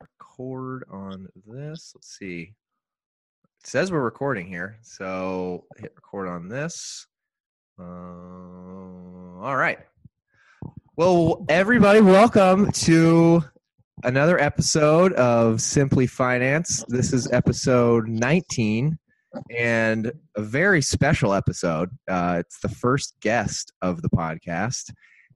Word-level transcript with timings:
Record 0.00 0.84
on 0.90 1.28
this. 1.46 1.92
Let's 1.94 2.18
see. 2.18 2.54
It 3.60 3.66
says 3.66 3.92
we're 3.92 4.00
recording 4.00 4.46
here, 4.46 4.78
so 4.80 5.64
hit 5.76 5.92
record 5.96 6.28
on 6.28 6.48
this. 6.48 7.06
Uh, 7.78 7.82
all 7.82 9.56
right. 9.56 9.80
Well, 10.96 11.44
everybody, 11.50 12.00
welcome 12.00 12.72
to 12.72 13.44
another 14.02 14.40
episode 14.40 15.12
of 15.12 15.60
Simply 15.60 16.06
Finance. 16.06 16.86
This 16.88 17.12
is 17.12 17.30
episode 17.32 18.08
19 18.08 18.98
and 19.50 20.12
a 20.36 20.42
very 20.42 20.82
special 20.82 21.34
episode. 21.34 21.90
Uh, 22.08 22.36
it's 22.40 22.60
the 22.60 22.68
first 22.68 23.14
guest 23.20 23.72
of 23.82 24.02
the 24.02 24.08
podcast, 24.10 24.90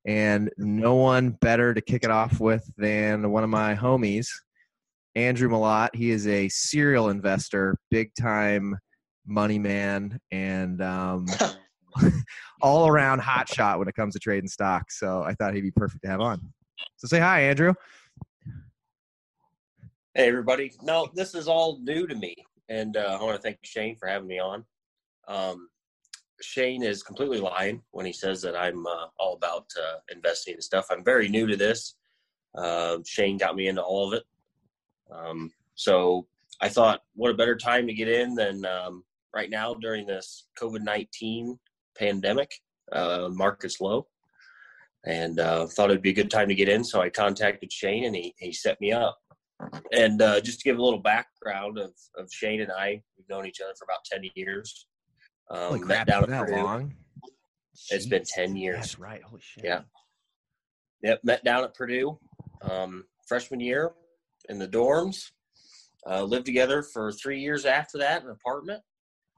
and 0.06 0.51
no 0.59 0.95
one 0.95 1.30
better 1.41 1.74
to 1.74 1.80
kick 1.80 2.05
it 2.05 2.10
off 2.10 2.41
with 2.41 2.69
than 2.77 3.30
one 3.30 3.45
of 3.45 3.51
my 3.51 3.74
homies, 3.74 4.29
Andrew 5.15 5.48
Malott. 5.48 5.95
He 5.95 6.10
is 6.10 6.27
a 6.27 6.48
serial 6.48 7.09
investor, 7.09 7.77
big 7.91 8.12
time 8.15 8.79
money 9.27 9.59
man, 9.59 10.19
and 10.30 10.82
um, 10.82 11.27
all 12.62 12.87
around 12.87 13.21
hot 13.21 13.48
shot 13.48 13.79
when 13.79 13.88
it 13.88 13.95
comes 13.95 14.15
to 14.15 14.21
trading 14.21 14.48
stocks. 14.48 14.98
So 14.98 15.23
I 15.23 15.34
thought 15.34 15.55
he'd 15.55 15.62
be 15.62 15.71
perfect 15.71 16.02
to 16.05 16.09
have 16.09 16.21
on. 16.21 16.41
So 16.96 17.07
say 17.07 17.19
hi, 17.19 17.43
Andrew. 17.43 17.74
Hey, 20.15 20.29
everybody. 20.29 20.73
No, 20.82 21.09
this 21.15 21.34
is 21.34 21.48
all 21.48 21.79
new 21.80 22.07
to 22.07 22.15
me. 22.15 22.34
And 22.73 22.97
uh, 22.97 23.19
I 23.21 23.23
want 23.23 23.37
to 23.37 23.43
thank 23.43 23.59
Shane 23.62 23.97
for 23.97 24.09
having 24.09 24.29
me 24.29 24.39
on. 24.39 24.65
Um, 25.29 25.69
Shane 26.41 26.83
is 26.83 27.03
completely 27.03 27.39
lying 27.39 27.83
when 27.91 28.07
he 28.07 28.15
says 28.15 28.41
that 28.43 28.57
I'm 28.57 28.87
uh, 28.87 29.09
all 29.19 29.35
about 29.35 29.66
uh, 29.79 29.99
investing 30.10 30.55
and 30.55 30.65
stuff. 30.65 30.87
I'm 30.91 31.05
very 31.05 31.29
new 31.29 31.46
to 31.46 31.57
this. 31.57 31.96
Uh, 32.57 32.99
Shane 33.05 33.37
got 33.37 33.57
me 33.57 33.69
into 33.69 33.83
all 33.83 34.09
of 34.09 34.15
it. 34.15 34.24
Um, 35.11 35.52
so 35.74 36.27
I 36.63 36.71
thought, 36.71 37.02
what 37.15 37.30
a 37.30 37.35
better 37.35 37.57
time 37.57 37.87
to 37.87 37.93
get 37.93 38.09
in 38.09 38.35
than 38.35 38.65
um, 38.65 39.05
right 39.35 39.51
now 39.51 39.74
during 39.74 40.07
this 40.07 40.46
COVID 40.59 40.80
19 40.80 41.59
pandemic. 41.99 42.55
Uh, 42.91 43.29
market's 43.30 43.83
low. 43.83 44.07
And 45.05 45.41
uh, 45.41 45.66
thought 45.66 45.91
it'd 45.91 46.01
be 46.01 46.11
a 46.11 46.15
good 46.15 46.30
time 46.30 46.49
to 46.49 46.55
get 46.55 46.71
in. 46.71 46.85
So 46.85 47.02
I 47.02 47.11
contacted 47.11 47.71
Shane 47.71 48.05
and 48.05 48.16
he, 48.16 48.35
he 48.39 48.51
set 48.51 48.80
me 48.80 48.93
up. 48.93 49.18
And 49.93 50.21
uh, 50.23 50.41
just 50.41 50.60
to 50.60 50.65
give 50.65 50.79
a 50.79 50.82
little 50.82 51.01
background 51.01 51.79
of, 51.79 51.93
of 52.16 52.29
Shane 52.32 52.60
and 52.60 52.73
I, 52.73 53.02
we've 53.16 53.29
known 53.29 53.46
each 53.46 53.60
other 53.60 53.73
for 53.79 53.85
about 53.85 54.05
10 54.10 54.30
years. 54.35 54.87
Um, 55.51 55.59
Holy 55.59 55.80
met 55.80 55.87
crap, 55.87 56.07
down 56.07 56.23
at 56.24 56.29
that 56.30 56.46
Purdue. 56.46 56.63
long? 56.63 56.95
It's 57.90 58.07
been 58.07 58.24
10 58.24 58.57
years. 58.57 58.77
That's 58.77 58.99
right. 58.99 59.23
Holy 59.23 59.40
shit. 59.43 59.65
Yeah. 59.65 59.80
Yep, 61.02 61.21
met 61.24 61.45
down 61.45 61.65
at 61.65 61.74
Purdue 61.74 62.18
um, 62.71 63.05
freshman 63.27 63.60
year 63.60 63.93
in 64.49 64.59
the 64.59 64.69
dorms. 64.69 65.31
Uh, 66.09 66.22
lived 66.22 66.47
together 66.47 66.83
for 66.83 67.12
three 67.12 67.41
years 67.41 67.65
after 67.65 67.99
that 67.99 68.22
in 68.22 68.28
an 68.28 68.34
apartment, 68.34 68.83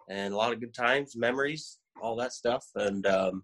and 0.09 0.33
a 0.33 0.37
lot 0.37 0.53
of 0.53 0.61
good 0.61 0.73
times, 0.73 1.15
memories, 1.15 1.79
all 2.01 2.17
that 2.17 2.33
stuff. 2.33 2.65
And 2.75 3.07
um, 3.07 3.43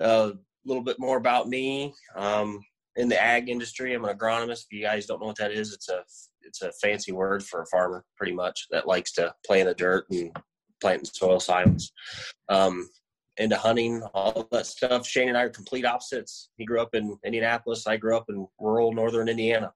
a 0.00 0.32
little 0.64 0.82
bit 0.82 1.00
more 1.00 1.16
about 1.16 1.48
me 1.48 1.92
um, 2.16 2.60
in 2.96 3.08
the 3.08 3.20
ag 3.20 3.48
industry. 3.48 3.94
I'm 3.94 4.04
an 4.04 4.16
agronomist. 4.16 4.64
If 4.70 4.72
you 4.72 4.82
guys 4.82 5.06
don't 5.06 5.20
know 5.20 5.26
what 5.26 5.38
that 5.38 5.52
is, 5.52 5.72
it's 5.72 5.88
a 5.88 6.04
it's 6.42 6.62
a 6.62 6.72
fancy 6.72 7.12
word 7.12 7.42
for 7.42 7.62
a 7.62 7.66
farmer, 7.66 8.04
pretty 8.16 8.32
much 8.32 8.66
that 8.70 8.86
likes 8.86 9.12
to 9.12 9.34
play 9.46 9.60
in 9.60 9.66
the 9.66 9.74
dirt 9.74 10.06
and 10.10 10.30
plant 10.80 11.00
in 11.00 11.04
soil 11.06 11.40
science. 11.40 11.92
Um, 12.48 12.88
into 13.36 13.56
hunting, 13.56 14.02
all 14.14 14.46
that 14.52 14.66
stuff. 14.66 15.06
Shane 15.06 15.28
and 15.28 15.36
I 15.36 15.42
are 15.42 15.50
complete 15.50 15.84
opposites. 15.84 16.50
He 16.56 16.64
grew 16.64 16.80
up 16.80 16.94
in 16.94 17.16
Indianapolis. 17.24 17.86
I 17.86 17.96
grew 17.96 18.16
up 18.16 18.26
in 18.28 18.46
rural 18.60 18.92
northern 18.92 19.28
Indiana. 19.28 19.72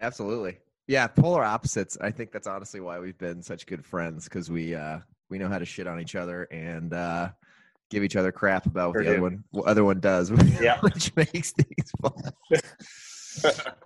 Absolutely. 0.00 0.58
Yeah, 0.86 1.06
polar 1.08 1.44
opposites. 1.44 1.98
I 2.00 2.10
think 2.10 2.30
that's 2.30 2.46
honestly 2.46 2.80
why 2.80 2.98
we've 3.00 3.18
been 3.18 3.42
such 3.42 3.66
good 3.66 3.84
friends 3.84 4.24
because 4.24 4.50
we 4.50 4.74
uh 4.74 5.00
we 5.28 5.38
know 5.38 5.48
how 5.48 5.58
to 5.58 5.64
shit 5.64 5.86
on 5.86 6.00
each 6.00 6.14
other 6.14 6.44
and 6.44 6.94
uh 6.94 7.30
give 7.90 8.02
each 8.04 8.16
other 8.16 8.32
crap 8.32 8.66
about 8.66 8.88
what 8.94 8.96
Sure 8.96 9.04
the 9.04 9.10
other 9.12 9.22
one 9.22 9.44
what 9.50 9.66
other 9.66 9.84
one 9.84 10.00
does, 10.00 10.30
Yeah. 10.60 10.78
which 10.80 11.14
makes 11.16 11.52
things 11.52 11.90
fun. 12.00 12.12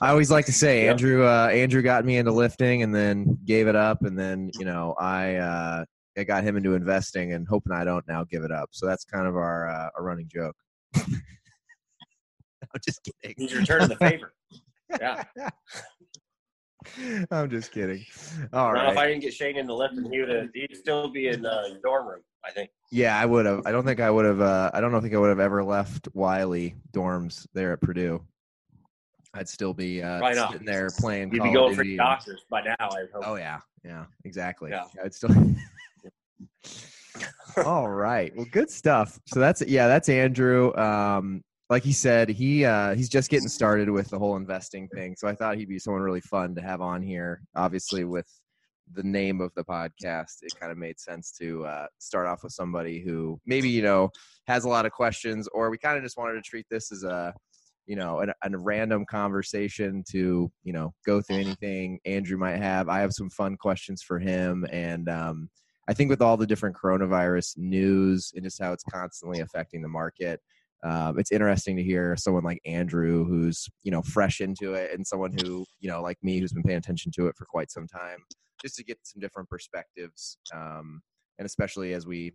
I 0.01 0.11
always 0.11 0.31
like 0.31 0.47
to 0.47 0.53
say 0.53 0.83
Yep. 0.85 0.91
Andrew 0.93 1.25
uh 1.27 1.49
Andrew 1.53 1.83
got 1.83 2.05
me 2.05 2.17
into 2.17 2.33
lifting 2.33 2.83
and 2.83 2.95
then 2.95 3.39
gave 3.45 3.69
it 3.69 3.77
up 3.77 4.03
and 4.05 4.19
then, 4.19 4.51
you 4.59 4.65
know, 4.65 4.95
I 4.99 5.37
uh 5.37 5.85
I 6.17 6.25
got 6.25 6.45
him 6.45 6.57
into 6.57 6.75
investing 6.75 7.33
and 7.33 7.47
hoping 7.49 7.73
I 7.73 7.85
don't 7.85 8.07
now 8.07 8.25
give 8.25 8.45
it 8.45 8.53
up. 8.53 8.69
So 8.73 8.87
that's 8.87 9.05
kind 9.05 9.27
of 9.27 9.37
our 9.37 9.69
uh, 9.69 9.89
our 9.97 10.03
running 10.05 10.29
joke. 10.29 10.57
I'm 10.95 12.81
just 12.85 13.01
kidding. 13.23 13.35
He's 13.39 13.55
returning 13.55 13.89
the 13.89 13.97
favor. 13.97 14.33
Yeah. 15.01 15.25
I'm 17.31 17.51
just 17.51 17.73
kidding. 17.73 18.05
All 18.53 18.73
Now, 18.73 18.91
if. 18.91 18.97
I 18.97 19.07
didn't 19.07 19.23
get 19.23 19.35
Shane 19.35 19.57
into 19.57 19.75
lifting, 19.75 20.11
he 20.11 20.21
would 20.21 20.29
have. 20.29 20.49
He'd 20.55 20.77
still 20.77 21.09
be 21.09 21.29
in 21.29 21.47
uh, 21.47 21.63
dorm 21.83 22.07
room. 22.07 22.21
I 22.45 22.51
think. 22.51 22.71
Yeah, 22.91 23.19
I 23.19 23.25
would 23.25 23.47
have. 23.47 23.63
I 23.67 23.73
don't 23.73 23.85
think 23.85 24.01
I 24.01 24.11
would 24.11 24.25
have. 24.25 24.41
Uh, 24.41 24.71
I 24.75 24.81
don't 24.81 24.93
know 24.93 25.01
think 25.01 25.15
I 25.15 25.19
would 25.19 25.29
have 25.29 25.41
ever 25.41 25.63
left 25.63 26.09
Wiley 26.13 26.75
dorms 26.93 27.47
there 27.55 27.73
at 27.73 27.81
Purdue. 27.81 28.23
I'd 29.35 29.49
still 29.49 29.73
be 29.73 30.03
uh, 30.03 30.51
sitting 30.51 30.67
there 30.67 30.91
playing. 30.99 31.33
You'd 31.33 31.39
Call 31.41 31.49
be 31.49 31.55
going 31.55 31.75
for 31.75 31.83
and- 31.83 31.97
doctors 31.97 32.45
by 32.51 32.63
now. 32.63 32.75
I 32.81 33.05
hope. 33.15 33.23
Oh 33.25 33.37
yeah, 33.37 33.61
yeah, 33.85 34.05
exactly. 34.25 34.71
Yeah. 34.71 34.85
I'd 35.03 35.15
still. 35.15 35.31
All 37.65 37.89
right. 37.89 38.35
Well, 38.35 38.47
good 38.51 38.71
stuff. 38.71 39.19
So 39.27 39.41
that's 39.41 39.63
yeah, 39.63 39.87
that's 39.87 40.09
Andrew. 40.09 40.75
Um, 40.77 41.43
like 41.73 41.85
he 41.85 41.93
said, 41.93 42.29
he 42.29 42.67
uh, 42.67 42.95
he's 42.95 43.09
just 43.09 43.31
getting 43.31 43.49
started 43.49 43.89
with 43.89 44.11
the 44.11 44.19
whole 44.19 44.37
investing 44.37 44.89
thing. 44.89 45.17
So 45.17 45.27
I 45.27 45.35
thought 45.35 45.57
he'd 45.57 45.71
be 45.71 45.79
someone 45.79 46.03
really 46.03 46.21
fun 46.21 46.55
to 46.57 46.61
have 46.61 46.83
on 46.83 47.01
here. 47.01 47.41
Obviously, 47.57 48.05
with 48.05 48.29
the 48.93 49.03
name 49.03 49.41
of 49.41 49.55
the 49.55 49.65
podcast, 49.65 50.43
it 50.43 50.53
kind 50.61 50.71
of 50.71 50.77
made 50.77 51.01
sense 51.01 51.33
to 51.41 51.65
uh, 51.65 51.87
start 51.99 52.27
off 52.27 52.43
with 52.43 52.53
somebody 52.53 53.01
who 53.01 53.41
maybe 53.47 53.71
you 53.71 53.81
know 53.81 54.11
has 54.47 54.65
a 54.65 54.69
lot 54.69 54.85
of 54.85 54.93
questions, 54.93 55.49
or 55.55 55.71
we 55.71 55.79
kind 55.79 55.97
of 55.97 56.05
just 56.05 56.19
wanted 56.19 56.35
to 56.35 56.43
treat 56.43 56.67
this 56.71 56.93
as 56.93 57.05
a 57.05 57.33
you 57.87 57.97
know 57.97 58.21
an, 58.21 58.35
a 58.43 58.59
random 58.59 59.07
conversation 59.07 60.05
to 60.11 60.53
you 60.65 60.75
know 60.75 60.93
go 61.07 61.23
through 61.23 61.39
anything 61.39 61.99
Andrew 62.05 62.37
might 62.37 62.59
have. 62.59 62.91
I 62.91 63.01
have 63.01 63.15
some 63.15 63.31
fun 63.31 63.57
questions 63.57 64.03
for 64.03 64.19
him, 64.19 64.67
and 64.71 65.09
um, 65.09 65.49
I 65.89 65.95
think 65.95 66.11
with 66.11 66.21
all 66.21 66.37
the 66.37 66.47
different 66.47 66.77
coronavirus 66.77 67.57
news 67.57 68.31
and 68.35 68.45
just 68.45 68.61
how 68.61 68.75
it's 68.75 68.85
constantly 68.85 69.41
affecting 69.41 69.81
the 69.81 69.89
market, 69.89 70.39
um, 70.83 71.19
it's 71.19 71.33
interesting 71.33 71.77
to 71.77 71.83
hear 71.83 72.17
someone 72.17 72.45
like 72.45 72.61
Andrew, 72.65 73.25
who's 73.25 73.69
you 73.83 73.91
know 73.91 74.03
fresh 74.03 74.41
into 74.41 74.75
it, 74.75 74.93
and 74.93 75.07
someone 75.07 75.33
who 75.33 75.65
you 75.81 75.89
know 75.89 76.03
like 76.03 76.19
me, 76.23 76.39
who's 76.39 76.53
been 76.53 76.63
paying 76.63 76.79
attention 76.79 77.13
to 77.13 77.29
it 77.29 77.37
for 77.37 77.45
quite 77.45 77.71
some 77.71 77.87
time, 77.87 78.19
just 78.61 78.77
to 78.77 78.85
get 78.85 78.99
some 79.03 79.21
different 79.21 79.49
perspectives, 79.49 80.39
um, 80.55 81.03
and 81.39 81.47
especially 81.47 81.95
as 81.95 82.07
we 82.07 82.33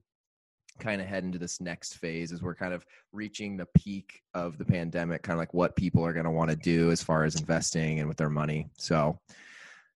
kind 0.80 1.02
of 1.02 1.08
head 1.08 1.24
into 1.24 1.40
this 1.40 1.60
next 1.60 1.96
phase 1.96 2.32
as 2.32 2.42
we're 2.42 2.56
kind 2.56 2.74
of 2.74 2.86
reaching 3.12 3.58
the 3.58 3.66
peak 3.76 4.22
of 4.34 4.58
the 4.58 4.66
pandemic 4.66 5.24
kind 5.24 5.34
of 5.36 5.40
like 5.40 5.54
what 5.54 5.76
people 5.76 6.06
are 6.06 6.14
going 6.14 6.26
to 6.26 6.32
want 6.32 6.50
to 6.52 6.56
do 6.56 6.92
as 6.92 7.02
far 7.02 7.24
as 7.24 7.36
investing 7.36 8.00
and 8.00 8.08
with 8.08 8.18
their 8.18 8.30
money. 8.30 8.70
So 8.78 9.20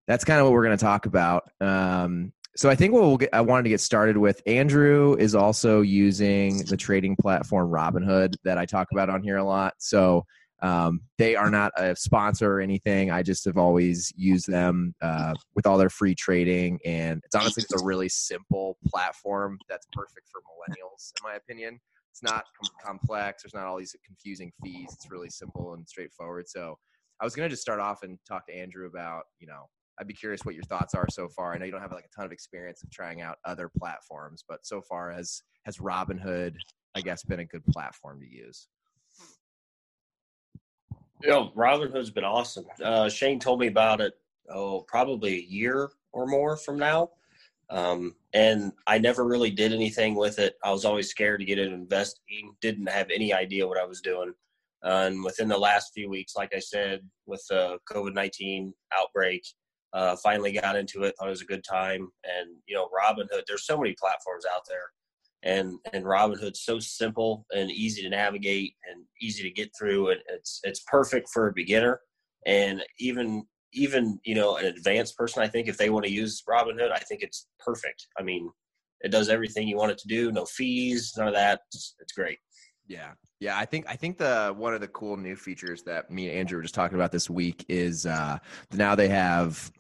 that's 0.08 0.24
kind 0.24 0.40
of 0.40 0.46
what 0.46 0.54
we're 0.54 0.66
going 0.66 0.78
to 0.78 0.84
talk 0.84 1.06
about. 1.06 1.52
Um, 1.62 2.34
so 2.56 2.70
I 2.70 2.76
think 2.76 2.94
what 2.94 3.04
we'll 3.04 3.18
get, 3.18 3.30
I 3.34 3.42
wanted 3.42 3.64
to 3.64 3.70
get 3.70 3.82
started 3.82 4.18
with 4.18 4.42
Andrew 4.46 5.16
is 5.18 5.36
also 5.36 5.82
using 5.82 6.66
the 6.66 6.78
trading 6.78 7.16
platform 7.16 7.70
Robinhood 7.70 8.36
that 8.44 8.58
I 8.58 8.66
talk 8.66 8.88
about 8.92 9.10
on 9.10 9.24
here 9.24 9.38
a 9.38 9.44
lot. 9.44 9.76
So 9.78 10.26
um, 10.62 11.02
they 11.18 11.36
are 11.36 11.50
not 11.50 11.72
a 11.78 11.96
sponsor 11.96 12.54
or 12.58 12.62
anything. 12.62 13.10
I 13.10 13.24
just 13.24 13.46
have 13.46 13.58
always 13.58 14.14
used 14.16 14.48
them 14.48 14.94
uh, 15.02 15.34
with 15.56 15.66
all 15.66 15.78
their 15.78 15.90
free 15.90 16.14
trading, 16.14 16.80
and 16.86 17.22
it's 17.26 17.36
honestly 17.36 17.64
just 17.64 17.82
a 17.82 17.84
really 17.84 18.10
simple 18.10 18.78
platform 18.86 19.58
that's 19.68 19.88
perfect 19.94 20.30
for 20.30 20.42
millennials, 20.42 21.14
in 21.20 21.30
my 21.30 21.36
opinion. 21.36 21.80
It's 22.12 22.22
not 22.22 22.46
com- 22.62 22.76
complex. 22.86 23.44
There's 23.44 23.54
not 23.54 23.66
all 23.66 23.80
these 23.80 23.96
confusing 24.06 24.52
fees. 24.64 24.90
It's 24.94 25.10
really 25.10 25.30
simple 25.30 25.74
and 25.74 25.88
straightforward. 25.88 26.48
So 26.48 26.78
I 27.20 27.24
was 27.24 27.34
going 27.34 27.50
to 27.50 27.54
just 27.54 27.62
start 27.62 27.80
off 27.80 28.04
and 28.04 28.20
talk 28.28 28.46
to 28.48 28.56
Andrew 28.56 28.86
about, 28.88 29.24
you 29.40 29.48
know, 29.48 29.70
I'd 30.02 30.08
be 30.08 30.14
curious 30.16 30.44
what 30.44 30.56
your 30.56 30.64
thoughts 30.64 30.96
are 30.96 31.06
so 31.12 31.30
far. 31.30 31.54
I 31.54 31.60
know 31.60 31.66
you 31.66 31.72
don't 31.72 31.80
have 31.80 31.92
like 31.92 32.06
a 32.06 32.16
ton 32.16 32.26
of 32.26 32.32
experience 32.32 32.82
of 32.82 32.90
trying 32.90 33.22
out 33.22 33.38
other 33.46 33.70
platforms, 33.78 34.44
but 34.50 34.66
so 34.66 34.82
far 34.82 35.12
has 35.12 35.44
has 35.66 35.78
Robinhood, 35.78 36.56
I 36.96 37.02
guess, 37.02 37.24
been 37.24 37.40
a 37.40 37.46
good 37.46 37.64
platform 37.68 38.20
to 38.20 38.28
use? 38.28 38.68
You 41.22 41.30
know, 41.30 41.52
Robinhood's 41.56 42.10
been 42.10 42.24
awesome. 42.24 42.66
Uh, 42.84 43.10
Shane 43.10 43.40
told 43.40 43.60
me 43.60 43.68
about 43.68 44.02
it. 44.02 44.14
Oh, 44.50 44.84
probably 44.88 45.36
a 45.36 45.42
year 45.48 45.92
or 46.14 46.26
more 46.26 46.58
from 46.58 46.80
now. 46.80 47.12
Um, 47.70 48.16
and 48.34 48.72
I 48.88 48.98
never 48.98 49.24
really 49.24 49.52
did 49.52 49.72
anything 49.72 50.16
with 50.16 50.40
it. 50.40 50.56
I 50.64 50.72
was 50.72 50.84
always 50.84 51.10
scared 51.10 51.42
to 51.42 51.46
get 51.46 51.60
into 51.60 51.76
investing. 51.76 52.56
Didn't 52.60 52.90
have 52.90 53.12
any 53.14 53.34
idea 53.34 53.68
what 53.68 53.78
I 53.78 53.86
was 53.86 54.02
doing. 54.02 54.34
Uh, 54.84 55.06
and 55.06 55.24
within 55.24 55.48
the 55.48 55.58
last 55.60 55.94
few 55.94 56.10
weeks, 56.10 56.36
like 56.36 56.56
I 56.56 56.60
said, 56.60 57.02
with 57.28 57.46
the 57.52 57.78
COVID 57.88 58.16
nineteen 58.16 58.74
outbreak, 59.00 59.44
uh, 59.94 60.16
finally 60.24 60.52
got 60.54 60.76
into 60.76 61.04
it. 61.04 61.16
Thought 61.18 61.28
it 61.28 61.32
was 61.32 61.42
a 61.42 61.46
good 61.46 61.64
time. 61.64 62.10
And 62.24 62.56
you 62.68 62.76
know, 62.76 62.90
Robinhood. 62.90 63.44
There's 63.48 63.66
so 63.66 63.78
many 63.78 63.96
platforms 64.00 64.46
out 64.54 64.62
there. 64.68 64.92
and 65.44 65.80
and 65.94 66.06
Robinhood's 66.06 66.62
so 66.62 66.80
simple 66.80 67.46
and 67.52 67.72
easy 67.72 68.02
to 68.04 68.10
navigate 68.10 68.76
and 68.90 69.06
easy 69.22 69.44
to 69.44 69.52
get 69.52 69.72
through, 69.78 70.12
and 70.12 70.22
it's 70.30 70.60
it's 70.64 70.82
perfect 70.82 71.30
for 71.30 71.48
a 71.48 71.54
beginner 71.54 72.00
and 72.46 72.82
even 73.00 73.46
even 73.74 74.20
you 74.24 74.36
know 74.36 74.58
an 74.58 74.66
advanced 74.66 75.18
person. 75.18 75.42
I 75.44 75.48
think 75.48 75.68
if 75.68 75.78
they 75.78 75.90
want 75.90 76.06
to 76.06 76.12
use 76.12 76.44
Robinhood, 76.50 76.92
I 76.92 77.00
think 77.00 77.22
it's 77.22 77.48
perfect. 77.60 78.08
I 78.20 78.24
mean, 78.24 78.50
it 79.02 79.12
does 79.12 79.30
everything 79.30 79.68
you 79.68 79.78
want 79.78 79.92
it 79.92 79.98
to 80.00 80.08
do, 80.08 80.32
no 80.32 80.46
fees, 80.46 81.14
none 81.18 81.28
of 81.28 81.34
that. 81.34 81.62
It's, 81.74 81.96
it's 82.00 82.14
great. 82.14 82.40
Yeah. 82.88 83.12
Yeah, 83.40 83.58
I 83.58 83.66
think 83.66 83.86
I 83.88 83.96
think 83.96 84.18
the 84.18 84.54
one 84.56 84.74
of 84.76 84.82
the 84.82 84.88
cool 84.90 85.18
new 85.18 85.36
features 85.36 85.82
that 85.84 86.12
me 86.12 86.30
and 86.30 86.38
Andrew 86.38 86.58
were 86.58 86.62
just 86.62 86.76
talking 86.76 86.96
about 86.96 87.12
this 87.12 87.30
week 87.30 87.66
is 87.70 88.06
uh 88.06 88.38
now 88.74 88.94
they 88.94 89.08
have 89.08 89.72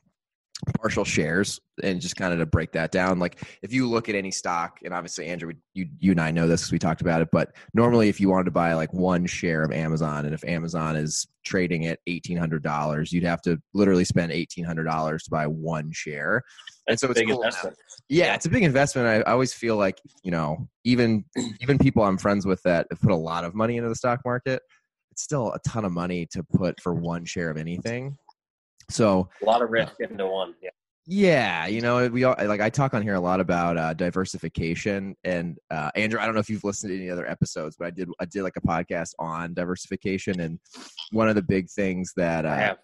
partial 0.77 1.03
shares 1.03 1.59
and 1.83 1.99
just 1.99 2.15
kind 2.15 2.33
of 2.33 2.39
to 2.39 2.45
break 2.45 2.71
that 2.71 2.91
down 2.91 3.19
like 3.19 3.41
if 3.61 3.73
you 3.73 3.87
look 3.89 4.09
at 4.09 4.15
any 4.15 4.31
stock 4.31 4.79
and 4.83 4.93
obviously 4.93 5.25
andrew 5.25 5.53
you 5.73 5.87
you 5.99 6.11
and 6.11 6.21
i 6.21 6.29
know 6.29 6.47
this 6.47 6.61
because 6.61 6.71
we 6.71 6.79
talked 6.79 7.01
about 7.01 7.21
it 7.21 7.29
but 7.31 7.51
normally 7.73 8.09
if 8.09 8.19
you 8.19 8.29
wanted 8.29 8.45
to 8.45 8.51
buy 8.51 8.73
like 8.73 8.93
one 8.93 9.25
share 9.25 9.63
of 9.63 9.71
amazon 9.71 10.25
and 10.25 10.33
if 10.33 10.43
amazon 10.45 10.95
is 10.95 11.27
trading 11.43 11.87
at 11.87 11.99
$1800 12.07 13.11
you'd 13.11 13.23
have 13.23 13.41
to 13.41 13.59
literally 13.73 14.05
spend 14.05 14.31
$1800 14.31 15.23
to 15.23 15.29
buy 15.29 15.47
one 15.47 15.91
share. 15.91 16.43
And 16.87 16.99
so 16.99 17.09
it's 17.09 17.19
big 17.19 17.29
cool 17.29 17.41
investment. 17.41 17.77
yeah 18.09 18.35
it's 18.35 18.45
a 18.45 18.49
big 18.49 18.63
investment. 18.63 19.07
I, 19.07 19.29
I 19.29 19.31
always 19.31 19.53
feel 19.53 19.77
like 19.77 19.99
you 20.23 20.31
know 20.31 20.67
even 20.83 21.23
even 21.61 21.77
people 21.77 22.03
i'm 22.03 22.17
friends 22.17 22.45
with 22.45 22.61
that 22.63 22.87
have 22.89 23.01
put 23.01 23.11
a 23.11 23.15
lot 23.15 23.43
of 23.43 23.55
money 23.55 23.77
into 23.77 23.89
the 23.89 23.95
stock 23.95 24.21
market 24.25 24.61
it's 25.11 25.21
still 25.21 25.51
a 25.53 25.59
ton 25.59 25.85
of 25.85 25.91
money 25.91 26.25
to 26.31 26.43
put 26.43 26.79
for 26.81 26.93
one 26.93 27.25
share 27.25 27.49
of 27.49 27.57
anything 27.57 28.17
so 28.91 29.29
A 29.41 29.45
lot 29.45 29.61
of 29.61 29.69
risk 29.69 29.93
into 29.99 30.27
one. 30.27 30.53
Yeah. 30.61 30.69
yeah, 31.07 31.67
you 31.67 31.81
know, 31.81 32.07
we 32.07 32.23
all 32.23 32.35
like 32.45 32.61
I 32.61 32.69
talk 32.69 32.93
on 32.93 33.01
here 33.01 33.15
a 33.15 33.19
lot 33.19 33.39
about 33.39 33.77
uh, 33.77 33.93
diversification, 33.93 35.15
and 35.23 35.57
uh, 35.69 35.89
Andrew, 35.95 36.19
I 36.19 36.25
don't 36.25 36.35
know 36.35 36.39
if 36.39 36.49
you've 36.49 36.63
listened 36.63 36.91
to 36.91 36.97
any 36.97 37.09
other 37.09 37.27
episodes, 37.27 37.75
but 37.77 37.87
I 37.87 37.91
did 37.91 38.09
I 38.19 38.25
did 38.25 38.43
like 38.43 38.57
a 38.57 38.61
podcast 38.61 39.13
on 39.19 39.53
diversification, 39.53 40.39
and 40.39 40.59
one 41.11 41.27
of 41.27 41.35
the 41.35 41.41
big 41.41 41.69
things 41.69 42.13
that 42.17 42.45
uh, 42.45 42.49
I 42.49 42.55
have. 42.55 42.77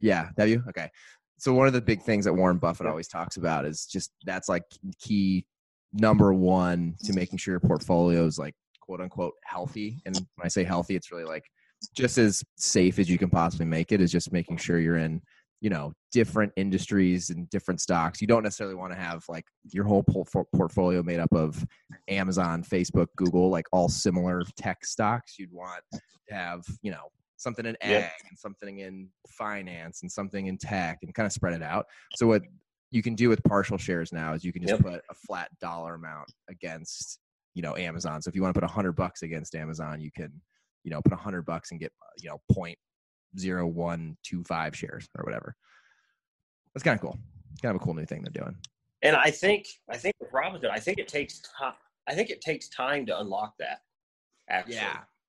yeah, 0.00 0.28
have 0.38 0.48
you? 0.48 0.62
Okay. 0.68 0.90
So 1.38 1.52
one 1.52 1.66
of 1.66 1.72
the 1.72 1.80
big 1.80 2.02
things 2.02 2.24
that 2.26 2.34
Warren 2.34 2.58
Buffett 2.58 2.86
always 2.86 3.08
talks 3.08 3.36
about 3.36 3.64
is 3.64 3.86
just 3.86 4.12
that's 4.24 4.48
like 4.48 4.62
key 5.00 5.44
number 5.92 6.32
one 6.32 6.94
to 7.04 7.12
making 7.12 7.38
sure 7.38 7.52
your 7.52 7.60
portfolio 7.60 8.24
is 8.26 8.38
like 8.38 8.54
quote 8.80 9.00
unquote 9.00 9.34
healthy. 9.44 10.00
And 10.06 10.14
when 10.14 10.44
I 10.44 10.48
say 10.48 10.62
healthy, 10.62 10.94
it's 10.94 11.10
really 11.10 11.24
like 11.24 11.44
just 11.96 12.16
as 12.18 12.44
safe 12.56 12.98
as 12.98 13.10
you 13.10 13.18
can 13.18 13.28
possibly 13.28 13.66
make 13.66 13.90
it 13.90 14.00
is 14.00 14.12
just 14.12 14.32
making 14.32 14.58
sure 14.58 14.78
you're 14.78 14.98
in, 14.98 15.20
you 15.62 15.70
know, 15.70 15.92
different 16.10 16.52
industries 16.56 17.30
and 17.30 17.48
different 17.48 17.80
stocks. 17.80 18.20
You 18.20 18.26
don't 18.26 18.42
necessarily 18.42 18.74
want 18.74 18.92
to 18.92 18.98
have 18.98 19.24
like 19.28 19.44
your 19.70 19.84
whole 19.84 20.02
portfolio 20.02 21.04
made 21.04 21.20
up 21.20 21.32
of 21.32 21.64
Amazon, 22.08 22.64
Facebook, 22.64 23.06
Google, 23.16 23.48
like 23.48 23.66
all 23.70 23.88
similar 23.88 24.42
tech 24.56 24.84
stocks. 24.84 25.38
You'd 25.38 25.52
want 25.52 25.84
to 25.94 26.00
have, 26.34 26.64
you 26.82 26.90
know, 26.90 27.04
something 27.36 27.64
in 27.64 27.76
ag 27.80 27.90
Yep. 27.90 28.12
and 28.28 28.38
something 28.38 28.80
in 28.80 29.08
finance 29.28 30.02
and 30.02 30.10
something 30.10 30.48
in 30.48 30.58
tech 30.58 30.98
and 31.02 31.14
kind 31.14 31.26
of 31.28 31.32
spread 31.32 31.54
it 31.54 31.62
out. 31.62 31.86
So 32.16 32.26
what 32.26 32.42
you 32.90 33.00
can 33.00 33.14
do 33.14 33.28
with 33.28 33.40
partial 33.44 33.78
shares 33.78 34.12
now 34.12 34.34
is 34.34 34.44
you 34.44 34.52
can 34.52 34.62
just 34.62 34.82
Yep. 34.82 34.82
put 34.82 35.02
a 35.10 35.14
flat 35.14 35.48
dollar 35.60 35.94
amount 35.94 36.28
against, 36.48 37.20
you 37.54 37.62
know, 37.62 37.76
Amazon. 37.76 38.20
So 38.20 38.28
if 38.28 38.34
you 38.34 38.42
want 38.42 38.52
to 38.52 38.60
put 38.60 38.68
a 38.68 38.72
hundred 38.72 38.92
bucks 38.92 39.22
against 39.22 39.54
Amazon, 39.54 40.00
you 40.00 40.10
can, 40.10 40.32
you 40.82 40.90
know, 40.90 41.00
put 41.00 41.12
a 41.12 41.16
hundred 41.16 41.42
bucks 41.42 41.70
and 41.70 41.78
get, 41.78 41.92
uh, 42.02 42.10
you 42.18 42.30
know, 42.30 42.40
point 42.50 42.78
zero 43.38 43.66
one 43.66 44.16
two 44.22 44.42
five 44.44 44.76
shares 44.76 45.08
or 45.16 45.24
whatever. 45.24 45.56
That's 46.74 46.84
kind 46.84 46.94
of 46.94 47.00
cool. 47.00 47.18
Kind 47.62 47.74
of 47.74 47.82
a 47.82 47.84
cool 47.84 47.94
new 47.94 48.06
thing 48.06 48.22
they're 48.22 48.42
doing. 48.42 48.56
And 49.02 49.16
I 49.16 49.30
think 49.30 49.66
I 49.90 49.96
think 49.96 50.14
with 50.20 50.30
Robinhood, 50.30 50.70
I 50.70 50.78
think 50.78 50.98
it 50.98 51.08
takes 51.08 51.40
time. 51.58 51.74
I 52.08 52.14
think 52.14 52.30
it 52.30 52.40
takes 52.40 52.68
time 52.68 53.06
to 53.06 53.20
unlock 53.20 53.54
that. 53.58 53.82
Actually, 54.48 54.80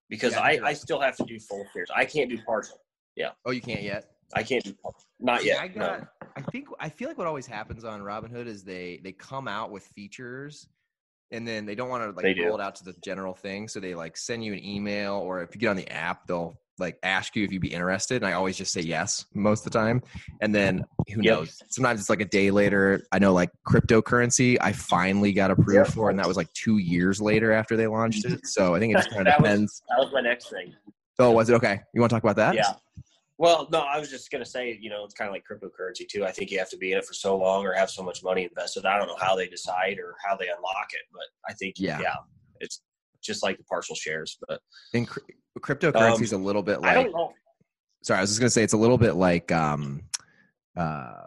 because 0.10 0.34
Yeah, 0.34 0.42
I. 0.42 0.60
I 0.64 0.74
still 0.74 1.00
have 1.00 1.16
to 1.18 1.24
do 1.24 1.40
full 1.40 1.66
shares. 1.74 1.90
I 1.96 2.06
can't 2.06 2.30
do 2.30 2.38
partial. 2.46 2.78
Yeah. 3.16 3.30
Oh, 3.46 3.52
you 3.52 3.62
can't 3.62 3.82
yet. 3.82 4.12
I 4.34 4.44
can't 4.44 4.64
do 4.64 4.74
partial. 4.74 5.04
Not 5.20 5.44
yet. 5.44 5.62
I 5.62 5.72
no. 5.76 6.06
I 6.36 6.42
think. 6.42 6.68
I 6.80 6.90
feel 6.90 7.08
like 7.08 7.18
what 7.18 7.28
always 7.28 7.46
happens 7.46 7.84
on 7.84 8.02
Robinhood 8.02 8.48
is 8.48 8.64
they 8.64 9.00
they 9.04 9.12
come 9.12 9.48
out 9.48 9.72
with 9.72 9.84
features, 9.96 10.68
and 11.32 11.48
then 11.48 11.66
they 11.66 11.76
don't 11.76 11.90
want 11.90 12.04
to 12.04 12.22
like 12.22 12.38
roll 12.38 12.56
it 12.56 12.62
out 12.62 12.76
to 12.76 12.84
the 12.84 12.94
general 13.04 13.34
thing. 13.34 13.68
So 13.68 13.80
they 13.80 13.96
like 13.96 14.18
send 14.18 14.44
you 14.44 14.54
an 14.54 14.64
email, 14.64 15.16
or 15.16 15.42
if 15.42 15.54
you 15.54 15.62
get 15.62 15.70
on 15.70 15.76
the 15.76 15.90
app, 15.92 16.28
they'll 16.28 16.60
like 16.80 16.98
ask 17.04 17.36
you 17.36 17.44
if 17.44 17.52
you'd 17.52 17.62
be 17.62 17.74
interested. 17.74 18.18
And 18.18 18.26
I 18.26 18.34
always 18.34 18.58
just 18.58 18.72
say 18.74 18.82
yes 18.82 19.26
most 19.34 19.66
of 19.66 19.72
the 19.72 19.78
time. 19.78 20.02
And 20.42 20.54
then 20.54 20.84
who 21.14 21.22
Yep. 21.22 21.34
knows? 21.38 21.62
Sometimes 21.70 22.00
it's 22.00 22.10
like 22.10 22.22
a 22.22 22.26
day 22.26 22.50
later. 22.52 23.06
I 23.12 23.20
know 23.20 23.34
like 23.34 23.52
cryptocurrency. 23.68 24.58
I 24.60 24.72
finally 24.72 25.34
got 25.34 25.52
approved 25.52 25.74
Yep. 25.74 25.88
for, 25.88 26.10
and 26.10 26.18
that 26.20 26.28
was 26.28 26.38
like 26.38 26.52
two 26.54 26.78
years 26.80 27.22
later 27.22 27.52
after 27.52 27.76
they 27.78 27.88
launched 27.88 28.26
it. 28.26 28.46
So 28.48 28.74
I 28.76 28.80
think 28.80 28.94
it 28.94 28.98
just 28.98 29.10
kind 29.16 29.22
of 29.22 29.26
That 29.26 29.42
was- 29.42 29.50
depends. 29.50 29.82
That 29.90 30.00
was 30.00 30.14
my 30.14 30.22
next 30.22 30.50
thing. 30.50 30.74
oh, 31.20 31.32
was 31.32 31.50
it 31.50 31.54
okay? 31.54 31.80
You 31.94 32.02
want 32.02 32.10
to 32.10 32.16
talk 32.16 32.24
about 32.24 32.38
that? 32.38 32.56
Yeah. 32.56 32.74
Well, 33.38 33.68
no, 33.72 33.80
I 33.82 34.00
was 34.00 34.10
just 34.10 34.32
gonna 34.32 34.46
say, 34.46 34.78
you 34.80 34.90
know, 34.90 35.04
it's 35.04 35.14
kind 35.16 35.28
of 35.28 35.34
like 35.34 35.44
cryptocurrency 35.46 36.08
too. 36.08 36.24
I 36.26 36.32
think 36.32 36.50
you 36.52 36.60
have 36.60 36.70
to 36.70 36.78
be 36.78 36.92
in 36.92 36.98
it 36.98 37.06
for 37.06 37.14
so 37.14 37.36
long 37.38 37.66
or 37.66 37.74
have 37.74 37.90
so 37.90 38.02
much 38.04 38.24
money 38.24 38.44
invested. 38.44 38.86
I 38.86 38.98
don't 38.98 39.08
know 39.08 39.18
how 39.20 39.36
they 39.36 39.48
decide 39.48 39.98
or 40.00 40.16
how 40.26 40.36
they 40.36 40.48
unlock 40.48 40.88
it, 40.94 41.02
but 41.12 41.24
I 41.50 41.54
think 41.54 41.76
Yeah. 41.78 42.00
yeah, 42.00 42.16
it's 42.62 42.82
just 43.24 43.42
like 43.44 43.58
the 43.58 43.64
partial 43.64 43.96
shares. 43.96 44.38
But 44.48 44.62
And 44.94 45.08
cr- 45.08 45.20
cryptocurrency 45.60 46.18
Um, 46.18 46.24
is 46.24 46.34
a 46.34 46.38
little 46.38 46.62
bit 46.64 46.78
I 46.84 46.96
like. 46.96 46.96
don't 46.96 47.12
know. 47.14 47.34
sorry, 48.04 48.20
I 48.20 48.22
was 48.22 48.30
just 48.30 48.40
gonna 48.40 48.50
say 48.50 48.64
it's 48.64 48.74
a 48.74 48.78
little 48.78 48.98
bit 48.98 49.14
like 49.14 49.52
um 49.52 50.04
uh 50.78 51.26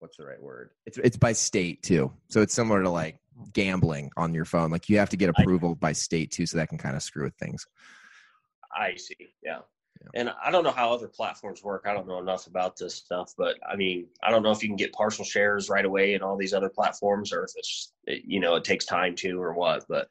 what's 0.00 0.16
the 0.16 0.24
right 0.24 0.42
word? 0.42 0.70
It's 0.86 0.98
it's 0.98 1.16
by 1.16 1.32
state 1.32 1.82
too. 1.82 2.12
So 2.28 2.42
it's 2.42 2.54
similar 2.54 2.82
to 2.82 2.90
like 2.90 3.18
gambling 3.52 4.10
on 4.16 4.34
your 4.34 4.44
phone. 4.44 4.70
Like 4.70 4.88
you 4.88 4.98
have 4.98 5.10
to 5.10 5.16
get 5.16 5.30
approval 5.30 5.74
by 5.74 5.92
state 5.92 6.30
too, 6.30 6.46
so 6.46 6.58
that 6.58 6.68
can 6.68 6.78
kind 6.78 6.96
of 6.96 7.02
screw 7.02 7.24
with 7.24 7.34
things. 7.36 7.66
I 8.74 8.96
see. 8.96 9.16
Yeah. 9.42 9.60
Yeah. 10.02 10.08
And 10.14 10.32
I 10.42 10.50
don't 10.50 10.64
know 10.64 10.70
how 10.70 10.94
other 10.94 11.08
platforms 11.08 11.62
work. 11.62 11.84
I 11.86 11.92
don't 11.92 12.08
know 12.08 12.20
enough 12.20 12.46
about 12.46 12.74
this 12.78 12.94
stuff, 12.94 13.34
but 13.36 13.56
I 13.68 13.76
mean, 13.76 14.06
I 14.22 14.30
don't 14.30 14.42
know 14.42 14.50
if 14.50 14.62
you 14.62 14.68
can 14.70 14.76
get 14.76 14.92
partial 14.94 15.26
shares 15.26 15.68
right 15.68 15.84
away 15.84 16.14
in 16.14 16.22
all 16.22 16.38
these 16.38 16.54
other 16.54 16.70
platforms 16.70 17.32
or 17.34 17.44
if 17.44 17.50
it's, 17.56 17.92
you 18.06 18.40
know, 18.40 18.54
it 18.54 18.64
takes 18.64 18.86
time 18.86 19.14
to 19.16 19.38
or 19.42 19.52
what. 19.52 19.84
But 19.90 20.08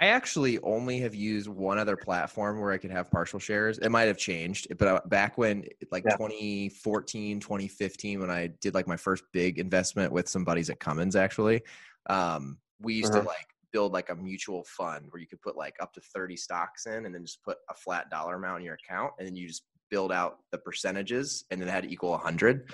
I 0.00 0.06
actually 0.06 0.60
only 0.60 1.00
have 1.00 1.14
used 1.14 1.48
one 1.48 1.76
other 1.78 1.96
platform 1.96 2.60
where 2.60 2.70
I 2.70 2.78
could 2.78 2.92
have 2.92 3.10
partial 3.10 3.40
shares. 3.40 3.78
It 3.78 3.88
might 3.90 4.04
have 4.04 4.16
changed, 4.16 4.68
but 4.78 4.86
uh, 4.88 5.00
back 5.06 5.36
when 5.36 5.64
like 5.90 6.06
Yeah. 6.06 6.16
2014, 6.16 7.40
2015, 7.40 8.20
when 8.20 8.30
I 8.30 8.46
did 8.46 8.74
like 8.74 8.86
my 8.86 8.96
first 8.96 9.24
big 9.32 9.58
investment 9.58 10.12
with 10.12 10.28
some 10.28 10.44
buddies 10.44 10.70
at 10.70 10.78
Cummins, 10.78 11.16
actually, 11.16 11.62
um, 12.08 12.58
we 12.80 12.94
used 12.94 13.12
to 13.14 13.18
Uh-huh. 13.18 13.26
like 13.26 13.46
build 13.72 13.92
like 13.92 14.08
a 14.08 14.14
mutual 14.14 14.64
fund 14.64 15.08
where 15.10 15.20
you 15.20 15.26
could 15.26 15.42
put 15.42 15.56
like 15.56 15.74
up 15.80 15.92
to 15.94 16.00
30 16.00 16.36
stocks 16.36 16.86
in 16.86 17.04
and 17.04 17.14
then 17.14 17.24
just 17.24 17.42
put 17.42 17.58
a 17.68 17.74
flat 17.74 18.08
dollar 18.08 18.36
amount 18.36 18.60
in 18.60 18.64
your 18.64 18.74
account 18.74 19.12
and 19.18 19.26
then 19.26 19.34
you 19.36 19.48
just 19.48 19.64
build 19.90 20.12
out 20.12 20.38
the 20.52 20.58
percentages 20.58 21.44
and 21.50 21.60
then 21.60 21.68
it 21.68 21.72
had 21.72 21.82
to 21.84 21.90
equal 21.92 22.10
100 22.10 22.70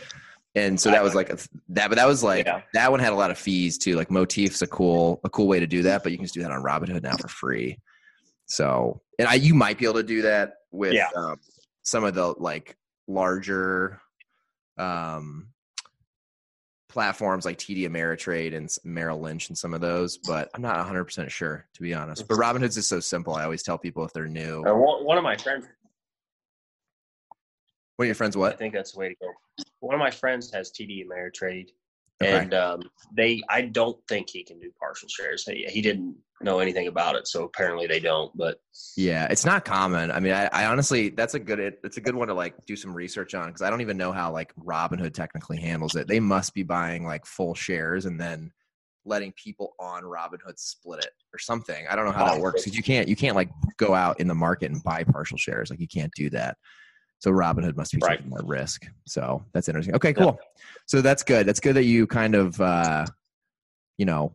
and 0.57 0.79
so 0.81 0.91
that 0.91 1.03
was 1.03 1.15
like 1.15 1.31
a, 1.31 1.39
that 1.69 1.89
but 1.89 1.97
that 1.97 2.07
was 2.07 2.23
like 2.23 2.47
Yeah. 2.47 2.63
that 2.75 2.91
one 2.91 3.01
had 3.01 3.13
a 3.13 3.17
lot 3.17 3.31
of 3.31 3.39
fees 3.39 3.77
too 3.79 3.97
like 3.97 4.11
motif's 4.11 4.63
a 4.63 4.67
cool 4.67 5.21
a 5.25 5.29
cool 5.31 5.47
way 5.49 5.59
to 5.61 5.67
do 5.67 5.83
that 5.83 6.03
but 6.03 6.13
you 6.13 6.19
can 6.19 6.25
just 6.25 6.35
do 6.35 6.43
that 6.43 6.51
on 6.51 6.63
robinhood 6.63 7.03
now 7.03 7.17
for 7.17 7.29
free 7.29 7.79
so 8.47 9.01
and 9.19 9.27
i 9.29 9.35
you 9.35 9.55
might 9.55 9.79
be 9.79 9.85
able 9.85 9.95
to 9.95 10.03
do 10.03 10.23
that 10.23 10.55
with 10.71 10.93
Yeah. 10.93 11.09
um, 11.17 11.39
some 11.83 12.05
of 12.05 12.15
the 12.15 12.35
like 12.39 12.77
larger 13.09 14.01
um 14.79 15.49
platforms 16.89 17.45
like 17.45 17.59
TD 17.59 17.89
Ameritrade 17.89 18.55
and 18.57 18.71
Merrill 18.85 19.21
Lynch 19.21 19.49
and 19.49 19.59
some 19.59 19.75
of 19.75 19.81
those, 19.81 20.17
but 20.19 20.49
I'm 20.55 20.63
not 20.63 20.77
100% 20.87 21.29
sure 21.29 21.67
to 21.75 21.83
be 21.83 21.93
honest. 21.93 22.29
But 22.29 22.39
Robinhood's 22.39 22.77
is 22.77 22.87
so 22.87 23.01
simple. 23.01 23.35
I 23.35 23.43
always 23.43 23.65
tell 23.65 23.77
people 23.77 24.05
if 24.05 24.13
they're 24.13 24.29
new. 24.29 24.63
uh, 24.65 24.73
one, 24.75 25.05
one 25.05 25.19
of 25.19 25.25
my 25.25 25.37
friends, 25.37 25.67
One 27.97 28.05
of 28.05 28.09
your 28.09 28.15
friends 28.15 28.37
what? 28.37 28.55
I 28.55 28.57
think 28.57 28.75
that's 28.75 28.93
the 28.93 28.99
way 28.99 29.09
to 29.11 29.15
go. 29.21 29.29
One 29.81 29.95
of 29.95 30.01
my 30.01 30.11
friends 30.11 30.53
has 30.53 30.71
TD 30.73 31.07
Ameritrade 31.07 31.69
Okay. 32.23 32.39
and 32.39 32.55
um, 32.55 32.83
they, 33.13 33.43
I 33.49 33.63
don't 33.63 33.97
think 34.09 34.31
he 34.31 34.45
can 34.45 34.59
do 34.61 34.71
partial 34.79 35.09
shares. 35.09 35.45
He, 35.45 35.67
he 35.69 35.83
didn't 35.83 36.17
know 36.41 36.61
anything 36.61 36.87
about 36.87 37.17
it. 37.17 37.27
So 37.27 37.45
apparently 37.45 37.87
they 37.87 37.99
don't, 37.99 38.35
but 38.37 38.61
Yeah, 38.97 39.27
it's 39.31 39.45
not 39.45 39.65
common. 39.65 40.11
I 40.11 40.21
mean, 40.21 40.33
I, 40.33 40.47
I 40.53 40.67
honestly, 40.67 41.09
that's 41.11 41.35
a 41.35 41.41
good, 41.41 41.59
it, 41.59 41.81
it's 41.83 41.97
a 41.97 42.01
good 42.01 42.15
one 42.15 42.29
to 42.29 42.35
like 42.35 42.55
do 42.67 42.77
some 42.77 42.95
research 42.95 43.35
on 43.35 43.49
because 43.49 43.63
I 43.63 43.71
don't 43.71 43.81
even 43.81 43.97
know 43.97 44.13
how 44.13 44.31
like 44.33 44.55
Robinhood 44.57 45.13
technically 45.13 45.59
handles 45.59 45.97
it. 45.97 46.07
They 46.07 46.21
must 46.21 46.55
be 46.55 46.63
buying 46.63 47.05
like 47.05 47.27
full 47.27 47.55
shares 47.55 48.07
and 48.07 48.21
then 48.21 48.53
letting 49.05 49.33
people 49.33 49.75
on 49.81 50.05
Robinhood 50.05 50.57
split 50.59 51.01
it 51.01 51.11
or 51.33 51.39
something. 51.39 51.85
I 51.91 51.97
don't 51.97 52.07
know 52.07 52.13
how 52.13 52.25
that 52.25 52.41
works 52.41 52.63
because 52.63 52.77
you 52.77 52.83
can't, 52.85 53.09
you 53.09 53.17
can't 53.17 53.37
like 53.37 53.51
go 53.77 53.93
out 53.93 54.21
in 54.21 54.29
the 54.29 54.35
market 54.35 54.71
and 54.71 54.83
buy 54.85 55.03
partial 55.03 55.37
shares. 55.37 55.69
Like 55.69 55.81
you 55.81 55.89
can't 55.89 56.13
do 56.15 56.31
that. 56.31 56.57
So 57.21 57.31
Robinhood 57.31 57.77
must 57.77 57.93
be 57.93 58.01
Right. 58.03 58.19
taking 58.19 58.31
more 58.31 58.43
risk. 58.45 58.87
So 59.07 59.45
that's 59.55 59.69
interesting. 59.69 59.95
Okay, 59.95 60.13
cool. 60.13 60.39
So 60.87 61.01
that's 61.01 61.23
good. 61.23 61.47
That's 61.47 61.61
good 61.61 61.77
that 61.77 61.85
you 61.85 62.07
kind 62.07 62.35
of, 62.35 62.61
uh, 62.61 63.07
you 63.97 64.05
know, 64.05 64.35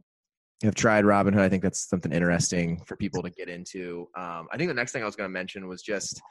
have 0.63 0.75
tried 0.75 1.05
Robinhood. 1.05 1.39
I 1.39 1.49
think 1.49 1.63
that's 1.63 1.87
something 1.87 2.11
interesting 2.11 2.81
for 2.85 2.95
people 2.95 3.21
to 3.23 3.29
get 3.29 3.47
into. 3.47 4.07
Um, 4.17 4.47
I 4.51 4.57
think 4.57 4.69
the 4.69 4.73
next 4.73 4.91
thing 4.91 5.03
I 5.03 5.05
was 5.05 5.15
going 5.15 5.29
to 5.29 5.33
mention 5.33 5.67
was 5.67 5.81
just, 5.81 6.21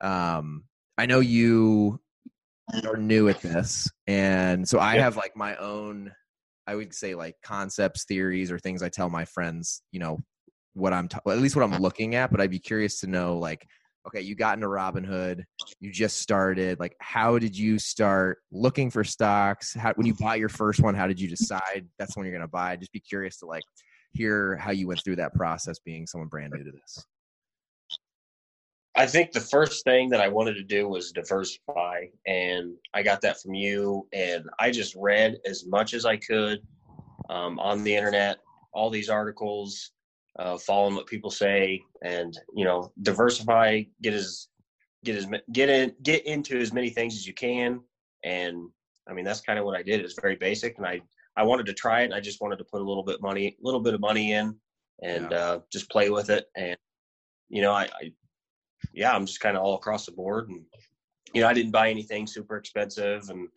um, 0.00 0.64
I 0.96 1.06
know 1.06 1.20
you 1.20 2.00
are 2.84 2.96
new 2.96 3.28
at 3.28 3.40
this, 3.40 3.90
and 4.06 4.66
so 4.68 4.78
I 4.78 4.94
Yeah. 4.94 5.02
have 5.02 5.16
like 5.16 5.36
my 5.36 5.56
own, 5.56 6.12
I 6.66 6.74
would 6.74 6.94
say 6.94 7.14
like 7.14 7.36
concepts, 7.42 8.04
theories, 8.04 8.50
or 8.50 8.58
things 8.58 8.82
I 8.82 8.88
tell 8.88 9.10
my 9.10 9.24
friends, 9.24 9.82
you 9.92 10.00
know, 10.00 10.20
what 10.74 10.92
I'm 10.92 11.08
t- 11.08 11.18
at 11.26 11.38
least 11.38 11.56
what 11.56 11.64
I'm 11.64 11.80
looking 11.80 12.14
at, 12.14 12.30
but 12.30 12.40
I'd 12.40 12.50
be 12.50 12.58
curious 12.58 13.00
to 13.00 13.06
know 13.06 13.38
like 13.38 13.66
okay, 14.06 14.20
you 14.20 14.34
got 14.34 14.56
into 14.56 14.68
Robinhood, 14.68 15.42
you 15.80 15.90
just 15.90 16.18
started. 16.18 16.78
Like, 16.78 16.96
how 17.00 17.38
did 17.38 17.56
you 17.56 17.78
start 17.78 18.38
looking 18.52 18.90
for 18.90 19.04
stocks? 19.04 19.74
How, 19.74 19.92
when 19.94 20.06
you 20.06 20.14
bought 20.18 20.38
your 20.38 20.48
first 20.48 20.80
one, 20.80 20.94
how 20.94 21.06
did 21.06 21.20
you 21.20 21.28
decide 21.28 21.86
that's 21.98 22.16
when 22.16 22.26
you're 22.26 22.34
going 22.34 22.42
to 22.42 22.48
buy? 22.48 22.76
Just 22.76 22.92
be 22.92 23.00
curious 23.00 23.38
to 23.38 23.46
like 23.46 23.64
hear 24.12 24.56
how 24.56 24.70
you 24.70 24.86
went 24.86 25.02
through 25.04 25.16
that 25.16 25.34
process 25.34 25.78
being 25.78 26.06
someone 26.06 26.28
brand 26.28 26.52
new 26.52 26.64
to 26.64 26.70
this. 26.70 27.04
I 28.98 29.06
think 29.06 29.32
the 29.32 29.40
first 29.40 29.84
thing 29.84 30.08
that 30.10 30.22
I 30.22 30.28
wanted 30.28 30.54
to 30.54 30.62
do 30.62 30.88
was 30.88 31.12
diversify, 31.12 32.06
and 32.26 32.74
I 32.94 33.02
got 33.02 33.20
that 33.20 33.40
from 33.42 33.52
you. 33.52 34.08
And 34.14 34.44
I 34.58 34.70
just 34.70 34.94
read 34.94 35.36
as 35.44 35.66
much 35.66 35.92
as 35.92 36.06
I 36.06 36.16
could 36.16 36.60
um, 37.28 37.58
on 37.58 37.84
the 37.84 37.94
internet, 37.94 38.38
all 38.72 38.88
these 38.88 39.10
articles, 39.10 39.92
uh, 40.38 40.58
following 40.58 40.94
what 40.94 41.06
people 41.06 41.30
say, 41.30 41.82
and 42.02 42.38
you 42.54 42.64
know, 42.64 42.92
diversify, 43.02 43.82
get 44.02 44.14
as 44.14 44.48
get 45.04 45.16
as 45.16 45.26
get 45.52 45.68
in 45.68 45.94
get 46.02 46.26
into 46.26 46.58
as 46.58 46.72
many 46.72 46.90
things 46.90 47.14
as 47.14 47.26
you 47.26 47.34
can. 47.34 47.80
And 48.24 48.68
I 49.08 49.12
mean, 49.12 49.24
that's 49.24 49.40
kind 49.40 49.58
of 49.58 49.64
what 49.64 49.76
I 49.76 49.82
did. 49.82 50.00
It's 50.00 50.20
very 50.20 50.36
basic, 50.36 50.76
and 50.78 50.86
I 50.86 51.00
I 51.36 51.42
wanted 51.42 51.66
to 51.66 51.74
try 51.74 52.02
it, 52.02 52.06
and 52.06 52.14
I 52.14 52.20
just 52.20 52.40
wanted 52.40 52.56
to 52.58 52.64
put 52.64 52.80
a 52.80 52.84
little 52.84 53.04
bit 53.04 53.22
money, 53.22 53.48
a 53.48 53.56
little 53.62 53.80
bit 53.80 53.94
of 53.94 54.00
money 54.00 54.32
in, 54.32 54.56
and 55.02 55.30
yeah. 55.30 55.38
uh, 55.38 55.58
just 55.72 55.90
play 55.90 56.10
with 56.10 56.30
it. 56.30 56.46
And 56.56 56.76
you 57.48 57.62
know, 57.62 57.72
I, 57.72 57.84
I 57.84 58.12
yeah, 58.92 59.14
I'm 59.14 59.26
just 59.26 59.40
kind 59.40 59.56
of 59.56 59.62
all 59.62 59.76
across 59.76 60.06
the 60.06 60.12
board, 60.12 60.48
and 60.48 60.62
you 61.32 61.42
know, 61.42 61.48
I 61.48 61.54
didn't 61.54 61.72
buy 61.72 61.90
anything 61.90 62.26
super 62.26 62.56
expensive, 62.56 63.28
and 63.30 63.48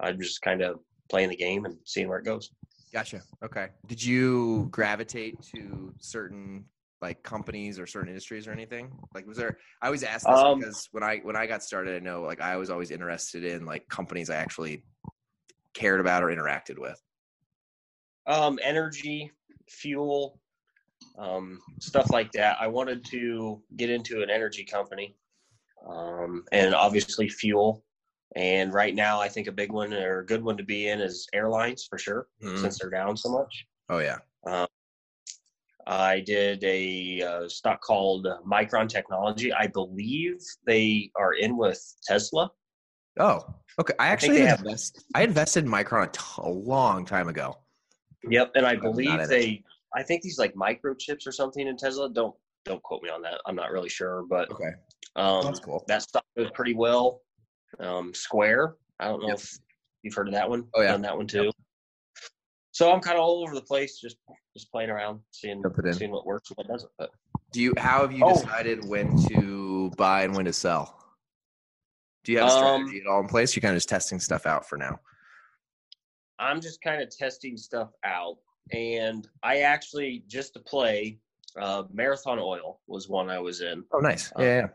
I'm 0.00 0.20
just 0.20 0.42
kind 0.42 0.62
of 0.62 0.80
playing 1.10 1.28
the 1.28 1.36
game 1.36 1.64
and 1.64 1.76
seeing 1.84 2.08
where 2.08 2.18
it 2.18 2.24
goes. 2.24 2.50
Gotcha. 2.94 3.22
Okay. 3.42 3.70
Did 3.88 4.02
you 4.02 4.68
gravitate 4.70 5.42
to 5.52 5.92
certain 5.98 6.64
like 7.02 7.24
companies 7.24 7.80
or 7.80 7.88
certain 7.88 8.08
industries 8.08 8.46
or 8.46 8.52
anything? 8.52 8.92
Like, 9.12 9.26
was 9.26 9.36
there? 9.36 9.58
I 9.82 9.86
always 9.86 10.04
ask 10.04 10.24
this 10.24 10.38
um, 10.38 10.60
because 10.60 10.88
when 10.92 11.02
I 11.02 11.18
when 11.18 11.34
I 11.34 11.46
got 11.46 11.64
started, 11.64 11.96
I 11.96 11.98
know 11.98 12.22
like 12.22 12.40
I 12.40 12.56
was 12.56 12.70
always 12.70 12.92
interested 12.92 13.44
in 13.44 13.66
like 13.66 13.88
companies 13.88 14.30
I 14.30 14.36
actually 14.36 14.84
cared 15.74 15.98
about 16.00 16.22
or 16.22 16.28
interacted 16.28 16.78
with. 16.78 17.02
Um, 18.28 18.60
energy, 18.62 19.32
fuel, 19.68 20.38
um, 21.18 21.58
stuff 21.80 22.10
like 22.10 22.30
that. 22.32 22.58
I 22.60 22.68
wanted 22.68 23.04
to 23.06 23.60
get 23.76 23.90
into 23.90 24.22
an 24.22 24.30
energy 24.30 24.64
company, 24.64 25.16
um, 25.84 26.44
and 26.52 26.76
obviously 26.76 27.28
fuel. 27.28 27.84
And 28.36 28.74
right 28.74 28.94
now, 28.94 29.20
I 29.20 29.28
think 29.28 29.46
a 29.46 29.52
big 29.52 29.70
one 29.70 29.94
or 29.94 30.20
a 30.20 30.26
good 30.26 30.42
one 30.42 30.56
to 30.56 30.64
be 30.64 30.88
in 30.88 31.00
is 31.00 31.28
airlines 31.32 31.86
for 31.88 31.98
sure, 31.98 32.26
mm-hmm. 32.42 32.56
since 32.56 32.78
they're 32.78 32.90
down 32.90 33.16
so 33.16 33.30
much. 33.30 33.66
Oh 33.88 33.98
yeah. 33.98 34.18
Um, 34.46 34.66
I 35.86 36.20
did 36.20 36.64
a 36.64 37.22
uh, 37.22 37.48
stock 37.48 37.80
called 37.82 38.26
Micron 38.46 38.88
Technology. 38.88 39.52
I 39.52 39.66
believe 39.68 40.38
they 40.66 41.10
are 41.16 41.34
in 41.34 41.56
with 41.56 41.80
Tesla. 42.02 42.50
Oh, 43.20 43.40
okay. 43.78 43.94
I 44.00 44.08
actually 44.08 44.48
I, 44.48 44.54
invest, 44.54 45.04
I 45.14 45.22
invested 45.22 45.64
in 45.64 45.70
Micron 45.70 46.08
a, 46.08 46.10
t- 46.10 46.20
a 46.38 46.48
long 46.48 47.04
time 47.04 47.28
ago. 47.28 47.56
Yep, 48.28 48.52
and 48.54 48.66
I 48.66 48.76
believe 48.76 49.28
they. 49.28 49.62
I 49.94 50.02
think 50.02 50.22
these 50.22 50.38
like 50.38 50.54
microchips 50.54 51.26
or 51.26 51.32
something 51.32 51.68
in 51.68 51.76
Tesla. 51.76 52.10
Don't 52.10 52.34
don't 52.64 52.82
quote 52.82 53.02
me 53.02 53.10
on 53.10 53.22
that. 53.22 53.40
I'm 53.46 53.54
not 53.54 53.70
really 53.70 53.90
sure, 53.90 54.24
but 54.28 54.50
okay, 54.50 54.70
um, 55.14 55.44
that's 55.44 55.60
cool. 55.60 55.84
That 55.86 56.02
stock 56.02 56.24
goes 56.36 56.50
pretty 56.52 56.74
well 56.74 57.20
um, 57.80 58.14
Square. 58.14 58.76
I 59.00 59.06
don't 59.06 59.20
know 59.20 59.28
yep. 59.28 59.38
if 59.38 59.58
you've 60.02 60.14
heard 60.14 60.28
of 60.28 60.34
that 60.34 60.48
one. 60.48 60.66
Oh 60.74 60.82
yeah, 60.82 60.92
done 60.92 61.02
that 61.02 61.16
one 61.16 61.26
too. 61.26 61.44
Yep. 61.44 61.54
So 62.72 62.92
I'm 62.92 63.00
kind 63.00 63.16
of 63.16 63.22
all 63.22 63.42
over 63.42 63.54
the 63.54 63.62
place, 63.62 64.00
just 64.00 64.16
just 64.56 64.70
playing 64.70 64.90
around, 64.90 65.20
seeing 65.30 65.62
seeing 65.92 66.10
what 66.10 66.26
works 66.26 66.50
and 66.50 66.56
what 66.56 66.68
doesn't. 66.68 66.90
But 66.98 67.10
do 67.52 67.62
you? 67.62 67.72
How 67.78 68.00
have 68.00 68.12
you 68.12 68.24
oh. 68.24 68.34
decided 68.34 68.84
when 68.84 69.16
to 69.28 69.90
buy 69.96 70.24
and 70.24 70.34
when 70.34 70.44
to 70.46 70.52
sell? 70.52 71.00
Do 72.24 72.32
you 72.32 72.38
have 72.38 72.48
a 72.48 72.50
strategy 72.50 73.00
um, 73.00 73.06
at 73.06 73.12
all 73.12 73.20
in 73.20 73.28
place? 73.28 73.54
You're 73.54 73.60
kind 73.60 73.74
of 73.74 73.76
just 73.76 73.88
testing 73.88 74.18
stuff 74.18 74.46
out 74.46 74.68
for 74.68 74.76
now. 74.76 74.98
I'm 76.38 76.60
just 76.60 76.82
kind 76.82 77.00
of 77.00 77.16
testing 77.16 77.56
stuff 77.56 77.90
out, 78.04 78.38
and 78.72 79.28
I 79.42 79.58
actually 79.60 80.24
just 80.26 80.54
to 80.54 80.60
play. 80.60 81.18
Uh, 81.56 81.84
Marathon 81.92 82.40
Oil 82.40 82.80
was 82.88 83.08
one 83.08 83.30
I 83.30 83.38
was 83.38 83.60
in. 83.60 83.84
Oh, 83.92 84.00
nice. 84.00 84.32
Um, 84.34 84.42
yeah, 84.42 84.56
yeah. 84.58 84.66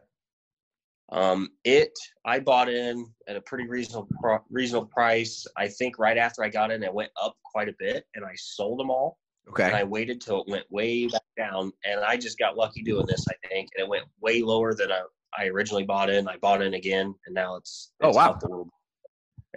Um, 1.12 1.50
it 1.64 1.92
I 2.26 2.40
bought 2.40 2.70
in 2.70 3.08
at 3.28 3.36
a 3.36 3.42
pretty 3.42 3.68
reasonable 3.68 4.08
reasonable 4.50 4.88
price. 4.88 5.46
I 5.58 5.68
think 5.68 5.98
right 5.98 6.18
after 6.18 6.44
I 6.44 6.50
got 6.50 6.72
in, 6.72 6.84
it 6.84 6.94
went 6.94 7.12
up 7.22 7.36
quite 7.44 7.68
a 7.68 7.74
bit, 7.80 8.06
and 8.16 8.24
I 8.24 8.34
sold 8.36 8.80
them 8.80 8.92
all. 8.92 9.18
Okay. 9.50 9.66
And 9.66 9.76
I 9.76 9.84
waited 9.84 10.22
till 10.22 10.42
it 10.42 10.48
went 10.48 10.66
way 10.70 11.08
back 11.08 11.22
down, 11.36 11.72
and 11.84 12.02
I 12.02 12.18
just 12.18 12.38
got 12.38 12.56
lucky 12.56 12.84
doing 12.84 13.08
this. 13.08 13.26
I 13.28 13.48
think, 13.48 13.70
and 13.76 13.86
it 13.86 13.90
went 13.90 14.06
way 14.22 14.44
lower 14.44 14.76
than 14.76 14.92
I, 14.92 15.02
I 15.38 15.48
originally 15.48 15.86
bought 15.86 16.12
in. 16.12 16.28
I 16.28 16.38
bought 16.38 16.62
in 16.62 16.76
again, 16.76 17.16
and 17.26 17.34
now 17.34 17.56
it's, 17.56 17.92
oh, 18.02 18.10
it's 18.10 18.18
oh 18.18 18.20
wow. 18.20 18.70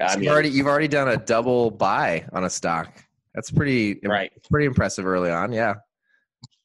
I 0.00 0.14
mean, 0.16 0.25
you've 0.25 0.32
already 0.32 0.49
you've 0.49 0.66
already 0.66 0.88
done 0.88 1.09
a 1.09 1.18
double 1.18 1.71
buy 1.71 2.26
on 2.32 2.44
a 2.44 2.50
stock. 2.50 3.04
That's 3.35 3.50
pretty 3.50 4.00
right. 4.04 4.32
Pretty 4.50 4.66
impressive 4.66 5.06
early 5.06 5.30
on. 5.30 5.52
Yeah. 5.52 5.75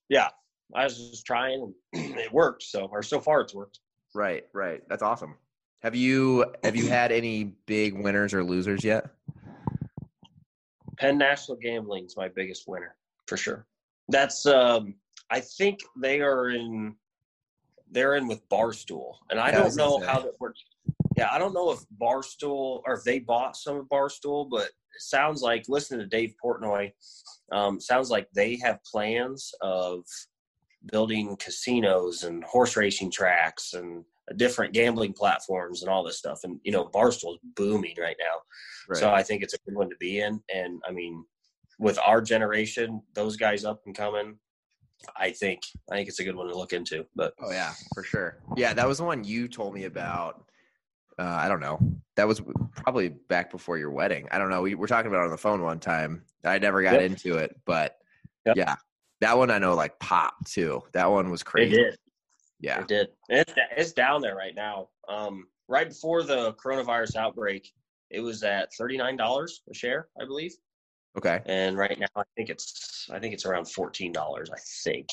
Yeah, 0.10 0.29
I 0.74 0.86
was 0.86 1.10
just 1.10 1.25
trying, 1.25 1.74
and 1.94 2.15
it 2.17 2.32
worked. 2.32 2.63
So, 2.63 2.88
or 2.89 3.03
so 3.03 3.20
far, 3.20 3.41
it's 3.41 3.53
worked. 3.53 3.79
Right, 4.18 4.48
right. 4.52 4.82
That's 4.90 5.04
awesome. 5.04 5.36
Have 5.84 5.94
you 5.94 6.44
have 6.64 6.76
you 6.76 6.88
had 6.88 7.12
any 7.12 7.44
big 7.68 7.94
winners 7.94 8.34
or 8.34 8.44
losers 8.44 8.84
yet? 8.84 9.12
Penn 10.98 11.20
National 11.20 11.56
Gambling 11.56 12.06
is 12.06 12.18
my 12.18 12.28
biggest 12.28 12.68
winner 12.68 12.96
for 13.28 13.38
sure. 13.38 13.68
That's 14.10 14.48
um 14.48 14.96
I 15.30 15.40
think 15.40 15.82
they 15.96 16.22
are 16.22 16.50
in 16.50 16.96
they're 17.92 18.16
in 18.16 18.28
with 18.28 18.42
Barstool. 18.50 19.18
And 19.30 19.40
I 19.40 19.52
yeah, 19.52 19.58
don't 19.60 19.76
know 19.76 20.02
how 20.08 20.20
that 20.22 20.34
works. 20.40 20.64
Yeah, 21.16 21.30
I 21.32 21.38
don't 21.38 21.54
know 21.54 21.70
if 21.70 21.82
Barstool 22.02 22.82
or 22.88 22.96
if 22.96 23.04
they 23.04 23.20
bought 23.20 23.56
some 23.56 23.78
of 23.78 23.86
Barstool, 23.86 24.50
but 24.50 24.66
it 24.66 24.72
sounds 24.98 25.44
like 25.44 25.66
listening 25.70 26.00
to 26.00 26.08
Dave 26.08 26.34
Portnoy, 26.44 26.92
um, 27.52 27.80
sounds 27.80 28.10
like 28.10 28.28
they 28.34 28.58
have 28.64 28.84
plans 28.84 29.54
of 29.62 30.06
building 30.86 31.36
casinos 31.38 32.24
and 32.24 32.43
horse 32.43 32.77
racing 32.77 33.12
tracks 33.12 33.74
and 33.74 34.03
different 34.36 34.74
gambling 34.74 35.13
platforms 35.13 35.81
and 35.81 35.89
all 35.89 36.03
this 36.03 36.17
stuff. 36.17 36.41
And 36.43 36.60
you 36.63 36.72
know, 36.72 36.86
Barstool 36.86 37.34
is 37.34 37.39
booming 37.55 37.96
right 38.00 38.17
now, 38.19 38.41
right. 38.89 39.00
so 39.00 39.12
I 39.12 39.24
think 39.24 39.43
it's 39.43 39.53
a 39.53 39.60
good 39.65 39.75
one 39.75 39.89
to 39.89 39.96
be 40.00 40.19
in. 40.19 40.41
And 40.53 40.81
I 40.88 40.91
mean, 40.91 41.24
with 41.79 41.98
our 42.05 42.22
generation, 42.22 43.01
those 43.13 43.38
guys 43.38 43.63
up 43.63 43.81
and 43.86 43.96
coming, 43.96 44.38
I 45.15 45.31
think 45.31 45.62
I 45.91 45.96
think 45.96 46.10
it's 46.10 46.19
a 46.19 46.24
good 46.24 46.36
one 46.36 46.48
to 46.48 46.57
look 46.57 46.74
into. 46.74 47.05
But 47.15 47.34
oh 47.41 47.51
yeah, 47.51 47.72
for 47.93 48.03
sure. 48.03 48.38
Yeah, 48.55 48.74
that 48.74 48.88
was 48.88 48.98
the 48.98 49.03
one 49.03 49.24
you 49.24 49.48
told 49.48 49.74
me 49.74 49.86
about. 49.86 50.43
Uh, 51.19 51.24
I 51.24 51.48
don't 51.48 51.60
know. 51.60 51.79
That 52.15 52.27
was 52.27 52.41
probably 52.75 53.10
back 53.10 53.50
before 53.50 53.79
your 53.79 53.89
wedding. 53.89 54.27
I 54.31 54.38
don't 54.38 54.51
know. 54.51 54.62
We 54.62 54.75
were 54.75 54.88
talking 54.88 55.07
about 55.07 55.22
it 55.22 55.25
on 55.25 55.31
the 55.31 55.38
phone 55.38 55.63
one 55.63 55.79
time. 55.79 56.24
I 56.43 56.60
never 56.60 56.84
got 56.84 56.93
yep. 56.93 57.01
into 57.01 57.38
it, 57.38 57.55
but 57.65 57.98
yep. 58.46 58.55
yeah, 58.55 58.75
that 59.22 59.38
one 59.38 59.52
I 59.52 59.58
know 59.58 59.76
like 59.76 60.00
popped 60.00 60.52
too. 60.52 60.84
That 60.94 61.10
one 61.10 61.30
was 61.30 61.44
crazy. 61.44 61.76
It 61.76 61.84
did. 61.84 61.98
Yeah, 62.60 62.82
it 62.82 62.88
did. 62.88 63.08
It's 63.30 63.54
it's 63.76 63.94
down 63.94 64.22
there 64.22 64.36
right 64.36 64.56
now. 64.56 64.90
Um, 65.08 65.48
right 65.68 65.88
before 65.88 66.24
the 66.24 66.54
coronavirus 66.54 67.16
outbreak, 67.16 67.72
it 68.10 68.20
was 68.20 68.44
at 68.44 68.74
thirty 68.74 68.98
nine 68.98 69.16
dollars 69.18 69.62
a 69.70 69.74
share, 69.74 70.08
I 70.20 70.26
believe. 70.26 70.54
Okay. 71.18 71.42
And 71.46 71.78
right 71.78 71.98
now, 72.00 72.08
I 72.16 72.24
think 72.36 72.50
it's 72.50 73.08
I 73.12 73.20
think 73.20 73.34
it's 73.34 73.46
around 73.46 73.66
fourteen 73.66 74.12
dollars. 74.12 74.50
I 74.52 74.58
think. 74.84 75.08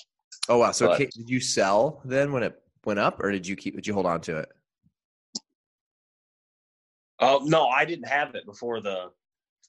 Oh 0.49 0.59
wow! 0.59 0.73
So 0.73 0.89
but, 0.89 0.99
did 0.99 1.29
you 1.29 1.41
sell 1.41 2.01
then 2.05 2.33
when 2.33 2.43
it 2.43 2.61
went 2.85 2.99
up, 2.99 3.21
or 3.23 3.31
did 3.31 3.47
you 3.47 3.57
keep? 3.57 3.75
Did 3.75 3.87
you 3.87 3.95
hold 3.95 4.07
on 4.07 4.21
to 4.23 4.39
it? 4.39 4.49
Oh 7.21 7.41
no, 7.45 7.67
I 7.69 7.85
didn't 7.85 8.09
have 8.09 8.35
it 8.35 8.45
before 8.45 8.81
the 8.81 9.11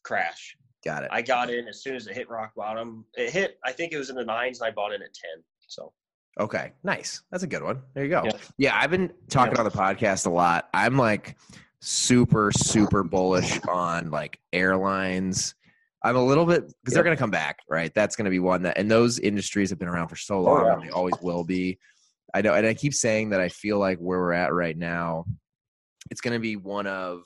crash. 0.03 0.57
Got 0.85 1.03
it. 1.03 1.09
I 1.11 1.21
got 1.21 1.49
in 1.49 1.67
as 1.67 1.81
soon 1.81 1.95
as 1.95 2.05
it 2.07 2.15
hit 2.15 2.29
rock 2.29 2.53
bottom. 2.55 3.05
It 3.15 3.31
hit, 3.31 3.57
I 3.65 3.71
think 3.71 3.91
it 3.91 3.97
was 3.97 4.09
in 4.09 4.15
the 4.15 4.25
nines, 4.25 4.61
and 4.61 4.67
I 4.67 4.71
bought 4.71 4.93
in 4.93 5.01
at 5.01 5.13
10. 5.13 5.43
So. 5.67 5.91
Okay, 6.39 6.73
nice. 6.83 7.23
That's 7.31 7.43
a 7.43 7.47
good 7.47 7.63
one. 7.63 7.81
There 7.93 8.03
you 8.03 8.09
go. 8.09 8.23
Yeah, 8.25 8.37
yeah 8.57 8.77
I've 8.79 8.91
been 8.91 9.11
talking 9.29 9.53
yeah. 9.53 9.61
on 9.61 9.65
the 9.65 9.71
podcast 9.71 10.27
a 10.27 10.29
lot. 10.29 10.69
I'm 10.73 10.97
like 10.97 11.37
super, 11.81 12.51
super 12.51 13.03
bullish 13.03 13.59
on 13.67 14.11
like 14.11 14.39
airlines. 14.53 15.55
I'm 16.03 16.17
a 16.17 16.23
little 16.23 16.45
bit 16.45 16.67
because 16.67 16.93
they're 16.93 17.03
going 17.03 17.15
to 17.15 17.19
come 17.19 17.31
back, 17.31 17.59
right? 17.67 17.91
That's 17.95 18.15
going 18.15 18.25
to 18.25 18.31
be 18.31 18.39
one 18.39 18.61
that, 18.63 18.77
and 18.77 18.91
those 18.91 19.17
industries 19.17 19.71
have 19.71 19.79
been 19.79 19.87
around 19.87 20.09
for 20.09 20.15
so 20.15 20.39
long, 20.39 20.61
oh, 20.61 20.65
yeah. 20.65 20.73
and 20.73 20.83
they 20.83 20.89
always 20.89 21.15
will 21.21 21.43
be. 21.43 21.79
I 22.33 22.41
know, 22.41 22.53
and 22.53 22.67
I 22.67 22.75
keep 22.75 22.93
saying 22.93 23.31
that 23.31 23.39
I 23.39 23.49
feel 23.49 23.79
like 23.79 23.97
where 23.97 24.19
we're 24.19 24.33
at 24.33 24.53
right 24.53 24.77
now, 24.77 25.25
it's 26.11 26.21
going 26.21 26.33
to 26.33 26.39
be 26.39 26.57
one 26.57 26.85
of, 26.85 27.23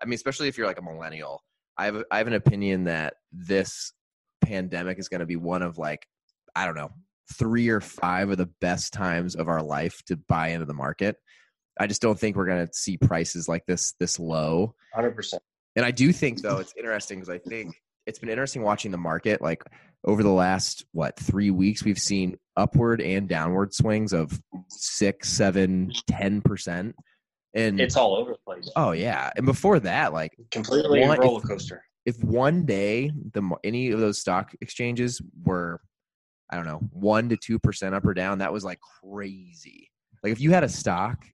I 0.00 0.04
mean, 0.04 0.14
especially 0.14 0.46
if 0.46 0.56
you're 0.56 0.66
like 0.66 0.78
a 0.78 0.82
millennial, 0.82 1.42
I 1.80 1.86
have 1.86 2.04
I 2.10 2.18
have 2.18 2.26
an 2.26 2.34
opinion 2.34 2.84
that 2.84 3.14
this 3.32 3.94
pandemic 4.42 4.98
is 4.98 5.08
going 5.08 5.20
to 5.20 5.26
be 5.26 5.36
one 5.36 5.62
of 5.62 5.78
like 5.78 6.06
I 6.54 6.66
don't 6.66 6.76
know 6.76 6.90
three 7.32 7.70
or 7.70 7.80
five 7.80 8.28
of 8.28 8.36
the 8.36 8.50
best 8.60 8.92
times 8.92 9.34
of 9.34 9.48
our 9.48 9.62
life 9.62 10.02
to 10.04 10.16
buy 10.16 10.48
into 10.48 10.66
the 10.66 10.74
market. 10.74 11.16
I 11.78 11.86
just 11.86 12.02
don't 12.02 12.18
think 12.18 12.36
we're 12.36 12.44
going 12.46 12.66
to 12.66 12.72
see 12.74 12.98
prices 12.98 13.48
like 13.48 13.64
this 13.64 13.94
this 13.98 14.20
low. 14.20 14.74
Hundred 14.94 15.16
percent. 15.16 15.42
And 15.74 15.86
I 15.86 15.90
do 15.90 16.12
think 16.12 16.42
though 16.42 16.58
it's 16.58 16.74
interesting 16.76 17.18
because 17.18 17.34
I 17.34 17.38
think 17.38 17.74
it's 18.06 18.18
been 18.18 18.28
interesting 18.28 18.60
watching 18.60 18.90
the 18.90 18.98
market. 18.98 19.40
Like 19.40 19.64
over 20.04 20.22
the 20.22 20.28
last 20.28 20.84
what 20.92 21.18
three 21.18 21.50
weeks, 21.50 21.82
we've 21.82 21.98
seen 21.98 22.36
upward 22.58 23.00
and 23.00 23.26
downward 23.26 23.72
swings 23.72 24.12
of 24.12 24.38
six, 24.68 25.30
seven, 25.30 25.92
ten 26.06 26.42
percent. 26.42 26.94
And 27.54 27.80
It's 27.80 27.96
all 27.96 28.14
over 28.14 28.32
the 28.32 28.38
place. 28.38 28.70
oh 28.76 28.92
yeah, 28.92 29.30
and 29.36 29.44
before 29.46 29.80
that, 29.80 30.12
like 30.12 30.36
Completely 30.50 31.00
One- 31.00 31.18
roller 31.18 31.40
coaster. 31.40 31.82
if 32.06 32.16
one 32.22 32.64
day 32.64 33.10
the 33.32 33.42
any 33.64 33.90
of 33.90 34.00
those 34.00 34.20
stock 34.20 34.54
exchanges 34.60 35.20
were 35.44 35.80
i 36.50 36.56
don't 36.56 36.64
know 36.66 36.78
1 36.92 37.28
to 37.28 37.36
2% 37.58 37.92
up 37.92 38.04
or 38.06 38.14
down 38.14 38.38
that 38.38 38.52
was 38.52 38.64
like 38.64 38.80
crazy 39.02 39.90
like 40.24 40.32
if 40.32 40.40
you 40.40 40.50
had 40.50 40.64
a 40.64 40.68
stock 40.68 41.24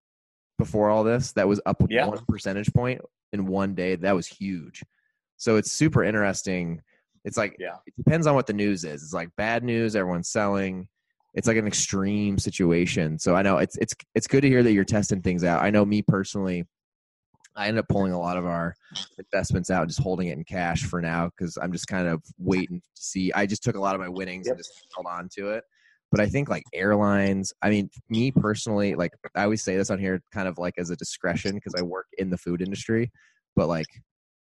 before 0.58 0.90
all 0.90 1.04
this 1.04 1.32
that 1.32 1.46
was 1.48 1.60
up 1.66 1.80
Yeah. 1.88 2.06
one 2.06 2.24
percentage 2.28 2.72
point 2.74 3.00
in 3.32 3.46
one 3.46 3.74
day 3.74 3.94
that 3.96 4.14
was 4.14 4.26
huge 4.26 4.82
so 5.36 5.56
it's 5.56 5.70
super 5.72 6.02
interesting 6.02 6.82
it's 7.24 7.36
like 7.36 7.56
Yeah. 7.58 7.76
it 7.86 7.94
depends 7.96 8.26
on 8.26 8.34
what 8.34 8.46
the 8.46 8.52
news 8.52 8.84
is 8.84 9.02
it's 9.02 9.12
like 9.14 9.30
bad 9.36 9.62
news 9.64 9.94
everyone's 9.96 10.28
selling 10.30 10.88
it's 11.36 11.46
like 11.46 11.56
an 11.56 11.66
extreme 11.66 12.38
situation. 12.38 13.18
So 13.18 13.36
i 13.36 13.42
know 13.42 13.58
it's 13.58 13.76
it's 13.76 13.94
it's 14.14 14.26
good 14.26 14.40
to 14.40 14.48
hear 14.48 14.62
that 14.62 14.72
you're 14.72 14.84
testing 14.84 15.22
things 15.22 15.44
out. 15.44 15.62
I 15.62 15.70
know 15.70 15.84
me 15.84 16.02
personally 16.02 16.64
i 17.56 17.68
end 17.68 17.78
up 17.78 17.88
pulling 17.88 18.12
a 18.12 18.20
lot 18.20 18.36
of 18.36 18.44
our 18.44 18.74
investments 19.18 19.70
out 19.70 19.82
and 19.82 19.88
just 19.88 20.00
holding 20.00 20.28
it 20.28 20.36
in 20.36 20.44
cash 20.44 20.84
for 20.84 21.00
now 21.00 21.30
because 21.30 21.56
i'm 21.60 21.72
just 21.72 21.86
kind 21.86 22.06
of 22.06 22.22
waiting 22.38 22.80
to 22.80 23.02
see. 23.02 23.32
I 23.32 23.46
just 23.46 23.62
took 23.62 23.76
a 23.76 23.80
lot 23.80 23.94
of 23.94 24.00
my 24.00 24.08
winnings 24.08 24.46
and 24.46 24.58
just 24.58 24.72
held 24.94 25.06
on 25.06 25.28
to 25.36 25.50
it. 25.50 25.64
But 26.10 26.20
i 26.20 26.26
think 26.26 26.48
like 26.48 26.62
airlines 26.72 27.52
i 27.62 27.70
mean 27.70 27.90
me 28.08 28.30
personally 28.30 28.94
like 28.94 29.12
i 29.34 29.42
always 29.42 29.62
say 29.62 29.76
this 29.76 29.90
on 29.90 29.98
here 29.98 30.22
kind 30.32 30.46
of 30.46 30.58
like 30.58 30.74
as 30.78 30.90
a 30.90 30.96
discretion 30.96 31.54
because 31.54 31.74
i 31.76 31.82
work 31.82 32.06
in 32.18 32.30
the 32.30 32.38
food 32.38 32.62
industry 32.62 33.10
but 33.56 33.66
like 33.68 33.86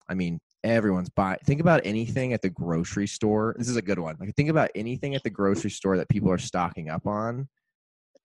i 0.09 0.13
mean 0.13 0.39
everyone's 0.63 1.09
buying 1.09 1.37
think 1.45 1.61
about 1.61 1.81
anything 1.85 2.33
at 2.33 2.41
the 2.41 2.49
grocery 2.49 3.07
store 3.07 3.55
this 3.57 3.69
is 3.69 3.75
a 3.75 3.81
good 3.81 3.99
one 3.99 4.15
like 4.19 4.33
think 4.35 4.49
about 4.49 4.69
anything 4.75 5.15
at 5.15 5.23
the 5.23 5.29
grocery 5.29 5.69
store 5.69 5.97
that 5.97 6.09
people 6.09 6.31
are 6.31 6.37
stocking 6.37 6.89
up 6.89 7.05
on 7.07 7.47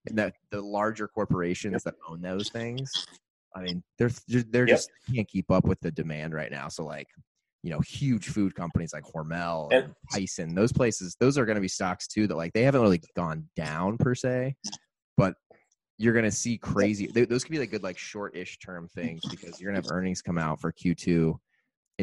and 0.09 0.19
that 0.19 0.35
the 0.51 0.61
larger 0.61 1.07
corporations 1.07 1.83
that 1.85 1.95
own 2.09 2.21
those 2.21 2.49
things 2.51 2.93
i 3.55 3.61
mean 3.61 3.83
they're 3.99 4.11
they're, 4.51 4.67
Yep. 4.67 4.77
just 4.77 4.91
can't 5.15 5.29
keep 5.29 5.51
up 5.51 5.65
with 5.65 5.81
the 5.81 5.91
demand 5.91 6.35
right 6.35 6.51
now 6.51 6.69
so 6.69 6.85
like 6.85 7.09
you 7.63 7.71
know 7.71 7.81
huge 7.81 8.29
food 8.29 8.55
companies 8.55 8.93
like 8.93 9.05
hormel 9.05 9.71
and 9.73 9.85
And- 9.85 9.95
tyson 10.13 10.55
those 10.55 10.73
places 10.73 11.17
those 11.21 11.39
are 11.39 11.45
going 11.45 11.57
to 11.57 11.61
be 11.61 11.69
stocks 11.69 12.09
too 12.09 12.27
that 12.27 12.37
like 12.37 12.53
they 12.55 12.63
haven't 12.63 12.81
really 12.81 13.03
gone 13.15 13.49
down 13.57 13.99
per 13.99 14.15
se 14.15 14.57
but 15.17 15.35
you're 15.99 16.15
going 16.15 16.25
to 16.25 16.31
see 16.33 16.59
crazy 16.59 17.07
th- 17.07 17.29
those 17.29 17.45
could 17.45 17.53
be 17.53 17.59
like 17.61 17.71
good 17.71 17.85
like 17.85 17.99
short-ish 17.99 18.59
term 18.59 18.89
things 18.89 19.23
because 19.31 19.61
you're 19.61 19.71
going 19.71 19.81
to 19.81 19.87
have 19.87 19.95
earnings 19.97 20.23
come 20.23 20.39
out 20.39 20.61
for 20.61 20.73
q2 20.73 21.37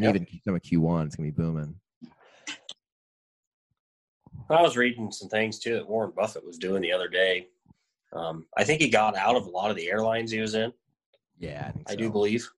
and 0.04 0.16
Yep. 0.16 0.28
even 0.28 0.40
some 0.44 0.54
of 0.54 0.62
q1 0.62 1.06
it's 1.06 1.16
going 1.16 1.30
to 1.30 1.36
be 1.36 1.42
booming 1.42 1.74
I 4.48 4.62
was 4.62 4.76
reading 4.76 5.12
some 5.12 5.28
things 5.28 5.58
too 5.60 5.74
that 5.74 5.88
Warren 5.88 6.12
Buffett 6.16 6.44
was 6.44 6.58
doing 6.58 6.82
the 6.82 6.92
other 6.92 7.06
day. 7.08 7.46
Um, 8.12 8.46
I 8.56 8.64
think 8.64 8.80
he 8.80 8.88
got 8.88 9.16
out 9.16 9.36
of 9.36 9.46
a 9.46 9.50
lot 9.50 9.70
of 9.70 9.76
the 9.76 9.88
airlines 9.88 10.32
he 10.32 10.40
was 10.40 10.54
in. 10.54 10.72
yeah 11.38 11.66
i, 11.68 11.70
think 11.70 11.90
I 11.90 11.94
do 11.94 12.10
believe, 12.10 12.48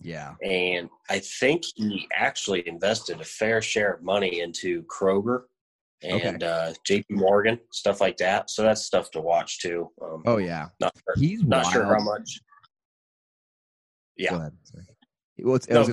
yeah 0.00 0.34
and 0.42 0.90
I 1.08 1.18
think 1.20 1.62
he 1.76 2.06
actually 2.14 2.68
invested 2.68 3.20
a 3.20 3.24
fair 3.24 3.62
share 3.62 3.94
of 3.94 4.02
money 4.02 4.40
into 4.40 4.82
Kroger 4.84 5.44
and 6.02 6.42
uh, 6.42 6.74
J.P. 6.84 7.14
Morgan 7.14 7.58
stuff 7.72 8.00
like 8.00 8.18
that. 8.18 8.50
So 8.50 8.62
that's 8.62 8.84
stuff 8.84 9.10
to 9.12 9.20
watch 9.20 9.58
too. 9.60 9.90
Um, 10.02 10.22
oh 10.26 10.36
yeah 10.36 10.68
not 10.80 10.92
sure, 10.96 11.14
he's 11.16 11.42
not 11.44 11.72
sure 11.72 11.84
how 11.84 11.92
wild. 11.94 12.04
much. 12.04 12.40
Go 14.20 14.24
Yeah, 14.24 14.36
ahead. 14.36 14.52
Sorry. 14.64 14.84
Well, 15.40 15.54
it's, 15.56 15.66
it 15.66 15.74
was- 15.80 15.88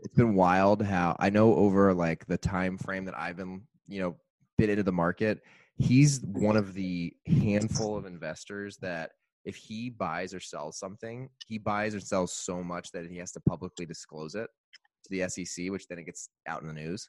it's 0.00 0.14
been 0.14 0.34
wild 0.34 0.82
how 0.82 1.16
I 1.18 1.30
know 1.30 1.54
over 1.54 1.92
like 1.94 2.26
the 2.26 2.38
time 2.38 2.78
frame 2.78 3.04
that 3.06 3.18
I've 3.18 3.36
been, 3.36 3.62
you 3.86 4.00
know, 4.00 4.16
bit 4.56 4.70
into 4.70 4.82
the 4.82 4.92
market, 4.92 5.42
he's 5.76 6.20
one 6.22 6.56
of 6.56 6.74
the 6.74 7.14
handful 7.26 7.96
of 7.96 8.06
investors 8.06 8.76
that 8.78 9.12
if 9.44 9.54
he 9.56 9.88
buys 9.90 10.34
or 10.34 10.40
sells 10.40 10.78
something, 10.78 11.28
he 11.46 11.58
buys 11.58 11.94
or 11.94 12.00
sells 12.00 12.34
so 12.36 12.62
much 12.62 12.90
that 12.92 13.06
he 13.08 13.16
has 13.18 13.32
to 13.32 13.40
publicly 13.40 13.86
disclose 13.86 14.34
it 14.34 14.48
to 15.04 15.10
the 15.10 15.28
SEC, 15.28 15.70
which 15.70 15.86
then 15.86 15.98
it 15.98 16.04
gets 16.04 16.28
out 16.46 16.60
in 16.62 16.66
the 16.68 16.74
news. 16.74 17.08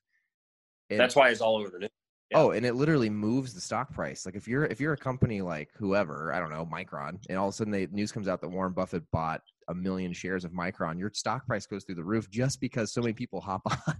That's 0.97 1.15
why 1.15 1.29
he's 1.29 1.41
all 1.41 1.57
over 1.57 1.69
the 1.69 1.79
news. 1.79 1.89
Yeah. 2.31 2.37
Oh, 2.39 2.51
and 2.51 2.65
it 2.65 2.75
literally 2.75 3.09
moves 3.09 3.53
the 3.53 3.61
stock 3.61 3.93
price. 3.93 4.25
Like 4.25 4.35
if 4.35 4.47
you're 4.47 4.65
if 4.65 4.79
you're 4.79 4.93
a 4.93 4.97
company 4.97 5.41
like 5.41 5.69
whoever, 5.77 6.33
I 6.33 6.39
don't 6.39 6.51
know, 6.51 6.65
Micron, 6.71 7.17
and 7.29 7.37
all 7.37 7.47
of 7.47 7.53
a 7.53 7.57
sudden 7.57 7.71
the 7.71 7.87
news 7.91 8.11
comes 8.11 8.27
out 8.27 8.41
that 8.41 8.49
Warren 8.49 8.73
Buffett 8.73 9.03
bought 9.11 9.41
a 9.67 9.73
million 9.75 10.13
shares 10.13 10.45
of 10.45 10.51
Micron, 10.51 10.97
your 10.99 11.11
stock 11.13 11.45
price 11.45 11.65
goes 11.65 11.83
through 11.83 11.95
the 11.95 12.03
roof 12.03 12.29
just 12.29 12.59
because 12.61 12.91
so 12.91 13.01
many 13.01 13.13
people 13.13 13.39
hop 13.41 13.61
on. 13.87 13.95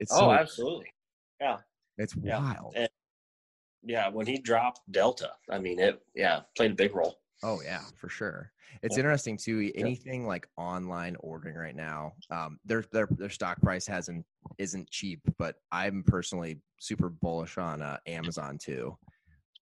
It's 0.00 0.12
Oh, 0.12 0.18
so, 0.20 0.32
absolutely. 0.32 0.86
Yeah, 1.40 1.58
it's 1.96 2.14
yeah. 2.22 2.38
wild. 2.38 2.74
And- 2.76 2.88
Yeah, 3.82 4.08
when 4.08 4.26
he 4.26 4.38
dropped 4.38 4.80
Delta, 4.90 5.30
I 5.50 5.58
mean, 5.58 5.78
it 5.78 6.00
yeah 6.14 6.40
played 6.56 6.72
a 6.72 6.74
big 6.74 6.94
role. 6.94 7.18
Oh 7.42 7.60
yeah, 7.62 7.84
for 7.96 8.08
sure. 8.08 8.52
It's 8.82 8.96
Yeah. 8.96 9.00
interesting 9.00 9.36
too. 9.36 9.70
Anything 9.76 10.26
like 10.26 10.48
online 10.56 11.16
ordering 11.20 11.54
right 11.56 11.76
now, 11.76 12.14
um, 12.30 12.58
their 12.64 12.82
their 12.92 13.06
their 13.12 13.30
stock 13.30 13.60
price 13.60 13.86
hasn't 13.86 14.26
isn't 14.58 14.90
cheap, 14.90 15.20
but 15.38 15.56
I'm 15.70 16.02
personally 16.02 16.60
super 16.78 17.08
bullish 17.08 17.58
on 17.58 17.80
uh, 17.80 17.98
Amazon 18.06 18.58
too. 18.58 18.96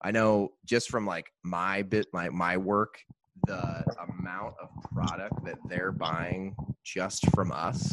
I 0.00 0.10
know 0.10 0.54
just 0.64 0.90
from 0.90 1.06
like 1.06 1.26
my 1.42 1.82
bit 1.82 2.06
my 2.12 2.30
my 2.30 2.56
work, 2.56 2.98
the 3.46 3.84
amount 4.08 4.54
of 4.60 4.70
product 4.94 5.44
that 5.44 5.58
they're 5.68 5.92
buying 5.92 6.56
just 6.82 7.28
from 7.34 7.52
us. 7.52 7.92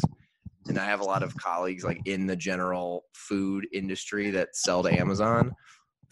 And 0.66 0.78
I 0.78 0.86
have 0.86 1.00
a 1.00 1.04
lot 1.04 1.22
of 1.22 1.36
colleagues 1.36 1.84
like 1.84 2.00
in 2.06 2.26
the 2.26 2.36
general 2.36 3.04
food 3.12 3.68
industry 3.70 4.30
that 4.30 4.56
sell 4.56 4.82
to 4.82 4.90
Amazon 4.90 5.54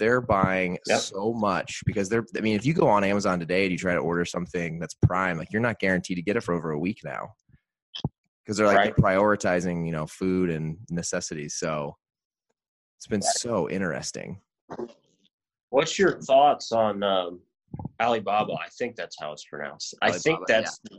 they're 0.03 0.21
buying 0.21 0.77
Yep. 0.89 0.99
so 0.99 1.33
much 1.33 1.81
because 1.87 2.09
they're 2.09 2.25
i 2.37 2.41
mean 2.41 2.57
if 2.57 2.67
you 2.67 2.75
go 2.75 2.89
on 2.89 3.05
amazon 3.05 3.39
today 3.39 3.63
and 3.63 3.71
you 3.71 3.79
try 3.79 3.95
to 3.95 4.01
order 4.01 4.25
something 4.25 4.81
that's 4.81 4.95
prime 4.95 5.39
like 5.39 5.53
you're 5.53 5.63
not 5.63 5.79
guaranteed 5.79 6.17
to 6.17 6.23
get 6.23 6.37
it 6.37 6.43
for 6.43 6.55
over 6.55 6.73
a 6.73 6.79
week 6.79 6.99
now 7.05 7.29
because 8.45 8.57
they're 8.57 8.67
like 8.67 8.79
Right. 8.79 8.97
they're 8.97 9.05
prioritizing 9.05 9.87
you 9.87 9.93
know 9.93 10.09
food 10.09 10.51
and 10.51 10.77
necessities 10.91 11.55
so 11.55 11.97
it's 12.99 13.07
been 13.07 13.23
so 13.23 13.71
interesting 13.71 14.41
What's 15.71 15.99
your 15.99 16.21
thoughts 16.21 16.71
on 16.71 17.03
um, 17.03 17.41
Alibaba? 17.99 18.53
I 18.53 18.69
think 18.79 18.95
that's 18.95 19.17
how 19.19 19.33
it's 19.33 19.47
pronounced. 19.47 19.95
I 20.03 20.13
think 20.13 20.37
Alibaba, 20.41 20.45
that's 20.53 20.79
the 20.81 20.99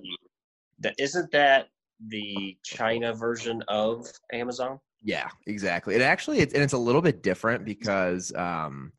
that 0.80 0.96
isn't 0.98 1.32
that 1.32 1.68
the 2.08 2.58
China 2.66 3.14
version 3.14 3.64
of 3.68 4.08
Amazon. 4.32 4.80
Yeah 5.04 5.30
exactly 5.48 5.94
and 5.94 6.04
actually 6.04 6.40
it's, 6.40 6.54
and 6.54 6.64
it's 6.64 6.74
a 6.74 6.78
little 6.78 7.02
bit 7.02 7.22
different 7.22 7.66
because 7.66 8.34
um 8.36 8.92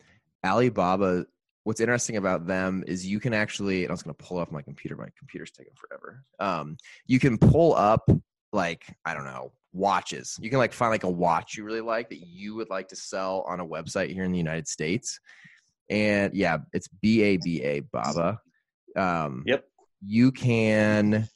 alibaba 0.45 1.25
what's 1.65 1.81
interesting 1.81 2.17
about 2.17 2.47
them 2.47 2.85
is 2.87 3.07
you 3.07 3.19
can 3.19 3.33
actually 3.33 3.83
and 3.85 3.91
i 3.91 3.93
was 3.93 4.03
going 4.03 4.15
to 4.15 4.25
pull 4.25 4.39
up 4.39 4.53
my 4.53 4.63
computer 4.63 4.97
my 4.97 5.09
computer's 5.19 5.51
taking 5.51 5.73
forever 5.75 6.23
um 6.41 6.77
you 7.07 7.19
can 7.19 7.39
pull 7.39 7.75
up 7.75 8.09
like 8.53 8.85
i 9.05 9.15
don't 9.15 9.25
know 9.25 9.51
watches 9.73 10.39
you 10.41 10.51
can 10.51 10.59
like 10.59 10.73
find 10.73 10.91
like 10.91 11.03
a 11.05 11.11
watch 11.11 11.57
you 11.57 11.65
really 11.65 11.81
like 11.81 12.09
that 12.09 12.21
you 12.21 12.55
would 12.55 12.71
like 12.71 12.87
to 12.87 12.95
sell 12.97 13.45
on 13.49 13.59
a 13.59 13.67
website 13.67 14.13
here 14.13 14.23
in 14.25 14.31
the 14.31 14.39
united 14.39 14.69
states 14.69 15.19
and 15.91 16.35
yeah 16.35 16.59
it's 16.73 16.87
b-a-b-a 17.03 17.81
baba 17.81 18.39
um 18.97 19.43
Yep. 19.47 19.65
you 20.07 20.31
can 20.31 21.29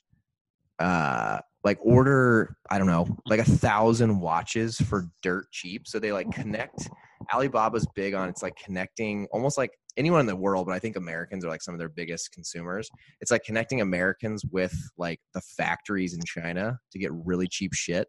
uh 0.79 1.41
like 1.65 1.79
order 1.81 2.57
i 2.71 2.79
don't 2.79 2.87
know 2.87 3.07
like 3.27 3.41
a 3.41 3.45
thousand 3.45 4.21
watches 4.21 4.81
for 4.81 5.09
dirt 5.23 5.47
cheap 5.51 5.87
so 5.87 5.99
they 5.99 6.13
like 6.13 6.31
connect 6.31 6.89
alibaba's 7.33 7.87
big 7.95 8.15
on 8.15 8.29
it's 8.29 8.43
like 8.43 8.57
connecting 8.57 9.27
almost 9.33 9.59
like 9.59 9.73
anyone 9.97 10.21
in 10.21 10.27
the 10.27 10.37
world 10.37 10.67
but 10.67 10.75
i 10.75 10.79
think 10.79 10.97
americans 10.97 11.45
are 11.45 11.49
like 11.49 11.63
some 11.63 11.75
of 11.75 11.79
their 11.79 11.89
biggest 11.89 12.31
consumers 12.33 12.89
it's 13.21 13.31
like 13.31 13.43
connecting 13.45 13.81
americans 13.81 14.45
with 14.51 14.75
like 14.97 15.21
the 15.35 15.41
factories 15.41 16.15
in 16.15 16.21
china 16.25 16.79
to 16.93 16.99
get 16.99 17.11
really 17.13 17.49
cheap 17.49 17.75
shit 17.75 18.09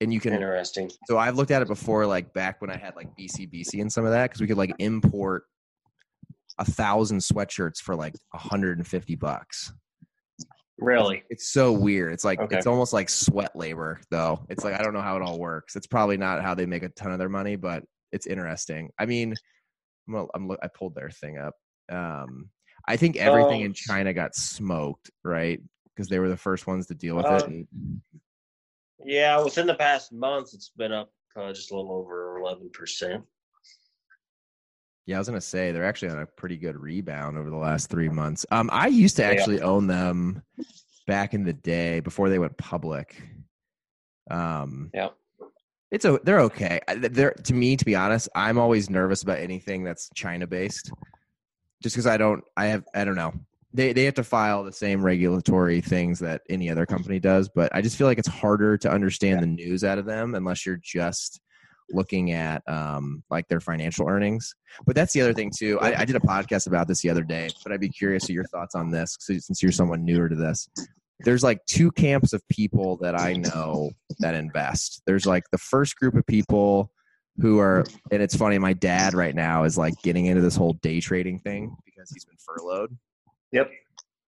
and 0.00 0.12
you 0.12 0.20
can 0.20 0.34
Interesting. 0.34 0.90
so 1.06 1.18
I've 1.18 1.36
looked 1.36 1.50
at 1.50 1.62
it 1.62 1.68
before, 1.68 2.06
like 2.06 2.32
back 2.32 2.60
when 2.60 2.70
I 2.70 2.76
had 2.76 2.96
like 2.96 3.08
BCBC 3.18 3.80
and 3.80 3.92
some 3.92 4.04
of 4.04 4.12
that, 4.12 4.24
because 4.24 4.40
we 4.40 4.46
could 4.46 4.58
like 4.58 4.74
import 4.78 5.44
a 6.58 6.64
thousand 6.64 7.18
sweatshirts 7.18 7.78
for 7.78 7.94
like 7.94 8.14
150 8.30 9.14
bucks. 9.16 9.72
Really? 10.78 11.22
It's 11.30 11.50
so 11.50 11.72
weird. 11.72 12.12
It's 12.12 12.24
like 12.24 12.38
Okay. 12.40 12.56
it's 12.56 12.66
almost 12.66 12.92
like 12.92 13.08
sweat 13.08 13.56
labor, 13.56 14.00
though. 14.10 14.44
It's 14.50 14.62
like 14.64 14.74
I 14.78 14.82
don't 14.82 14.92
know 14.92 15.00
how 15.00 15.16
it 15.16 15.22
all 15.22 15.38
works. 15.38 15.74
It's 15.76 15.86
probably 15.86 16.16
not 16.18 16.42
how 16.42 16.54
they 16.54 16.66
make 16.66 16.82
a 16.82 16.90
ton 16.90 17.12
of 17.12 17.18
their 17.18 17.28
money, 17.30 17.56
but 17.56 17.82
it's 18.12 18.26
interesting. 18.26 18.90
I 18.98 19.06
mean, 19.06 19.34
I'm, 20.08 20.26
I'm 20.34 20.48
look- 20.48 20.60
I 20.62 20.68
pulled 20.68 20.94
their 20.94 21.10
thing 21.10 21.38
up. 21.38 21.54
Um, 21.90 22.50
I 22.86 22.96
think 22.96 23.16
everything 23.16 23.62
Oh. 23.62 23.64
in 23.66 23.72
China 23.72 24.12
got 24.12 24.34
smoked, 24.34 25.10
right? 25.24 25.60
Because 25.94 26.08
they 26.08 26.18
were 26.18 26.28
the 26.28 26.36
first 26.36 26.66
ones 26.66 26.86
to 26.88 26.94
deal 26.94 27.16
with 27.16 27.26
it. 27.26 27.30
Uh, 27.42 27.46
And 27.46 27.66
Yeah. 29.04 29.42
Within 29.42 29.66
the 29.66 29.74
past 29.74 30.12
month, 30.12 30.50
it's 30.52 30.70
been 30.76 30.92
up 30.92 31.10
uh, 31.36 31.52
just 31.52 31.70
a 31.70 31.76
little 31.76 31.92
over 31.92 32.38
eleven 32.38 32.70
percent. 32.70 33.24
Yeah, 35.06 35.16
I 35.16 35.18
was 35.18 35.28
gonna 35.28 35.40
say 35.40 35.70
they're 35.70 35.84
actually 35.84 36.10
on 36.10 36.18
a 36.18 36.26
pretty 36.26 36.56
good 36.56 36.76
rebound 36.76 37.38
over 37.38 37.48
the 37.48 37.56
last 37.56 37.88
three 37.88 38.08
months. 38.08 38.44
Um, 38.50 38.68
I 38.72 38.88
used 38.88 39.16
to 39.16 39.22
Yeah. 39.22 39.28
actually 39.30 39.60
own 39.60 39.86
them 39.86 40.42
back 41.06 41.32
in 41.32 41.44
the 41.44 41.52
day 41.52 42.00
before 42.00 42.28
they 42.28 42.40
went 42.40 42.56
public. 42.56 43.22
Um, 44.30 44.90
Yeah. 44.92 45.10
It's 45.92 46.04
a, 46.04 46.18
they're 46.24 46.40
okay. 46.40 46.80
They're 46.96 47.30
to 47.30 47.54
me, 47.54 47.76
to 47.76 47.84
be 47.84 47.94
honest, 47.94 48.28
I'm 48.34 48.58
always 48.58 48.90
nervous 48.90 49.22
about 49.22 49.38
anything 49.38 49.84
that's 49.84 50.10
China 50.16 50.44
based, 50.48 50.90
just 51.80 51.94
because 51.94 52.08
I 52.08 52.16
don't, 52.16 52.42
I 52.56 52.66
have, 52.66 52.84
I 52.92 53.04
don't 53.04 53.14
know. 53.14 53.32
They 53.72 53.92
they 53.92 54.04
have 54.04 54.14
to 54.14 54.24
file 54.24 54.64
the 54.64 54.72
same 54.72 55.02
regulatory 55.04 55.80
things 55.80 56.18
that 56.20 56.42
any 56.48 56.70
other 56.70 56.86
company 56.86 57.20
does, 57.20 57.48
but 57.48 57.72
I 57.74 57.82
just 57.82 57.96
feel 57.96 58.08
like 58.08 58.18
it's 58.18 58.26
harder 58.26 58.76
to 58.78 58.90
understand 58.90 59.42
the 59.42 59.46
news 59.46 59.84
out 59.84 59.98
of 59.98 60.06
them 60.06 60.34
unless 60.34 60.66
you're 60.66 60.80
just 60.82 61.40
looking 61.90 62.32
at 62.32 62.62
um 62.68 63.22
like 63.30 63.48
their 63.48 63.60
financial 63.60 64.08
earnings. 64.08 64.54
But 64.84 64.96
that's 64.96 65.12
the 65.12 65.20
other 65.20 65.34
thing 65.34 65.50
too. 65.56 65.78
I, 65.80 66.00
I 66.00 66.04
did 66.04 66.16
a 66.16 66.20
podcast 66.20 66.66
about 66.66 66.88
this 66.88 67.02
the 67.02 67.10
other 67.10 67.22
day, 67.22 67.48
but 67.62 67.72
I'd 67.72 67.80
be 67.80 67.88
curious 67.88 68.24
of 68.24 68.30
your 68.30 68.44
thoughts 68.44 68.74
on 68.74 68.90
this 68.90 69.16
since 69.20 69.62
you're 69.62 69.72
someone 69.72 70.04
newer 70.04 70.28
to 70.28 70.36
this 70.36 70.68
there's 71.20 71.42
like 71.42 71.64
two 71.66 71.90
camps 71.92 72.32
of 72.32 72.46
people 72.48 72.98
that 72.98 73.18
I 73.18 73.34
know 73.34 73.90
that 74.18 74.34
invest. 74.34 75.02
There's 75.06 75.26
like 75.26 75.44
the 75.50 75.58
first 75.58 75.96
group 75.96 76.14
of 76.14 76.26
people 76.26 76.90
who 77.38 77.58
are, 77.58 77.84
and 78.10 78.22
it's 78.22 78.36
funny, 78.36 78.58
my 78.58 78.72
dad 78.72 79.14
right 79.14 79.34
now 79.34 79.64
is 79.64 79.78
like 79.78 79.94
getting 80.02 80.26
into 80.26 80.42
this 80.42 80.56
whole 80.56 80.74
day 80.74 81.00
trading 81.00 81.38
thing 81.38 81.74
because 81.84 82.10
he's 82.10 82.24
been 82.24 82.36
furloughed. 82.38 82.96
Yep. 83.52 83.70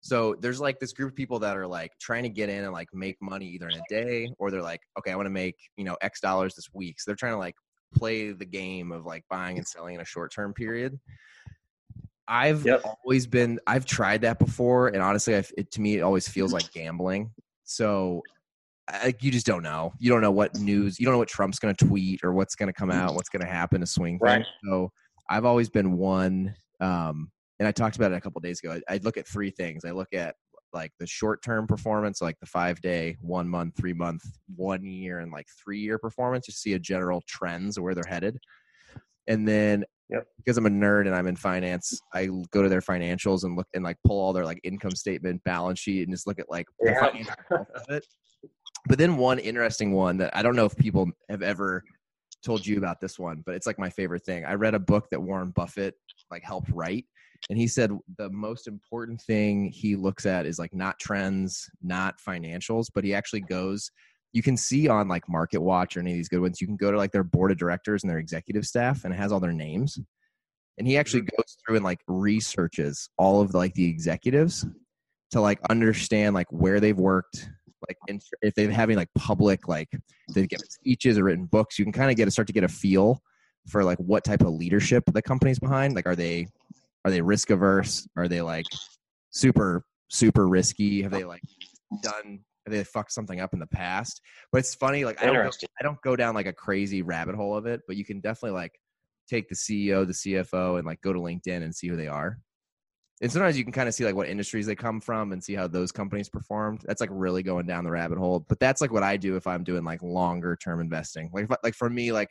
So 0.04 0.34
there's 0.38 0.60
like 0.60 0.78
this 0.80 0.92
group 0.92 1.12
of 1.12 1.16
people 1.16 1.38
that 1.38 1.56
are 1.56 1.66
like 1.66 1.92
trying 1.98 2.24
to 2.24 2.28
get 2.28 2.50
in 2.50 2.62
and 2.62 2.74
like 2.74 2.88
make 2.92 3.16
money 3.22 3.46
either 3.46 3.70
in 3.70 3.76
a 3.76 3.82
day 3.88 4.28
or 4.38 4.50
they're 4.50 4.60
like, 4.60 4.82
okay, 4.98 5.10
I 5.10 5.16
want 5.16 5.24
to 5.24 5.30
make, 5.30 5.56
you 5.78 5.84
know, 5.84 5.96
X 6.02 6.20
dollars 6.20 6.54
this 6.54 6.68
week. 6.74 7.00
So 7.00 7.10
they're 7.10 7.16
trying 7.16 7.32
to 7.32 7.38
like 7.38 7.54
play 7.94 8.32
the 8.32 8.44
game 8.44 8.92
of 8.92 9.06
like 9.06 9.24
buying 9.30 9.56
and 9.56 9.66
selling 9.66 9.94
in 9.94 10.02
a 10.02 10.04
short 10.04 10.30
term 10.30 10.52
period. 10.52 11.00
I've 12.28 12.66
Yep. 12.66 12.82
always 12.84 13.26
been 13.26 13.58
I've 13.66 13.86
tried 13.86 14.20
that 14.20 14.38
before 14.38 14.88
and 14.88 14.98
honestly 14.98 15.36
I, 15.36 15.44
it, 15.56 15.70
to 15.70 15.80
me 15.80 15.96
it 15.96 16.02
always 16.02 16.28
feels 16.28 16.52
like 16.52 16.70
gambling. 16.70 17.30
So 17.62 18.20
I, 18.86 19.14
you 19.22 19.30
just 19.30 19.46
don't 19.46 19.62
know. 19.62 19.94
You 19.98 20.10
don't 20.10 20.20
know 20.20 20.32
what 20.32 20.54
news, 20.54 21.00
you 21.00 21.06
don't 21.06 21.14
know 21.14 21.18
what 21.18 21.28
Trump's 21.28 21.58
going 21.58 21.74
to 21.74 21.86
tweet 21.86 22.20
or 22.22 22.34
what's 22.34 22.56
going 22.56 22.66
to 22.66 22.74
come 22.74 22.90
out, 22.90 23.14
what's 23.14 23.30
going 23.30 23.40
to 23.40 23.50
happen 23.50 23.80
to 23.80 23.86
swing 23.86 24.18
Right. 24.20 24.44
things. 24.44 24.46
So 24.66 24.92
I've 25.30 25.46
always 25.46 25.70
been 25.70 25.96
one 25.96 26.54
um 26.80 27.30
and 27.58 27.68
I 27.68 27.72
talked 27.72 27.96
about 27.96 28.12
it 28.12 28.16
a 28.16 28.20
couple 28.20 28.40
days 28.40 28.60
ago. 28.62 28.78
I, 28.88 28.94
I 28.94 29.00
look 29.02 29.16
at 29.16 29.28
three 29.28 29.50
things. 29.50 29.84
I 29.84 29.90
look 29.90 30.12
at 30.12 30.34
like 30.72 30.92
the 30.98 31.06
short 31.06 31.42
term 31.42 31.66
performance, 31.66 32.20
like 32.20 32.38
the 32.40 32.46
five 32.46 32.80
day, 32.80 33.16
one 33.20 33.48
month, 33.48 33.76
three 33.76 33.92
month, 33.92 34.22
one 34.56 34.84
year, 34.84 35.20
and 35.20 35.30
like 35.30 35.46
three 35.62 35.78
year 35.78 35.98
performance, 35.98 36.46
just 36.46 36.60
see 36.60 36.72
a 36.72 36.78
general 36.78 37.22
trends 37.28 37.78
where 37.78 37.94
they're 37.94 38.04
headed. 38.08 38.38
And 39.28 39.46
then 39.46 39.84
Yep. 40.10 40.26
because 40.36 40.58
I'm 40.58 40.66
a 40.66 40.70
nerd 40.70 41.06
and 41.06 41.14
I'm 41.14 41.26
in 41.26 41.34
finance, 41.34 41.98
I 42.12 42.28
go 42.50 42.62
to 42.62 42.68
their 42.68 42.82
financials 42.82 43.44
and 43.44 43.56
look 43.56 43.66
and 43.72 43.82
like 43.82 43.96
pull 44.04 44.20
all 44.20 44.34
their 44.34 44.44
like 44.44 44.60
income 44.62 44.90
statement, 44.90 45.42
balance 45.44 45.78
sheet, 45.78 46.02
and 46.02 46.10
just 46.14 46.26
look 46.26 46.38
at 46.38 46.50
like 46.50 46.66
Yeah. 46.82 47.08
it. 47.88 48.06
But 48.86 48.98
then 48.98 49.16
one 49.16 49.38
interesting 49.38 49.92
one 49.92 50.18
that 50.18 50.36
I 50.36 50.42
don't 50.42 50.56
know 50.56 50.66
if 50.66 50.76
people 50.76 51.10
have 51.30 51.40
ever 51.40 51.82
told 52.44 52.66
you 52.66 52.76
about 52.76 53.00
this 53.00 53.18
one, 53.18 53.42
but 53.46 53.54
it's 53.54 53.66
like 53.66 53.78
my 53.78 53.88
favorite 53.88 54.26
thing. 54.26 54.44
I 54.44 54.54
read 54.54 54.74
a 54.74 54.78
book 54.78 55.08
that 55.10 55.22
Warren 55.22 55.50
Buffett 55.50 55.94
like 56.30 56.42
helped 56.42 56.68
write 56.70 57.06
and 57.50 57.58
he 57.58 57.66
said 57.66 57.90
the 58.18 58.30
most 58.30 58.66
important 58.66 59.20
thing 59.20 59.70
he 59.70 59.96
looks 59.96 60.26
at 60.26 60.46
is 60.46 60.58
like 60.58 60.74
not 60.74 60.98
trends 60.98 61.68
not 61.82 62.16
financials 62.18 62.86
but 62.94 63.04
he 63.04 63.14
actually 63.14 63.40
goes 63.40 63.90
you 64.34 64.42
can 64.42 64.56
see 64.56 64.88
on 64.88 65.08
like 65.08 65.26
market 65.28 65.62
watch 65.62 65.96
or 65.96 66.00
any 66.00 66.10
of 66.10 66.16
these 66.16 66.28
good 66.28 66.40
ones 66.40 66.60
you 66.60 66.66
can 66.66 66.76
go 66.76 66.90
to 66.90 66.98
like 66.98 67.12
their 67.12 67.24
board 67.24 67.52
of 67.52 67.56
directors 67.56 68.02
and 68.02 68.10
their 68.10 68.18
executive 68.18 68.66
staff 68.66 69.04
and 69.04 69.14
it 69.14 69.16
has 69.16 69.32
all 69.32 69.40
their 69.40 69.52
names. 69.52 69.98
And 70.76 70.88
he 70.88 70.98
actually 70.98 71.22
mm-hmm. 71.22 71.36
goes 71.36 71.56
through 71.64 71.76
and 71.76 71.84
like 71.84 72.00
researches 72.08 73.08
all 73.16 73.40
of 73.40 73.52
the, 73.52 73.58
like 73.58 73.74
the 73.74 73.88
executives 73.88 74.66
to 75.30 75.40
like 75.40 75.60
understand 75.70 76.34
like 76.34 76.48
where 76.50 76.80
they've 76.80 76.98
worked 76.98 77.48
like 77.88 78.20
if 78.42 78.54
they're 78.54 78.70
having 78.70 78.96
like 78.96 79.10
public 79.14 79.68
like 79.68 79.90
they've 80.34 80.48
given 80.48 80.68
speeches 80.68 81.18
or 81.18 81.24
written 81.24 81.44
books 81.44 81.78
you 81.78 81.84
can 81.84 81.92
kind 81.92 82.10
of 82.10 82.16
get 82.16 82.26
a 82.26 82.30
start 82.30 82.46
to 82.46 82.52
get 82.52 82.64
a 82.64 82.68
feel 82.68 83.20
for 83.68 83.84
like 83.84 83.98
what 83.98 84.24
type 84.24 84.40
of 84.40 84.48
leadership 84.48 85.04
the 85.12 85.22
company's 85.22 85.58
behind. 85.58 85.94
Like 85.94 86.06
are 86.06 86.16
they 86.16 86.48
are 87.04 87.10
they 87.10 87.20
risk 87.20 87.50
averse 87.50 88.06
are 88.16 88.28
they 88.28 88.42
like 88.42 88.66
super 89.30 89.84
super 90.10 90.48
risky? 90.48 91.02
Have 91.02 91.12
they 91.12 91.24
like 91.24 91.42
done 92.02 92.40
have 92.66 92.72
they 92.72 92.82
fucked 92.84 93.12
something 93.12 93.40
up 93.40 93.52
in 93.52 93.58
the 93.58 93.66
past? 93.66 94.20
But 94.50 94.58
it's 94.58 94.74
funny 94.74 95.04
like 95.04 95.22
I 95.22 95.26
don't, 95.26 95.34
go, 95.34 95.50
I 95.80 95.82
don't 95.82 96.00
go 96.02 96.16
down 96.16 96.34
like 96.34 96.46
a 96.46 96.52
crazy 96.52 97.02
rabbit 97.02 97.34
hole 97.34 97.56
of 97.56 97.66
it 97.66 97.82
but 97.86 97.96
you 97.96 98.04
can 98.04 98.20
definitely 98.20 98.58
like 98.58 98.72
take 99.28 99.48
the 99.48 99.54
ceo 99.54 100.06
the 100.06 100.12
cfo 100.12 100.76
and 100.76 100.86
like 100.86 101.00
go 101.00 101.12
to 101.12 101.18
linkedin 101.18 101.62
and 101.62 101.74
see 101.74 101.88
who 101.88 101.96
they 101.96 102.08
are. 102.08 102.38
And 103.22 103.30
sometimes 103.30 103.56
you 103.56 103.62
can 103.62 103.72
kind 103.72 103.88
of 103.88 103.94
see 103.94 104.04
like 104.04 104.16
what 104.16 104.28
industries 104.28 104.66
they 104.66 104.74
come 104.74 105.00
from 105.00 105.32
and 105.32 105.42
see 105.42 105.54
how 105.54 105.68
those 105.68 105.92
companies 105.92 106.28
performed. 106.28 106.82
That's 106.84 107.00
like 107.00 107.10
really 107.12 107.44
going 107.44 107.64
down 107.64 107.84
the 107.84 107.90
rabbit 107.90 108.18
hole 108.18 108.44
but 108.48 108.58
that's 108.58 108.80
like 108.80 108.92
what 108.92 109.02
i 109.02 109.16
do 109.16 109.36
if 109.36 109.46
i'm 109.46 109.64
doing 109.64 109.84
like 109.84 110.02
longer 110.02 110.56
term 110.56 110.80
investing. 110.80 111.30
Like 111.32 111.44
if, 111.44 111.56
like 111.62 111.74
for 111.74 111.90
me 111.90 112.12
like 112.12 112.30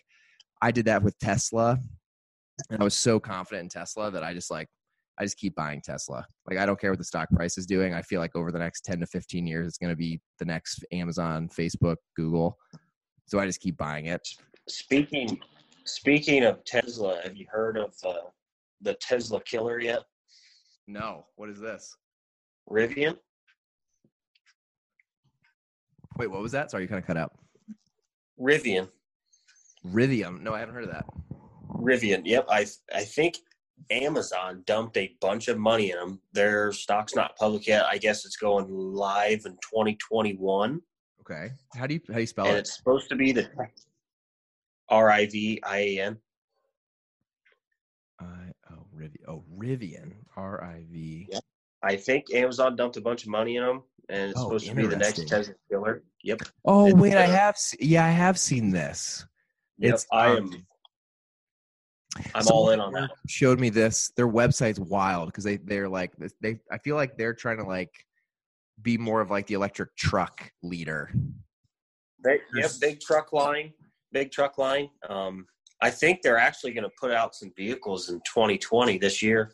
i 0.62 0.72
did 0.72 0.86
that 0.86 1.04
with 1.04 1.18
tesla 1.20 1.80
and 2.70 2.82
i 2.82 2.84
was 2.84 2.96
so 2.96 3.20
confident 3.20 3.64
in 3.64 3.70
tesla 3.70 4.12
that 4.12 4.24
i 4.24 4.34
just 4.34 4.52
like 4.52 4.68
i 5.20 5.24
just 5.24 5.38
keep 5.38 5.56
buying 5.56 5.82
tesla 5.82 6.26
like 6.50 6.58
i 6.58 6.66
don't 6.66 6.80
care 6.80 6.92
what 6.92 7.00
the 7.00 7.06
stock 7.06 7.30
price 7.32 7.58
is 7.58 7.66
doing 7.66 7.94
i 7.94 8.02
feel 8.02 8.20
like 8.20 8.36
over 8.36 8.52
the 8.52 8.60
next 8.60 8.82
10 8.86 9.00
to 9.00 9.06
15 9.06 9.46
years 9.48 9.68
it's 9.68 9.78
going 9.78 9.92
to 9.92 9.96
be 9.96 10.20
the 10.40 10.46
next 10.46 10.86
amazon 10.92 11.50
facebook 11.50 11.98
google 12.16 12.58
so 13.26 13.40
i 13.40 13.46
just 13.46 13.60
keep 13.60 13.78
buying 13.78 14.06
it 14.08 14.22
Speaking 14.70 15.42
speaking 15.84 16.46
of 16.46 16.64
Tesla, 16.64 17.20
have 17.22 17.36
you 17.36 17.46
heard 17.52 17.76
of 17.78 17.94
uh, 18.06 18.14
the 18.80 18.94
Tesla 18.96 19.42
killer 19.44 19.82
yet? 19.82 20.00
no 20.88 21.26
what 21.36 21.50
is 21.50 21.60
this 21.60 21.96
Rivian? 22.70 23.18
wait 26.18 26.28
what 26.28 26.42
was 26.42 26.54
that 26.54 26.72
sorry 26.72 26.84
you 26.84 26.90
kind 26.90 27.02
of 27.02 27.06
cut 27.08 27.18
out 27.18 27.34
Rivian. 28.40 28.90
Rithium. 29.86 30.42
No, 30.42 30.54
I 30.54 30.60
haven't 30.60 30.76
heard 30.76 30.86
of 30.86 30.92
that. 30.92 31.06
Rivian. 31.74 32.22
Yep. 32.26 32.46
I 32.50 32.66
I 32.94 33.04
think 33.04 33.38
Amazon 33.90 34.64
dumped 34.66 34.98
a 34.98 35.16
bunch 35.20 35.48
of 35.48 35.58
money 35.58 35.92
in 35.92 35.98
them. 35.98 36.20
Their 36.32 36.72
stock's 36.72 37.16
not 37.16 37.36
public 37.38 37.68
yet. 37.68 37.86
I 37.86 37.98
guess 37.98 38.26
it's 38.26 38.38
going 38.38 38.68
live 38.70 39.46
in 39.46 39.54
2021, 39.54 40.82
Okay. 41.22 41.52
How 41.76 41.88
do 41.88 41.94
you 41.96 42.02
how 42.08 42.16
do 42.16 42.20
you 42.20 42.28
spell 42.28 42.46
and 42.48 42.56
it? 42.56 42.60
it's 42.60 42.76
supposed 42.76 43.08
to 43.10 43.16
be 43.16 43.32
the 43.32 43.50
R 44.90 45.10
I 45.10 45.26
V 45.26 45.62
I 45.64 45.78
A 45.78 46.00
N. 46.02 46.18
I 48.20 48.26
oh 48.72 48.86
Rivian. 48.96 49.28
Oh 49.28 49.44
Rivian. 49.58 50.14
R 50.36 50.64
I 50.64 50.84
V. 50.92 51.28
Yep. 51.32 51.42
I 51.82 51.96
think 51.98 52.34
Amazon 52.34 52.76
dumped 52.76 52.98
a 52.98 53.02
bunch 53.02 53.24
of 53.24 53.30
money 53.30 53.58
in 53.58 53.64
them, 53.64 53.84
and 54.10 54.32
it's 54.32 54.40
Oh, 54.40 54.44
supposed 54.44 54.68
to 54.68 54.76
be 54.76 54.86
the 54.86 54.96
next. 54.98 55.28
Tesla 55.28 55.54
killer. 55.70 56.04
Yep. 56.24 56.42
Oh 56.66 56.88
It's, 56.88 56.96
wait, 56.96 57.16
I 57.16 57.26
uh, 57.26 57.32
have. 57.32 57.58
Yeah, 57.80 58.06
I 58.06 58.10
have 58.10 58.38
seen 58.38 58.70
this. 58.72 59.26
Yep. 59.80 59.94
It's, 59.94 60.06
I 60.12 60.28
um, 60.32 60.38
am. 60.54 60.68
I'm 62.36 62.48
all 62.48 62.70
in 62.70 62.80
on 62.80 62.94
that. 62.94 63.10
Showed 63.28 63.60
me 63.60 63.70
this. 63.70 64.12
Their 64.16 64.28
website's 64.28 64.80
wild 64.80 65.28
because 65.28 65.44
they 65.44 65.58
they're 65.58 65.90
like 65.90 66.14
they. 66.42 66.60
I 66.72 66.78
feel 66.78 66.96
like 66.96 67.18
they're 67.18 67.34
trying 67.34 67.58
to 67.58 67.64
like 67.64 67.92
be 68.82 68.98
more 68.98 69.22
of 69.22 69.32
like 69.32 69.48
the 69.48 69.54
electric 69.56 69.96
truck 69.96 70.52
leader. 70.62 71.12
They, 72.24 72.40
yep, 72.56 72.72
big 72.80 73.02
truck 73.02 73.34
line, 73.34 73.74
big 74.12 74.32
truck 74.32 74.58
line. 74.58 74.90
Um, 75.10 75.46
I 75.82 75.90
think 75.90 76.22
they're 76.22 76.38
actually 76.38 76.72
going 76.72 76.86
to 76.86 76.92
put 77.00 77.12
out 77.12 77.36
some 77.36 77.52
vehicles 77.58 78.10
in 78.10 78.20
2020 78.20 78.98
this 78.98 79.22
year, 79.22 79.52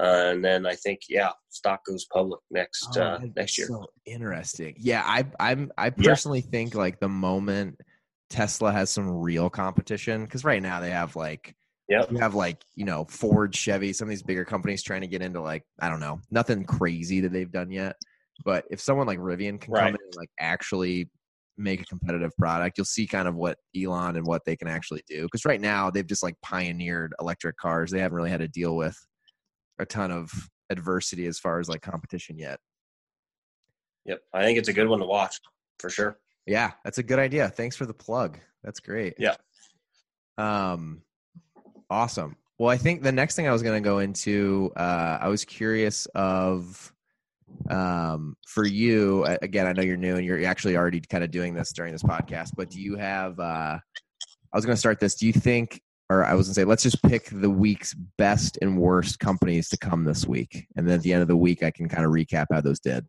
uh, 0.00 0.30
and 0.32 0.44
then 0.44 0.66
I 0.66 0.74
think 0.74 1.00
yeah, 1.08 1.30
stock 1.48 1.84
goes 1.84 2.06
public 2.12 2.40
next 2.50 2.96
Oh, 2.96 3.00
uh, 3.00 3.20
next 3.34 3.58
year. 3.58 3.66
So 3.66 3.86
interesting. 4.04 4.74
Yeah, 4.78 5.02
I 5.04 5.24
I'm 5.40 5.72
I 5.76 5.90
Yeah. 5.90 6.04
personally 6.04 6.42
think 6.42 6.74
like 6.74 7.00
the 7.00 7.08
moment 7.08 7.80
Tesla 8.30 8.72
has 8.72 8.90
some 8.90 9.08
real 9.08 9.50
competition 9.50 10.24
because 10.24 10.44
right 10.44 10.62
now 10.62 10.80
they 10.80 10.90
have 10.90 11.16
like 11.16 11.55
Yep. 11.88 12.10
you 12.10 12.18
have 12.18 12.34
like 12.34 12.62
you 12.74 12.84
know 12.84 13.04
Ford, 13.08 13.54
Chevy, 13.54 13.92
some 13.92 14.06
of 14.06 14.10
these 14.10 14.22
bigger 14.22 14.44
companies 14.44 14.82
trying 14.82 15.02
to 15.02 15.06
get 15.06 15.22
into 15.22 15.40
like 15.40 15.62
I 15.80 15.88
don't 15.88 16.00
know 16.00 16.20
nothing 16.30 16.64
crazy 16.64 17.20
that 17.20 17.32
they've 17.32 17.50
done 17.50 17.70
yet. 17.70 17.96
But 18.44 18.64
if 18.70 18.80
someone 18.80 19.06
like 19.06 19.18
Rivian 19.18 19.60
can 19.60 19.72
Right. 19.72 19.80
come 19.84 19.88
in 19.94 20.00
and 20.02 20.14
like 20.16 20.30
actually 20.40 21.08
make 21.56 21.80
a 21.80 21.84
competitive 21.84 22.32
product, 22.36 22.76
you'll 22.76 22.84
see 22.84 23.06
kind 23.06 23.26
of 23.28 23.34
what 23.34 23.56
Elon 23.74 24.16
and 24.16 24.26
what 24.26 24.44
they 24.44 24.56
can 24.56 24.68
actually 24.68 25.02
do. 25.08 25.22
Because 25.22 25.44
right 25.46 25.60
now 25.60 25.90
they've 25.90 26.06
just 26.06 26.22
like 26.22 26.34
pioneered 26.42 27.14
electric 27.20 27.56
cars. 27.56 27.90
They 27.90 28.00
haven't 28.00 28.16
really 28.16 28.30
had 28.30 28.40
to 28.40 28.48
deal 28.48 28.76
with 28.76 28.96
a 29.78 29.86
ton 29.86 30.10
of 30.10 30.30
adversity 30.68 31.26
as 31.26 31.38
far 31.38 31.60
as 31.60 31.68
like 31.68 31.80
competition 31.80 32.36
yet. 32.38 32.58
Yep, 34.04 34.20
I 34.34 34.42
think 34.42 34.58
it's 34.58 34.68
a 34.68 34.72
good 34.72 34.88
one 34.88 34.98
to 35.00 35.06
watch 35.06 35.40
for 35.78 35.88
sure. 35.90 36.18
Yeah, 36.46 36.72
that's 36.84 36.98
a 36.98 37.02
good 37.02 37.18
idea. 37.18 37.48
Thanks 37.48 37.74
for 37.74 37.86
the 37.86 37.94
plug. 37.94 38.38
That's 38.62 38.80
great. 38.80 39.14
Yeah. 39.18 39.34
Um, 40.38 41.02
awesome. 41.90 42.36
Well, 42.58 42.70
I 42.70 42.78
think 42.78 43.02
the 43.02 43.12
next 43.12 43.36
thing 43.36 43.46
I 43.46 43.52
was 43.52 43.62
going 43.62 43.82
to 43.82 43.86
go 43.86 43.98
into, 43.98 44.72
uh, 44.76 45.18
I 45.20 45.28
was 45.28 45.44
curious 45.44 46.06
of, 46.14 46.92
um, 47.70 48.36
for 48.46 48.66
you 48.66 49.24
again. 49.24 49.66
I 49.66 49.72
know 49.72 49.82
you're 49.82 49.96
new 49.96 50.16
and 50.16 50.24
you're 50.24 50.44
actually 50.46 50.76
already 50.76 51.00
kind 51.00 51.22
of 51.22 51.30
doing 51.30 51.54
this 51.54 51.72
during 51.72 51.92
this 51.92 52.02
podcast, 52.02 52.50
but 52.56 52.70
do 52.70 52.80
you 52.80 52.96
have? 52.96 53.38
Uh, 53.38 53.78
I 54.52 54.56
was 54.56 54.64
going 54.64 54.74
to 54.74 54.80
start 54.80 55.00
this. 55.00 55.16
Do 55.16 55.26
you 55.26 55.32
think, 55.32 55.82
or 56.08 56.24
I 56.24 56.34
was 56.34 56.46
going 56.46 56.54
to 56.54 56.60
say, 56.60 56.64
let's 56.64 56.82
just 56.82 57.02
pick 57.02 57.28
the 57.30 57.50
week's 57.50 57.94
best 58.16 58.58
and 58.62 58.78
worst 58.78 59.18
companies 59.18 59.68
to 59.68 59.76
come 59.76 60.04
this 60.04 60.26
week, 60.26 60.66
and 60.76 60.88
then 60.88 60.96
at 60.96 61.02
the 61.02 61.12
end 61.12 61.22
of 61.22 61.28
the 61.28 61.36
week, 61.36 61.62
I 61.62 61.70
can 61.70 61.88
kind 61.88 62.04
of 62.04 62.10
recap 62.10 62.46
how 62.50 62.60
those 62.60 62.80
did. 62.80 63.04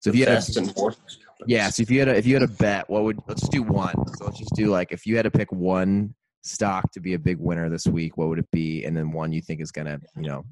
So 0.00 0.10
if 0.10 0.16
you 0.16 0.24
had 0.24 0.34
best 0.34 0.56
a, 0.56 0.60
enforcement 0.60 1.12
companies. 1.26 1.46
yeah, 1.46 1.68
so 1.70 1.82
if 1.82 1.90
you 1.90 1.98
had 1.98 2.08
a, 2.08 2.16
if 2.16 2.26
you 2.26 2.34
had 2.34 2.42
a 2.42 2.48
bet, 2.48 2.88
what 2.88 3.04
would 3.04 3.20
let's 3.26 3.48
do 3.48 3.62
one. 3.62 3.94
So 4.16 4.24
let's 4.24 4.38
just 4.38 4.54
do 4.54 4.66
like 4.66 4.92
if 4.92 5.06
you 5.06 5.16
had 5.16 5.22
to 5.22 5.30
pick 5.30 5.50
one 5.52 6.14
stock 6.44 6.92
to 6.92 7.00
be 7.00 7.14
a 7.14 7.18
big 7.18 7.38
winner 7.38 7.68
this 7.68 7.86
week, 7.86 8.16
what 8.16 8.28
would 8.28 8.38
it 8.38 8.50
be? 8.52 8.84
And 8.84 8.96
then 8.96 9.10
one 9.12 9.32
you 9.32 9.40
think 9.40 9.60
is 9.60 9.72
gonna 9.72 10.00
you 10.16 10.28
know 10.28 10.44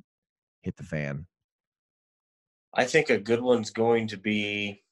hit 0.63 0.77
the 0.77 0.83
fan. 0.85 1.27
I 2.75 2.85
think 2.85 3.11
a 3.11 3.19
good 3.19 3.41
one's 3.43 3.71
going 3.71 4.07
to 4.09 4.17
be 4.17 4.83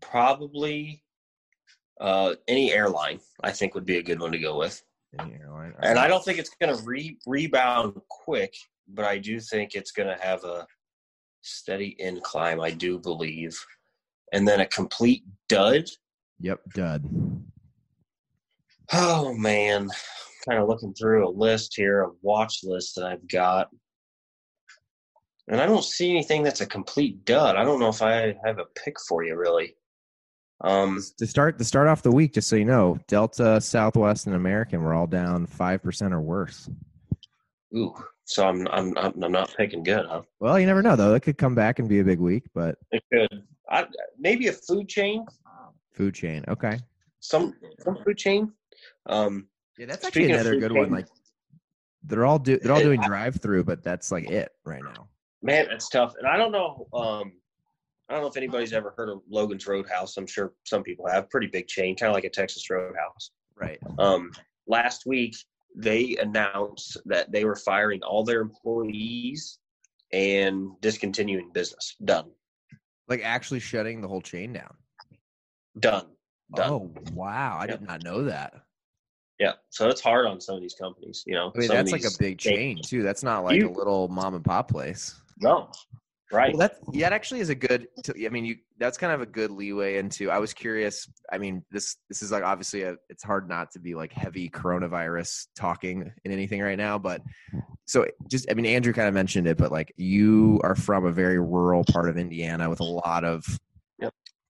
probably 0.00 1.02
uh, 2.00 2.34
any 2.48 2.72
airline. 2.72 3.20
I 3.42 3.52
think 3.52 3.74
would 3.74 3.86
be 3.86 3.98
a 3.98 4.02
good 4.02 4.20
one 4.20 4.32
to 4.32 4.38
go 4.38 4.58
with, 4.58 4.82
Any 5.18 5.34
airline. 5.34 5.74
and 5.82 5.98
I 5.98 6.08
don't 6.08 6.24
think 6.24 6.38
it's 6.38 6.50
going 6.60 6.76
to 6.76 6.82
re- 6.84 7.18
rebound 7.26 8.00
quick, 8.08 8.54
but 8.88 9.04
I 9.04 9.18
do 9.18 9.38
think 9.40 9.74
it's 9.74 9.92
going 9.92 10.08
to 10.08 10.20
have 10.22 10.42
a 10.44 10.66
steady 11.42 11.94
incline. 12.00 12.60
I 12.60 12.70
do 12.70 12.98
believe, 12.98 13.56
and 14.32 14.46
then 14.46 14.60
a 14.60 14.66
complete 14.66 15.22
dud. 15.48 15.84
Yep, 16.40 16.60
dud. 16.74 17.04
Oh 18.92 19.34
man, 19.34 19.88
kind 20.48 20.60
of 20.60 20.68
looking 20.68 20.94
through 20.94 21.28
a 21.28 21.30
list 21.30 21.74
here, 21.76 22.02
a 22.02 22.10
watch 22.22 22.60
list 22.62 22.94
that 22.96 23.04
I've 23.04 23.26
got. 23.28 23.68
And 25.48 25.60
I 25.60 25.66
don't 25.66 25.84
see 25.84 26.10
anything 26.10 26.42
that's 26.42 26.60
a 26.60 26.66
complete 26.66 27.24
dud. 27.24 27.56
I 27.56 27.64
don't 27.64 27.80
know 27.80 27.88
if 27.88 28.02
I 28.02 28.34
have 28.44 28.58
a 28.58 28.66
pick 28.82 28.96
for 29.00 29.24
you 29.24 29.36
really. 29.36 29.76
Um 30.62 31.02
To 31.18 31.26
start 31.26 31.58
to 31.58 31.64
start 31.64 31.88
off 31.88 32.02
the 32.02 32.10
week, 32.10 32.34
just 32.34 32.48
so 32.48 32.56
you 32.56 32.64
know, 32.64 32.98
Delta, 33.08 33.60
Southwest, 33.60 34.26
and 34.26 34.34
American 34.34 34.82
were 34.82 34.94
all 34.94 35.06
down 35.06 35.46
five 35.46 35.82
percent 35.82 36.12
or 36.12 36.20
worse. 36.20 36.68
ooh, 37.76 37.94
so 38.24 38.46
I'm 38.46 38.66
I'm 38.68 38.96
I'm 38.96 39.32
not 39.32 39.54
picking 39.56 39.82
good, 39.82 40.06
huh? 40.06 40.22
Well, 40.40 40.58
you 40.58 40.66
never 40.66 40.82
know 40.82 40.96
though. 40.96 41.14
It 41.14 41.20
could 41.20 41.38
come 41.38 41.54
back 41.54 41.78
and 41.78 41.88
be 41.88 42.00
a 42.00 42.04
big 42.04 42.18
week, 42.18 42.44
but 42.54 42.76
It 42.90 43.02
could. 43.12 43.44
I 43.70 43.86
maybe 44.18 44.48
a 44.48 44.52
food 44.52 44.88
chain, 44.88 45.26
food 45.92 46.14
chain. 46.14 46.44
Okay. 46.48 46.78
Some 47.20 47.54
some 47.80 47.98
food 48.04 48.16
chain. 48.16 48.52
Um 49.06 49.48
Yeah, 49.78 49.86
that's 49.86 50.04
actually 50.04 50.32
another 50.32 50.56
good 50.56 50.72
one. 50.72 50.90
Like 50.90 51.06
they're 52.04 52.26
all 52.26 52.38
do 52.38 52.58
they're 52.58 52.72
all 52.72 52.80
doing 52.80 53.00
drive 53.00 53.40
through, 53.40 53.64
but 53.64 53.82
that's 53.82 54.10
like 54.10 54.30
it 54.30 54.50
right 54.64 54.82
now. 54.82 55.08
man, 55.42 55.66
it's 55.70 55.88
tough. 55.88 56.14
And 56.18 56.26
I 56.26 56.36
don't 56.36 56.52
know 56.52 56.86
um 56.92 57.32
I 58.08 58.14
don't 58.14 58.22
know 58.22 58.28
if 58.28 58.36
anybody's 58.38 58.72
ever 58.72 58.94
heard 58.96 59.10
of 59.10 59.20
Logan's 59.28 59.66
Roadhouse. 59.66 60.16
I'm 60.16 60.26
sure 60.26 60.54
some 60.64 60.82
people 60.82 61.06
have. 61.08 61.28
Pretty 61.28 61.46
big 61.48 61.66
chain, 61.66 61.94
kind 61.94 62.08
of 62.08 62.14
like 62.14 62.24
a 62.24 62.30
Texas 62.30 62.68
Roadhouse. 62.70 63.32
Right. 63.54 63.78
Um, 63.98 64.30
last 64.66 65.04
week, 65.04 65.36
they 65.76 66.16
announced 66.16 66.96
that 67.04 67.30
they 67.30 67.44
were 67.44 67.56
firing 67.56 68.02
all 68.02 68.24
their 68.24 68.40
employees 68.40 69.58
and 70.12 70.70
discontinuing 70.80 71.50
business. 71.52 71.96
Done. 72.04 72.30
Like 73.08 73.20
actually 73.22 73.60
shutting 73.60 74.00
the 74.00 74.08
whole 74.08 74.22
chain 74.22 74.52
down. 74.52 74.74
Done. 75.78 76.06
Done. 76.54 76.70
Oh 76.70 76.92
wow, 77.12 77.58
I 77.60 77.66
Yep. 77.66 77.80
did 77.80 77.88
not 77.88 78.04
know 78.04 78.24
that. 78.24 78.54
Yeah. 79.38 79.52
So 79.70 79.88
it's 79.88 80.00
hard 80.00 80.26
on 80.26 80.40
some 80.40 80.56
of 80.56 80.60
these 80.62 80.74
companies, 80.74 81.22
you 81.26 81.34
know. 81.34 81.52
I 81.54 81.58
mean, 81.58 81.68
that's 81.68 81.92
like 81.92 82.04
a 82.04 82.18
big 82.18 82.38
chain 82.38 82.80
too. 82.82 83.02
That's 83.02 83.22
not 83.22 83.44
like 83.44 83.56
You- 83.56 83.68
a 83.68 83.72
little 83.72 84.08
mom 84.08 84.34
and 84.34 84.44
pop 84.44 84.68
place. 84.70 85.14
No. 85.40 85.70
Right. 86.30 86.52
Well, 86.52 86.58
that 86.68 86.78
yeah, 86.92 87.08
that 87.08 87.14
actually 87.14 87.40
is 87.40 87.48
a 87.48 87.54
good. 87.54 87.88
To, 88.04 88.26
I 88.26 88.28
mean, 88.28 88.44
you 88.44 88.56
that's 88.78 88.98
kind 88.98 89.14
of 89.14 89.22
a 89.22 89.26
good 89.26 89.50
leeway 89.50 89.96
into. 89.96 90.30
I 90.30 90.38
was 90.38 90.52
curious. 90.52 91.10
I 91.32 91.38
mean, 91.38 91.64
this 91.70 91.96
this 92.10 92.20
is 92.20 92.30
like 92.30 92.42
obviously 92.42 92.82
a, 92.82 92.96
it's 93.08 93.22
hard 93.22 93.48
not 93.48 93.70
to 93.70 93.78
be 93.78 93.94
like 93.94 94.12
heavy 94.12 94.50
coronavirus 94.50 95.46
talking 95.56 96.12
in 96.24 96.32
anything 96.32 96.60
right 96.60 96.76
now. 96.76 96.98
But 96.98 97.22
so 97.86 98.04
just 98.30 98.50
I 98.50 98.54
mean, 98.54 98.66
Andrew 98.66 98.92
kind 98.92 99.08
of 99.08 99.14
mentioned 99.14 99.46
it, 99.46 99.56
but 99.56 99.72
like 99.72 99.90
you 99.96 100.60
are 100.64 100.74
from 100.74 101.06
a 101.06 101.12
very 101.12 101.38
rural 101.40 101.82
part 101.84 102.10
of 102.10 102.18
Indiana 102.18 102.68
with 102.68 102.80
a 102.80 102.84
lot 102.84 103.24
of. 103.24 103.46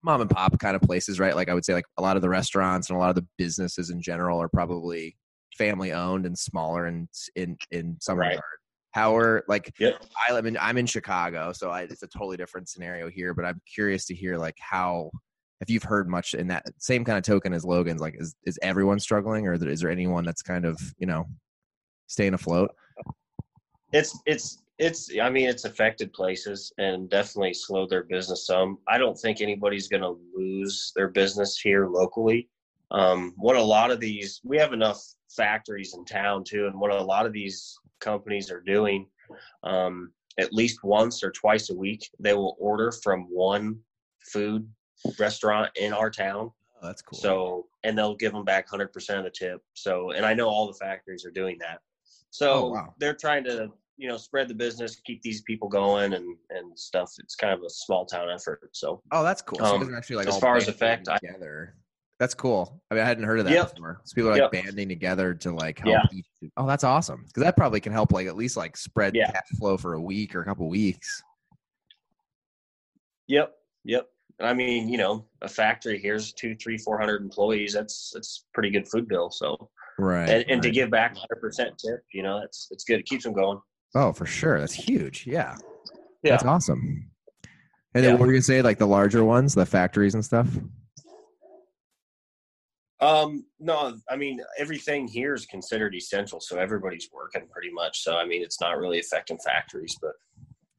Mom 0.03 0.21
and 0.21 0.31
pop 0.31 0.59
kind 0.59 0.77
of 0.77 0.83
places, 0.83 1.19
right? 1.19 1.35
Like 1.35 1.49
I 1.49 1.55
would 1.55 1.65
say, 1.65 1.75
like 1.75 1.87
a 1.97 2.03
lot 2.03 2.17
of 2.17 2.23
the 2.23 2.29
restaurants 2.29 2.89
and 2.89 2.97
a 2.97 3.01
lot 3.01 3.11
of 3.11 3.17
the 3.17 3.27
businesses 3.37 3.91
in 3.91 4.01
general 4.01 4.41
are 4.41 4.49
probably 4.49 5.17
family 5.57 5.93
owned 5.93 6.27
and 6.27 6.39
smaller 6.39 6.87
in 6.87 7.09
in 7.37 7.57
in 7.71 7.97
some 8.01 8.19
Right. 8.19 8.31
regard. 8.31 8.45
How 8.93 9.17
are 9.17 9.45
like 9.49 9.73
Yep. 9.79 10.03
I 10.29 10.33
live 10.33 10.47
in 10.47 10.57
I'm 10.59 10.79
in 10.79 10.87
Chicago, 10.87 11.53
so 11.53 11.71
I, 11.71 11.83
it's 11.83 12.03
a 12.03 12.09
totally 12.09 12.37
different 12.37 12.69
scenario 12.69 13.09
here. 13.11 13.35
But 13.35 13.45
I'm 13.45 13.61
curious 13.73 14.07
to 14.07 14.15
hear 14.15 14.37
like 14.39 14.57
how 14.59 15.11
if 15.61 15.69
you've 15.69 15.83
heard 15.83 16.09
much 16.09 16.35
in 16.35 16.49
that 16.49 16.65
same 16.79 17.05
kind 17.05 17.19
of 17.19 17.25
token 17.25 17.53
as 17.53 17.65
Logan's. 17.65 18.01
Like, 18.01 18.15
is 18.19 18.35
is 18.45 18.59
everyone 18.63 18.99
struggling, 19.01 19.47
or 19.47 19.55
is 19.55 19.81
there 19.81 19.91
anyone 19.91 20.25
that's 20.25 20.43
kind 20.43 20.65
of 20.65 20.81
you 20.99 21.07
know 21.07 21.27
staying 22.07 22.35
afloat? 22.35 22.71
it's 23.93 24.19
it's 24.27 24.63
it's 24.79 25.11
i 25.21 25.29
mean 25.29 25.49
it's 25.49 25.65
affected 25.65 26.13
places 26.13 26.73
and 26.79 27.11
definitely 27.11 27.53
slowed 27.53 27.91
their 27.91 28.05
business 28.05 28.47
some 28.47 28.79
i 28.89 28.97
don't 28.97 29.17
think 29.17 29.41
anybody's 29.41 29.89
going 29.89 30.03
to 30.03 30.19
lose 30.35 30.93
their 30.97 31.09
business 31.09 31.59
here 31.59 31.87
locally 31.87 32.49
um, 32.91 33.35
what 33.37 33.57
a 33.57 33.63
lot 33.63 33.91
of 33.91 34.01
these 34.01 34.41
we 34.45 34.57
have 34.57 34.73
enough 34.73 35.03
factories 35.31 35.95
in 35.95 36.05
town 36.07 36.43
too 36.43 36.67
and 36.67 36.81
what 36.81 36.91
a 36.91 37.03
lot 37.03 37.27
of 37.27 37.33
these 37.33 37.77
companies 38.01 38.51
are 38.51 38.63
doing 38.63 39.07
um, 39.63 40.11
at 40.39 40.55
least 40.55 40.83
once 40.83 41.23
or 41.23 41.31
twice 41.33 41.69
a 41.71 41.75
week 41.77 42.09
they 42.19 42.33
will 42.33 42.57
order 42.59 42.91
from 42.91 43.23
one 43.25 43.79
food 44.33 44.67
restaurant 45.19 45.71
in 45.77 45.93
our 45.93 46.11
town 46.11 46.51
Oh, 46.81 46.87
that's 46.87 47.03
cool. 47.03 47.19
so, 47.19 47.67
and 47.83 47.99
they'll 47.99 48.15
give 48.15 48.33
them 48.33 48.45
back 48.45 48.69
100% 48.71 49.19
of 49.19 49.25
the 49.25 49.31
tip. 49.31 49.61
So, 49.75 50.13
and 50.13 50.25
I 50.25 50.33
know 50.35 50.49
all 50.49 50.67
the 50.69 50.79
factories 50.79 51.25
are 51.25 51.31
doing 51.31 51.57
that. 51.59 51.81
So 52.31 52.53
Oh, 52.53 52.71
wow. 52.71 52.95
they're 52.99 53.15
trying 53.15 53.45
to, 53.45 53.73
you 53.99 54.09
know, 54.09 54.17
spread 54.17 54.49
the 54.49 54.55
business, 54.55 55.01
keep 55.05 55.21
these 55.23 55.43
people 55.43 55.69
going 55.69 56.15
and, 56.15 56.37
and 56.51 56.79
stuff. 56.79 57.13
It's 57.19 57.35
kind 57.35 57.53
of 57.53 57.61
a 57.65 57.69
small 57.69 58.07
town 58.07 58.31
effort. 58.31 58.71
So, 58.73 59.03
oh, 59.11 59.23
that's 59.25 59.43
cool. 59.43 59.61
Um, 59.63 59.81
doesn't 59.81 59.95
actually 59.95 60.17
like 60.17 60.29
as 60.29 60.39
far 60.39 60.57
as 60.57 60.69
effect, 60.69 61.09
I- 61.09 61.19
together. 61.19 61.75
That's 62.21 62.35
cool. 62.35 62.81
I 62.91 62.95
mean, 62.95 63.05
I 63.05 63.07
hadn't 63.07 63.23
heard 63.25 63.39
of 63.39 63.45
that 63.45 63.55
Yep. 63.55 63.75
before. 63.77 64.01
So 64.05 64.15
people 64.17 64.31
are 64.31 64.33
like 64.33 64.53
Yep. 64.53 64.65
banding 64.65 64.89
together 64.89 65.35
to 65.35 65.53
like 65.53 65.79
help. 65.79 65.93
Yeah. 65.93 66.19
Each, 66.19 66.27
oh, 66.57 66.67
that's 66.67 66.83
awesome. 66.83 67.23
Because 67.27 67.45
that 67.45 67.57
probably 67.57 67.79
can 67.81 67.93
help 67.93 68.11
like 68.11 68.27
at 68.27 68.35
least 68.37 68.57
like 68.57 68.77
spread 68.77 69.15
Yeah. 69.15 69.31
cash 69.31 69.47
flow 69.57 69.77
for 69.77 69.95
a 69.95 70.01
week 70.01 70.35
or 70.35 70.41
a 70.43 70.45
couple 70.45 70.69
weeks. 70.69 71.23
yep, 73.29 73.55
yep. 73.85 74.09
I 74.41 74.55
mean, 74.55 74.89
you 74.89 74.99
know, 74.99 75.27
a 75.43 75.49
factory 75.49 75.99
here's 76.01 76.33
two, 76.33 76.55
three, 76.57 76.79
four 76.79 76.99
hundred 76.99 77.23
employees. 77.23 77.73
That's, 77.73 78.11
that's 78.15 78.47
pretty 78.55 78.71
good 78.71 78.89
food 78.89 79.07
bill. 79.09 79.31
So, 79.31 79.71
Right. 79.99 80.29
and, 80.29 80.45
and 80.49 80.63
to 80.63 80.71
give 80.71 80.91
back 80.91 81.15
100% 81.17 81.77
tip, 81.77 82.03
you 82.13 82.23
know, 82.23 82.41
that's, 82.41 82.69
it's 82.71 82.85
good. 82.85 83.01
It 83.01 83.07
keeps 83.07 83.25
them 83.25 83.33
going. 83.33 83.61
Oh, 83.95 84.13
for 84.13 84.27
sure. 84.27 84.61
That's 84.61 84.75
huge. 84.75 85.27
Yeah. 85.27 85.57
Yeah. 86.23 86.33
That's 86.33 86.45
awesome. 86.45 87.11
And 87.95 88.05
then 88.05 88.05
Yeah. 88.05 88.11
what 88.13 88.21
were 88.21 88.27
you 88.27 88.33
gonna 88.35 88.43
say, 88.43 88.63
like 88.63 88.79
the 88.79 88.87
larger 88.87 89.25
ones, 89.25 89.55
the 89.55 89.65
factories 89.67 90.15
and 90.15 90.25
stuff? 90.25 90.49
Um, 93.01 93.47
no, 93.61 93.97
I 94.11 94.17
mean 94.17 94.41
everything 94.59 95.07
here 95.07 95.33
is 95.35 95.47
considered 95.47 95.95
essential, 95.95 96.41
so 96.41 96.59
everybody's 96.59 97.09
working 97.13 97.47
pretty 97.49 97.71
much. 97.71 98.03
So 98.03 98.17
I 98.17 98.25
mean, 98.27 98.43
it's 98.43 98.61
not 98.61 98.77
really 98.79 98.99
affecting 98.99 99.39
factories, 99.39 99.97
but 100.03 100.13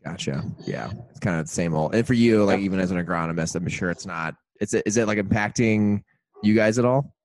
Gotcha. 0.05 0.43
Yeah. 0.65 0.91
It's 1.09 1.19
kind 1.19 1.37
of 1.39 1.45
the 1.45 1.51
same 1.51 1.73
old. 1.73 1.93
And 1.93 2.07
for 2.07 2.13
you, 2.13 2.45
like 2.45 2.57
Yep. 2.59 2.65
even 2.65 2.79
as 2.79 2.91
an 2.91 3.05
agronomist, 3.05 3.55
I'm 3.55 3.67
sure 3.67 3.89
it's 3.89 4.05
not. 4.05 4.33
It's 4.61 4.73
is 4.73 4.95
it 4.97 5.07
like 5.07 5.17
impacting 5.17 6.03
you 6.43 6.53
guys 6.55 6.77
at 6.79 6.85
all? 6.85 7.15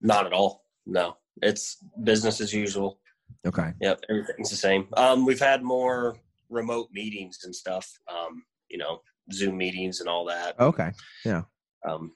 not 0.00 0.26
at 0.26 0.34
all. 0.34 0.64
No, 0.84 1.16
it's 1.40 1.78
business 2.02 2.42
as 2.42 2.52
usual. 2.52 3.00
Okay. 3.46 3.72
Yep, 3.80 4.00
everything's 4.08 4.50
the 4.50 4.56
same. 4.56 4.88
Um, 4.96 5.26
we've 5.26 5.40
had 5.40 5.62
more 5.62 6.16
remote 6.48 6.88
meetings 6.92 7.40
and 7.44 7.54
stuff. 7.54 7.90
Um, 8.08 8.44
you 8.68 8.78
know, 8.78 9.00
Zoom 9.32 9.56
meetings 9.56 10.00
and 10.00 10.08
all 10.08 10.24
that. 10.26 10.58
Okay. 10.58 10.90
Yeah. 11.24 11.42
Um, 11.86 12.12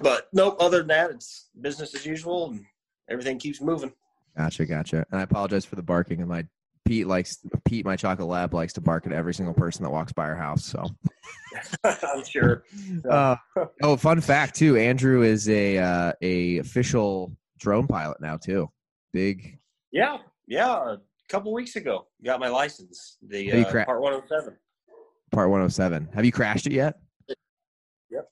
but 0.00 0.28
nope. 0.32 0.56
Other 0.60 0.78
than 0.78 0.88
that, 0.88 1.10
it's 1.10 1.48
business 1.60 1.94
as 1.94 2.04
usual, 2.04 2.50
and 2.50 2.64
everything 3.10 3.38
keeps 3.38 3.60
moving. 3.60 3.92
Gotcha. 4.36 4.66
Gotcha. 4.66 5.06
And 5.10 5.20
I 5.20 5.22
apologize 5.22 5.64
for 5.64 5.76
the 5.76 5.82
barking. 5.82 6.20
And 6.20 6.28
my 6.28 6.46
Pete 6.84 7.06
likes 7.06 7.38
Pete, 7.66 7.84
my 7.84 7.96
chocolate 7.96 8.28
lab, 8.28 8.54
likes 8.54 8.72
to 8.74 8.80
bark 8.80 9.06
at 9.06 9.12
every 9.12 9.34
single 9.34 9.54
person 9.54 9.82
that 9.84 9.90
walks 9.90 10.12
by 10.12 10.24
our 10.24 10.36
house. 10.36 10.64
So. 10.64 10.84
I'm 11.84 12.24
sure. 12.24 12.64
Uh, 13.08 13.36
oh, 13.82 13.96
fun 13.96 14.20
fact 14.20 14.56
too. 14.56 14.76
Andrew 14.76 15.22
is 15.22 15.48
a 15.48 15.78
uh, 15.78 16.12
a 16.20 16.58
official 16.58 17.36
drone 17.58 17.86
pilot 17.86 18.20
now 18.20 18.36
too. 18.36 18.68
Big. 19.12 19.57
Yeah, 19.92 20.18
yeah. 20.46 20.94
A 20.94 20.98
couple 21.28 21.52
weeks 21.52 21.76
ago, 21.76 22.06
got 22.24 22.40
my 22.40 22.48
license. 22.48 23.18
The 23.26 23.52
uh, 23.52 23.70
cra- 23.70 23.84
part 23.84 24.00
107. 24.00 24.56
Part 25.30 25.50
107. 25.50 26.08
Have 26.14 26.24
you 26.24 26.32
crashed 26.32 26.66
it 26.66 26.72
yet? 26.72 26.98
Yep. 28.10 28.28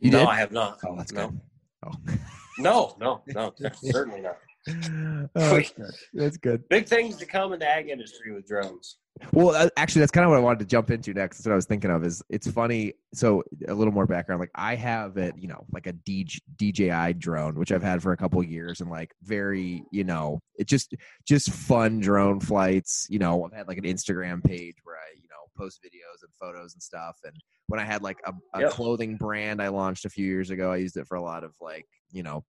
You 0.00 0.10
no, 0.10 0.18
did? 0.20 0.28
I 0.28 0.36
have 0.36 0.52
not. 0.52 0.78
Oh, 0.86 0.96
that's 0.96 1.12
no. 1.12 1.28
good. 1.28 1.40
Oh. 1.86 2.14
No, 2.60 2.96
no, 2.98 3.22
no, 3.28 3.54
certainly 3.84 4.20
not. 4.20 4.36
oh, 4.68 5.28
that's 5.54 5.70
good. 5.70 5.90
That's 6.12 6.36
good. 6.38 6.68
Big 6.68 6.88
things 6.88 7.16
to 7.18 7.24
come 7.24 7.52
in 7.52 7.60
the 7.60 7.68
ag 7.68 7.88
industry 7.88 8.34
with 8.34 8.48
drones. 8.48 8.98
Well, 9.32 9.50
uh, 9.50 9.68
actually, 9.76 10.00
that's 10.00 10.10
kind 10.12 10.24
of 10.24 10.30
what 10.30 10.36
I 10.38 10.42
wanted 10.42 10.60
to 10.60 10.64
jump 10.64 10.90
into 10.90 11.12
next. 11.14 11.38
That's 11.38 11.46
what 11.46 11.52
I 11.52 11.56
was 11.56 11.66
thinking 11.66 11.90
of. 11.90 12.04
Is 12.04 12.22
it's 12.28 12.50
funny. 12.50 12.94
So 13.14 13.42
a 13.66 13.74
little 13.74 13.92
more 13.92 14.06
background. 14.06 14.40
Like 14.40 14.50
I 14.54 14.74
have 14.74 15.16
it, 15.16 15.34
you 15.38 15.48
know, 15.48 15.64
like 15.72 15.86
a 15.86 15.92
DJ, 15.92 16.38
DJI 16.56 17.14
drone, 17.14 17.54
which 17.54 17.72
I've 17.72 17.82
had 17.82 18.02
for 18.02 18.12
a 18.12 18.16
couple 18.16 18.40
of 18.40 18.48
years, 18.48 18.80
and 18.80 18.90
like 18.90 19.12
very, 19.22 19.82
you 19.90 20.04
know, 20.04 20.40
it 20.58 20.66
just 20.66 20.94
just 21.26 21.50
fun 21.50 22.00
drone 22.00 22.40
flights. 22.40 23.06
You 23.08 23.18
know, 23.18 23.44
I've 23.44 23.52
had 23.52 23.68
like 23.68 23.78
an 23.78 23.84
Instagram 23.84 24.42
page 24.44 24.76
where 24.84 24.96
I, 24.96 25.14
you 25.16 25.28
know, 25.30 25.36
post 25.56 25.80
videos 25.84 26.22
and 26.22 26.32
photos 26.40 26.74
and 26.74 26.82
stuff. 26.82 27.16
And 27.24 27.34
when 27.68 27.80
I 27.80 27.84
had 27.84 28.02
like 28.02 28.18
a, 28.24 28.32
a 28.54 28.62
Yep. 28.62 28.70
clothing 28.70 29.16
brand 29.16 29.60
I 29.62 29.68
launched 29.68 30.04
a 30.04 30.10
few 30.10 30.26
years 30.26 30.50
ago, 30.50 30.72
I 30.72 30.76
used 30.76 30.96
it 30.96 31.06
for 31.06 31.16
a 31.16 31.22
lot 31.22 31.44
of 31.44 31.54
like 31.60 31.86
you 32.10 32.22
know 32.22 32.44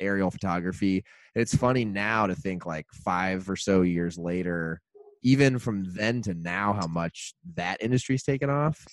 aerial 0.00 0.30
photography. 0.30 1.04
It's 1.34 1.54
funny 1.54 1.84
now 1.84 2.26
to 2.26 2.34
think 2.34 2.66
like 2.66 2.86
five 2.92 3.48
or 3.48 3.56
so 3.56 3.82
years 3.82 4.18
later, 4.18 4.80
even 5.22 5.58
from 5.58 5.84
then 5.94 6.22
to 6.22 6.34
now, 6.34 6.72
how 6.72 6.86
much 6.86 7.34
that 7.54 7.82
industry's 7.82 8.22
taken 8.22 8.50
off. 8.50 8.84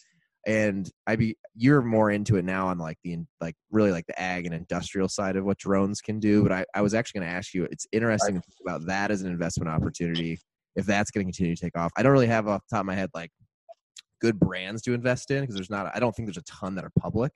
And 0.46 0.90
I 1.06 1.18
be 1.18 1.36
you're 1.56 1.82
more 1.82 2.10
into 2.10 2.38
it 2.38 2.46
now 2.46 2.68
on 2.68 2.78
like 2.78 2.98
the 3.04 3.18
like 3.42 3.56
really 3.70 3.92
like 3.92 4.06
the 4.08 4.20
ag 4.20 4.46
and 4.46 4.56
industrial 4.56 5.10
side 5.10 5.36
of 5.36 5.44
what 5.44 5.58
drones 5.58 6.00
can 6.00 6.20
do. 6.20 6.42
But 6.42 6.52
I, 6.54 6.66
I 6.74 6.82
was 6.82 6.94
actually 6.94 7.20
going 7.20 7.32
to 7.32 7.36
ask 7.36 7.54
you, 7.54 7.66
it's 7.66 7.86
interesting 7.92 8.36
think 8.36 8.46
about 8.66 8.86
that 8.86 9.12
as 9.12 9.22
an 9.24 9.32
investment 9.32 9.70
opportunity 9.70 10.40
if 10.78 10.86
that's 10.86 11.12
going 11.12 11.26
to 11.26 11.32
continue 11.32 11.56
to 11.56 11.62
take 11.62 11.78
off. 11.78 11.92
I 11.98 12.04
don't 12.04 12.13
really 12.13 12.28
have 12.28 12.48
off 12.48 12.62
the 12.70 12.76
top 12.76 12.82
of 12.82 12.86
my 12.86 12.96
head 12.96 13.10
like 13.13 13.32
good 14.22 14.40
brands 14.40 14.82
to 14.84 14.94
invest 14.94 15.32
in 15.32 15.42
because 15.42 15.56
there's 15.56 15.70
not 15.70 15.92
I 15.94 16.00
don't 16.00 16.16
think 16.16 16.28
there's 16.28 16.38
a 16.38 16.44
ton 16.44 16.76
that 16.76 16.86
are 16.86 16.92
public. 16.98 17.34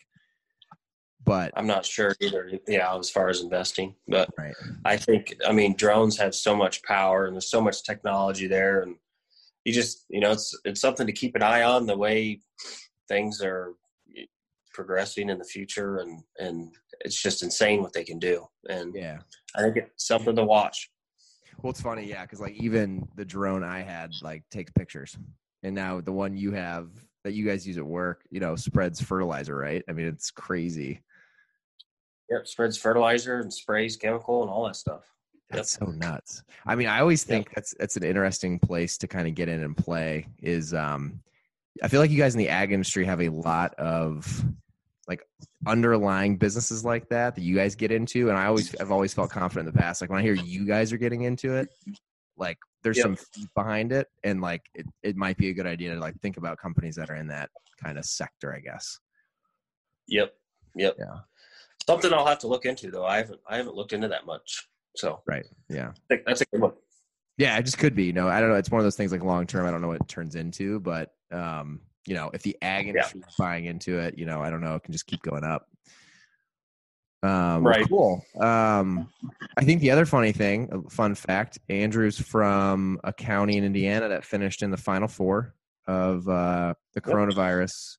But 1.24 1.54
I'm 1.56 1.68
not 1.68 1.86
sure 1.86 2.16
either. 2.20 2.52
Yeah, 2.68 2.98
as 2.98 3.10
far 3.10 3.30
as 3.30 3.42
investing, 3.42 3.96
but 4.08 4.30
right. 4.38 4.56
I 4.86 4.98
think 4.98 5.36
I 5.48 5.52
mean 5.52 5.76
drones 5.76 6.18
have 6.18 6.34
so 6.34 6.56
much 6.56 6.82
power 6.84 7.26
and 7.26 7.36
there's 7.36 7.52
so 7.52 7.62
much 7.62 7.84
technology 7.84 8.48
there, 8.48 8.82
and 8.82 8.96
you 9.64 9.74
just 9.74 10.06
you 10.10 10.20
know 10.20 10.32
it's 10.32 10.58
it's 10.66 10.82
something 10.82 11.06
to 11.06 11.14
keep 11.14 11.36
an 11.36 11.44
eye 11.44 11.64
on 11.64 11.86
the 11.86 11.98
way 11.98 12.42
things 13.08 13.42
are 13.42 13.74
progressing 14.74 15.30
in 15.30 15.38
the 15.38 15.46
future, 15.46 15.98
and 15.98 16.24
and 16.40 16.74
it's 17.02 17.22
just 17.22 17.44
insane 17.44 17.82
what 17.82 17.94
they 17.94 18.04
can 18.04 18.20
do, 18.20 18.48
and 18.70 18.96
Yeah. 18.96 19.20
I 19.56 19.62
think 19.62 19.78
it's 19.78 20.08
something 20.08 20.36
to 20.36 20.44
watch. 20.44 20.90
Well, 21.62 21.72
it's 21.72 21.82
funny, 21.82 22.08
yeah, 22.08 22.24
because 22.24 22.40
like 22.40 22.56
even 22.56 23.08
the 23.16 23.26
drone 23.26 23.64
I 23.64 23.82
had 23.82 24.12
like 24.22 24.44
takes 24.50 24.72
pictures, 24.72 25.18
and 25.62 25.76
now 25.76 26.02
the 26.02 26.12
one 26.12 26.36
you 26.36 26.52
have 26.54 26.90
that 27.24 27.34
you 27.34 27.46
guys 27.46 27.68
use 27.68 27.78
at 27.78 27.86
work, 27.86 28.24
you 28.32 28.40
know, 28.40 28.56
spreads 28.56 29.00
fertilizer, 29.00 29.56
right? 29.56 29.84
I 29.88 29.92
mean, 29.92 30.08
it's 30.08 30.32
crazy. 30.32 31.02
Yep, 32.32 32.48
spreads 32.48 32.78
fertilizer 32.78 33.40
and 33.40 33.54
sprays 33.54 33.98
chemical 33.98 34.42
and 34.42 34.50
all 34.50 34.66
that 34.66 34.78
stuff. 34.78 35.04
That's 35.50 35.72
so 35.72 35.88
nuts. 35.88 36.44
I 36.66 36.76
mean, 36.76 36.88
I 36.88 37.02
always 37.02 37.26
think 37.26 37.54
that's 37.54 37.76
that's 37.78 37.98
an 37.98 38.04
interesting 38.04 38.58
place 38.58 38.98
to 39.00 39.08
kind 39.08 39.28
of 39.28 39.36
get 39.36 39.50
in 39.50 39.64
and 39.64 39.76
play. 39.76 40.28
Is 40.42 40.74
um, 40.74 41.22
I 41.84 41.90
feel 41.90 42.00
like 42.00 42.10
you 42.10 42.18
guys 42.18 42.34
in 42.34 42.40
the 42.40 42.48
ag 42.48 42.72
industry 42.72 43.04
have 43.04 43.20
a 43.20 43.28
lot 43.28 43.74
of 43.76 44.46
like 45.10 45.28
underlying 45.68 46.38
businesses 46.38 46.86
like 46.86 47.10
that 47.10 47.36
that 47.36 47.42
you 47.42 47.54
guys 47.54 47.76
get 47.76 47.92
into, 47.92 48.30
and 48.30 48.38
I 48.38 48.46
always 48.46 48.74
I've 48.80 48.92
always 48.92 49.14
felt 49.14 49.30
confident 49.30 49.68
in 49.68 49.74
the 49.74 49.80
past. 49.82 50.00
Like 50.00 50.10
when 50.10 50.20
I 50.20 50.24
hear 50.24 50.36
you 50.36 50.66
guys 50.66 50.94
are 50.94 50.98
getting 50.98 51.24
into 51.24 51.56
it, 51.56 51.68
like 52.38 52.58
there's 52.82 52.98
Yep. 52.98 53.04
some 53.04 53.16
feet 53.18 53.50
behind 53.54 53.92
it, 53.92 54.08
and 54.24 54.40
like 54.40 54.70
it, 54.74 54.86
it 55.04 55.18
might 55.18 55.36
be 55.36 55.50
a 55.50 55.54
good 55.54 55.68
idea 55.68 55.94
to 55.94 56.00
like 56.00 56.18
think 56.22 56.38
about 56.38 56.60
companies 56.60 56.96
that 56.96 57.10
are 57.10 57.16
in 57.16 57.28
that 57.28 57.50
kind 57.84 57.98
of 57.98 58.06
sector. 58.06 58.56
I 58.56 58.62
guess. 58.62 59.00
Yep, 60.08 60.34
yep. 60.76 60.96
Yeah. 60.98 61.20
Something 61.88 62.14
I'll 62.14 62.26
have 62.26 62.40
to 62.40 62.48
look 62.48 62.66
into 62.66 62.92
though. 62.92 63.06
I 63.06 63.18
haven't 63.18 63.40
I 63.48 63.58
haven't 63.58 63.76
looked 63.76 63.94
into 63.94 64.08
that 64.10 64.26
much, 64.26 64.68
so 64.96 65.22
Right. 65.28 65.46
Yeah. 65.70 65.92
That's 66.10 66.42
a 66.42 66.46
good 66.46 66.62
one. 66.62 66.74
Yeah, 67.38 67.58
it 67.58 67.64
just 67.64 67.80
could 67.80 67.96
be. 67.96 68.06
You 68.06 68.14
know, 68.14 68.28
I 68.28 68.40
don't 68.40 68.50
know. 68.50 68.56
It's 68.56 68.70
one 68.70 68.80
of 68.80 68.86
those 68.86 68.96
things 68.96 69.12
like 69.12 69.24
long 69.24 69.48
term. 69.48 69.66
I 69.66 69.72
don't 69.72 69.82
know 69.82 69.88
what 69.88 70.02
it 70.02 70.08
turns 70.08 70.36
into, 70.36 70.80
but 70.80 71.14
um, 71.32 71.82
you 72.06 72.14
know, 72.14 72.30
if 72.34 72.44
the 72.44 72.58
ag 72.62 72.88
industry 72.88 73.22
is 73.28 73.36
buying 73.38 73.66
into 73.66 73.98
it, 74.00 74.18
you 74.18 74.26
know, 74.26 74.42
I 74.42 74.50
don't 74.50 74.62
know, 74.62 74.76
it 74.76 74.84
can 74.84 74.92
just 74.92 75.08
keep 75.08 75.22
going 75.22 75.44
up. 75.44 75.68
Um, 77.24 77.66
Right. 77.66 77.88
Cool. 77.88 78.24
Um, 78.40 79.10
I 79.58 79.64
think 79.64 79.82
the 79.82 79.92
other 79.92 80.06
funny 80.06 80.32
thing, 80.32 80.70
a 80.72 80.90
fun 80.90 81.16
fact, 81.16 81.60
Andrew's 81.70 82.20
from 82.20 83.00
a 83.04 83.14
county 83.14 83.58
in 83.58 83.64
Indiana 83.64 84.10
that 84.10 84.26
finished 84.26 84.64
in 84.64 84.72
the 84.72 84.78
final 84.78 85.08
four 85.08 85.54
of 85.88 86.28
uh, 86.28 86.74
the 86.94 87.02
Yep. 87.06 87.16
coronavirus. 87.16 87.98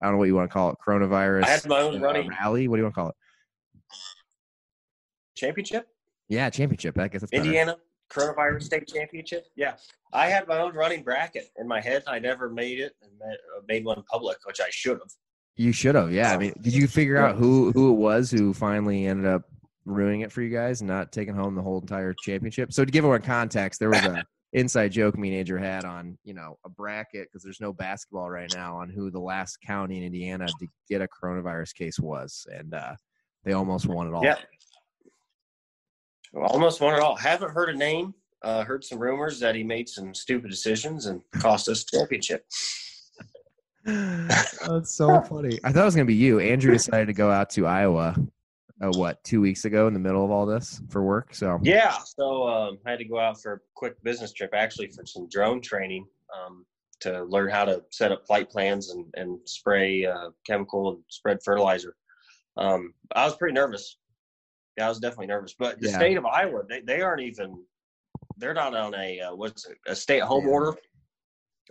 I 0.00 0.06
don't 0.06 0.14
know 0.14 0.18
what 0.18 0.24
you 0.24 0.34
want 0.34 0.50
to 0.50 0.52
call 0.52 0.70
it. 0.70 0.76
Coronavirus 0.86 1.44
I 1.44 1.48
had 1.48 1.66
my 1.66 1.80
own 1.80 1.96
uh, 1.96 2.00
running 2.00 2.28
rally. 2.28 2.68
What 2.68 2.76
do 2.76 2.80
you 2.80 2.84
want 2.84 2.94
to 2.94 3.00
call 3.00 3.08
it? 3.10 3.14
championship. 5.38 5.88
Yeah, 6.28 6.50
championship. 6.50 6.98
I 6.98 7.08
guess 7.08 7.22
that's 7.22 7.30
better. 7.30 7.44
Indiana 7.44 7.76
coronavirus 8.10 8.64
state 8.64 8.88
championship. 8.88 9.46
Yeah, 9.56 9.76
I 10.12 10.26
had 10.26 10.48
my 10.48 10.58
own 10.58 10.74
running 10.74 11.02
bracket 11.02 11.50
in 11.58 11.66
my 11.68 11.80
head. 11.80 12.02
I 12.06 12.18
never 12.18 12.50
made 12.50 12.80
it 12.80 12.94
and 13.02 13.12
uh, 13.22 13.60
made 13.66 13.84
one 13.84 14.02
public, 14.10 14.38
which 14.44 14.60
I 14.60 14.68
should 14.70 14.98
have. 14.98 15.12
You 15.56 15.72
should 15.72 15.94
have. 15.94 16.12
Yeah. 16.12 16.32
I 16.32 16.38
mean, 16.38 16.54
did 16.60 16.74
you 16.74 16.86
figure 16.86 17.16
out 17.16 17.36
who 17.36 17.72
who 17.72 17.90
it 17.90 17.96
was 17.96 18.30
who 18.30 18.52
finally 18.54 19.06
ended 19.06 19.26
up 19.26 19.42
ruining 19.84 20.20
it 20.20 20.30
for 20.30 20.42
you 20.42 20.50
guys 20.50 20.80
and 20.80 20.88
not 20.88 21.12
taking 21.12 21.34
home 21.34 21.54
the 21.54 21.62
whole 21.62 21.80
entire 21.80 22.14
championship? 22.14 22.72
So 22.72 22.84
to 22.84 22.90
give 22.90 23.04
everyone 23.04 23.22
context, 23.22 23.80
there 23.80 23.90
was 23.90 24.04
a 24.04 24.24
inside 24.52 24.92
joke 24.92 25.18
me 25.18 25.28
and 25.28 25.38
Andrew 25.38 25.58
had 25.58 25.84
on 25.84 26.16
you 26.24 26.34
know 26.34 26.58
a 26.64 26.68
bracket 26.68 27.28
because 27.28 27.42
there's 27.42 27.60
no 27.60 27.72
basketball 27.72 28.30
right 28.30 28.52
now 28.54 28.76
on 28.76 28.88
who 28.88 29.10
the 29.10 29.20
last 29.20 29.58
county 29.66 29.98
in 29.98 30.04
Indiana 30.04 30.46
to 30.46 30.66
get 30.88 31.02
a 31.02 31.08
coronavirus 31.08 31.74
case 31.74 31.98
was, 31.98 32.46
and 32.52 32.74
uh, 32.74 32.94
they 33.44 33.52
almost 33.52 33.86
won 33.86 34.08
it 34.08 34.14
all. 34.14 34.24
Yeah, 34.24 34.36
almost 36.34 36.80
won 36.80 36.94
it 36.94 37.00
all. 37.00 37.16
Haven't 37.16 37.50
heard 37.50 37.70
a 37.70 37.76
name. 37.76 38.14
Uh, 38.42 38.62
heard 38.62 38.84
some 38.84 39.00
rumors 39.00 39.40
that 39.40 39.56
he 39.56 39.64
made 39.64 39.88
some 39.88 40.14
stupid 40.14 40.48
decisions 40.48 41.06
and 41.06 41.20
cost 41.32 41.68
us 41.68 41.84
championship. 41.84 42.46
That's 43.84 44.94
so 44.94 45.20
funny. 45.22 45.58
I 45.64 45.72
thought 45.72 45.82
it 45.82 45.86
was 45.86 45.94
gonna 45.94 46.04
be 46.04 46.14
you. 46.14 46.38
Andrew 46.40 46.72
decided 46.72 47.06
to 47.06 47.12
go 47.12 47.30
out 47.30 47.50
to 47.50 47.66
Iowa. 47.66 48.16
Uh, 48.80 48.90
what 48.92 49.22
two 49.24 49.40
weeks 49.40 49.64
ago 49.64 49.88
in 49.88 49.92
the 49.92 49.98
middle 49.98 50.24
of 50.24 50.30
all 50.30 50.46
this 50.46 50.80
for 50.88 51.02
work? 51.02 51.34
So 51.34 51.58
Yeah, 51.62 51.98
so 52.16 52.46
um, 52.46 52.78
I 52.86 52.90
had 52.90 53.00
to 53.00 53.04
go 53.04 53.18
out 53.18 53.40
for 53.42 53.54
a 53.54 53.58
quick 53.74 54.00
business 54.04 54.32
trip, 54.32 54.50
actually 54.54 54.88
for 54.88 55.04
some 55.04 55.28
drone 55.28 55.60
training 55.60 56.06
um, 56.36 56.64
to 57.00 57.24
learn 57.24 57.50
how 57.50 57.64
to 57.64 57.82
set 57.90 58.12
up 58.12 58.24
flight 58.26 58.48
plans 58.50 58.90
and, 58.90 59.04
and 59.14 59.40
spray 59.46 60.06
uh, 60.06 60.30
chemical 60.46 60.90
and 60.90 61.02
spread 61.08 61.38
fertilizer. 61.44 61.96
Um, 62.56 62.94
I 63.16 63.24
was 63.24 63.36
pretty 63.36 63.54
nervous. 63.54 63.98
Yeah, 64.76 64.86
I 64.86 64.88
was 64.90 65.00
definitely 65.00 65.26
nervous. 65.26 65.54
But 65.58 65.80
the 65.80 65.88
Yeah. 65.88 65.96
state 65.96 66.16
of 66.16 66.24
Iowa, 66.24 66.62
they, 66.68 66.80
they 66.80 67.00
aren't 67.00 67.22
even. 67.22 67.64
They're 68.36 68.54
not 68.54 68.76
on 68.76 68.94
a 68.94 69.20
uh, 69.20 69.34
what's 69.34 69.66
it, 69.66 69.76
a 69.88 69.96
stay-at-home 69.96 70.44
Yeah. 70.46 70.52
order. 70.52 70.74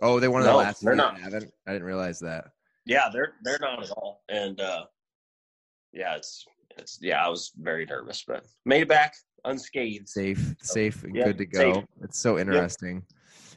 Oh, 0.02 0.20
they 0.20 0.28
one 0.28 0.42
of 0.42 0.46
the 0.46 0.54
last. 0.54 0.82
they're 0.84 0.94
not. 0.94 1.18
haven't. 1.18 1.50
I 1.66 1.72
didn't 1.72 1.86
realize 1.86 2.18
that. 2.20 2.50
Yeah, 2.84 3.08
they're 3.10 3.32
they're 3.42 3.58
not 3.60 3.82
at 3.82 3.90
all. 3.92 4.22
And 4.28 4.60
uh, 4.60 4.84
yeah, 5.92 6.16
it's 6.16 6.44
it's 6.78 6.98
yeah, 7.00 7.24
I 7.24 7.28
was 7.28 7.52
very 7.58 7.84
nervous, 7.86 8.24
but 8.26 8.44
made 8.64 8.82
it 8.82 8.88
back 8.88 9.14
unscathed. 9.44 10.08
Safe, 10.08 10.54
safe, 10.62 11.04
and 11.04 11.14
Yeah, 11.14 11.24
good 11.24 11.38
to 11.38 11.46
go. 11.46 11.72
safe. 11.74 11.84
It's 12.02 12.18
so 12.18 12.38
interesting. 12.38 13.02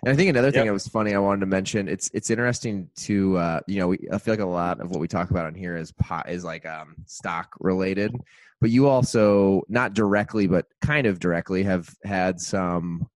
And 0.04 0.12
I 0.12 0.16
think 0.16 0.30
another 0.30 0.50
thing 0.50 0.62
Yep. 0.62 0.66
that 0.68 0.74
was 0.74 0.88
funny 0.88 1.14
I 1.14 1.20
wanted 1.20 1.42
to 1.42 1.46
mention. 1.46 1.88
It's 1.88 2.10
it's 2.14 2.30
interesting 2.32 2.90
to 2.98 3.38
uh, 3.38 3.60
you 3.68 3.80
know 3.80 3.88
we, 3.90 4.00
I 4.12 4.18
feel 4.18 4.34
like 4.34 4.40
a 4.42 4.46
lot 4.46 4.80
of 4.82 4.90
what 4.90 5.00
we 5.00 5.08
talk 5.08 5.30
about 5.32 5.46
on 5.46 5.54
here 5.54 5.78
is 5.78 5.92
pot 5.92 6.30
is 6.30 6.44
like 6.44 6.66
um, 6.66 6.96
stock 7.06 7.56
related, 7.60 8.16
but 8.60 8.70
you 8.72 8.88
also 8.88 9.62
not 9.70 9.94
directly 9.94 10.48
but 10.48 10.66
kind 10.82 11.06
of 11.08 11.20
directly 11.20 11.64
have 11.64 11.94
had 12.04 12.40
some 12.40 13.08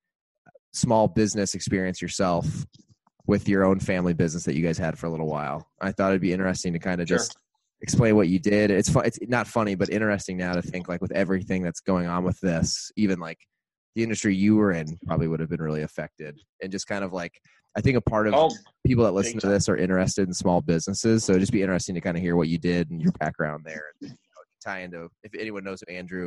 small 0.73 1.07
business 1.07 1.55
experience 1.55 2.01
yourself 2.01 2.65
with 3.27 3.47
your 3.49 3.63
own 3.63 3.79
family 3.79 4.13
business 4.13 4.43
that 4.43 4.55
you 4.55 4.61
guys 4.61 4.77
had 4.77 4.99
for 4.99 5.07
a 5.07 5.09
little 5.09 5.25
while. 5.27 5.67
I 5.81 5.91
thought 5.91 6.09
it'd 6.11 6.21
be 6.21 6.33
interesting 6.33 6.73
to 6.73 6.79
kind 6.79 7.01
of 7.01 7.07
Sure. 7.07 7.17
just 7.17 7.35
explain 7.85 8.15
what 8.15 8.27
you 8.27 8.39
did. 8.39 8.71
It's 8.71 8.89
fun. 8.89 9.05
It's 9.05 9.19
not 9.27 9.45
funny, 9.45 9.75
but 9.75 9.91
interesting 9.91 10.37
now 10.37 10.53
to 10.53 10.61
think 10.63 10.89
like 10.89 11.01
with 11.01 11.11
everything 11.11 11.61
that's 11.61 11.81
going 11.81 12.07
on 12.07 12.23
with 12.23 12.39
this, 12.39 12.91
even 12.97 13.19
like 13.19 13.37
the 13.95 14.01
industry 14.01 14.35
you 14.35 14.55
were 14.55 14.71
in 14.71 14.97
probably 15.05 15.27
would 15.27 15.39
have 15.39 15.49
been 15.49 15.61
really 15.61 15.83
affected. 15.83 16.39
And 16.63 16.71
just 16.71 16.87
kind 16.87 17.03
of 17.03 17.13
like, 17.13 17.39
I 17.77 17.81
think 17.81 17.95
a 17.95 18.01
part 18.01 18.27
of 18.27 18.33
Oh, 18.33 18.51
people 18.87 19.03
that 19.03 19.11
listen 19.11 19.39
to 19.39 19.47
this 19.47 19.69
are 19.69 19.77
interested 19.77 20.27
in 20.27 20.33
small 20.33 20.61
businesses. 20.61 21.23
So 21.23 21.33
it'd 21.33 21.41
just 21.41 21.51
be 21.51 21.61
interesting 21.61 21.93
to 21.93 22.01
kind 22.01 22.17
of 22.17 22.23
hear 22.23 22.35
what 22.35 22.47
you 22.47 22.57
did 22.57 22.89
and 22.89 22.99
your 22.99 23.11
background 23.19 23.63
there. 23.63 23.83
And, 24.01 24.09
you 24.09 24.15
know, 24.15 24.43
tie 24.63 24.79
into 24.79 25.07
if 25.23 25.35
anyone 25.39 25.63
knows 25.63 25.83
who 25.85 25.93
Andrew 25.93 26.25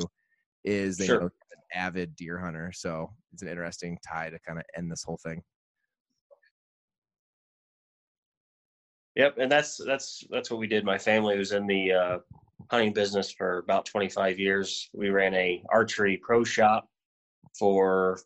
is, 0.65 0.97
they 0.97 1.07
Sure. 1.07 1.21
know 1.23 1.27
an 1.27 1.63
avid 1.75 2.15
deer 2.15 2.39
hunter. 2.39 2.71
So 2.73 3.11
it's 3.33 3.43
an 3.43 3.49
interesting 3.49 3.99
tie 4.07 4.31
to 4.31 4.39
kind 4.47 4.59
of 4.61 4.65
end 4.77 4.93
this 4.93 5.03
whole 5.03 5.19
thing. 5.25 5.43
Yep, 9.19 9.39
and 9.39 9.51
that's 9.51 9.81
that's 9.85 10.25
that's 10.31 10.49
what 10.49 10.61
we 10.61 10.69
did. 10.69 10.85
My 10.85 10.97
family 10.97 11.37
was 11.37 11.51
in 11.51 11.67
the 11.67 11.93
uh, 11.93 12.19
hunting 12.71 12.93
business 12.93 13.33
for 13.33 13.59
about 13.59 13.85
25 13.85 14.39
years. 14.39 14.89
We 14.95 15.11
ran 15.11 15.35
a 15.35 15.61
archery 15.71 16.17
pro 16.17 16.45
shop 16.45 16.89
for 17.59 18.21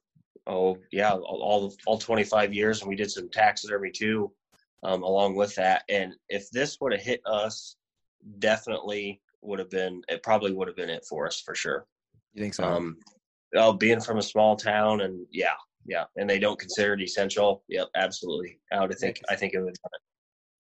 oh 0.47 0.77
yeah 0.91 1.13
all 1.13 1.41
all, 1.43 1.75
all 1.87 1.99
25 1.99 2.53
years, 2.53 2.83
and 2.83 2.91
we 2.91 2.95
did 2.95 3.11
some 3.11 3.31
taxidermy 3.31 3.91
too, 3.91 4.31
um, 4.83 5.03
along 5.03 5.35
with 5.35 5.55
that. 5.55 5.85
And 5.89 6.13
if 6.29 6.51
this 6.51 6.77
would 6.83 6.93
have 6.93 7.01
hit 7.01 7.23
us, 7.25 7.77
definitely 8.39 9.23
would 9.41 9.61
have 9.61 9.71
been 9.71 10.03
it. 10.09 10.23
Probably 10.23 10.53
would 10.53 10.69
have 10.69 10.77
been 10.77 10.91
it 10.91 11.07
for 11.09 11.27
us 11.27 11.41
for 11.41 11.55
sure. 11.55 11.87
You 12.35 12.43
think 12.43 12.53
so? 12.53 12.65
Um, 12.65 12.99
oh, 13.57 13.73
being 13.73 14.01
from 14.03 14.19
a 14.19 14.23
small 14.23 14.57
town, 14.57 15.01
and 15.01 15.25
yeah, 15.31 15.55
yeah, 15.87 16.05
and 16.19 16.29
they 16.29 16.39
don't 16.39 16.59
consider 16.59 16.93
it 16.93 17.01
essential. 17.01 17.65
Yep, 17.69 17.89
absolutely. 17.97 18.59
I 18.71 18.85
would 18.85 18.99
think. 18.99 19.23
I 19.31 19.37
think 19.37 19.55
it 19.55 19.61
would. 19.63 19.75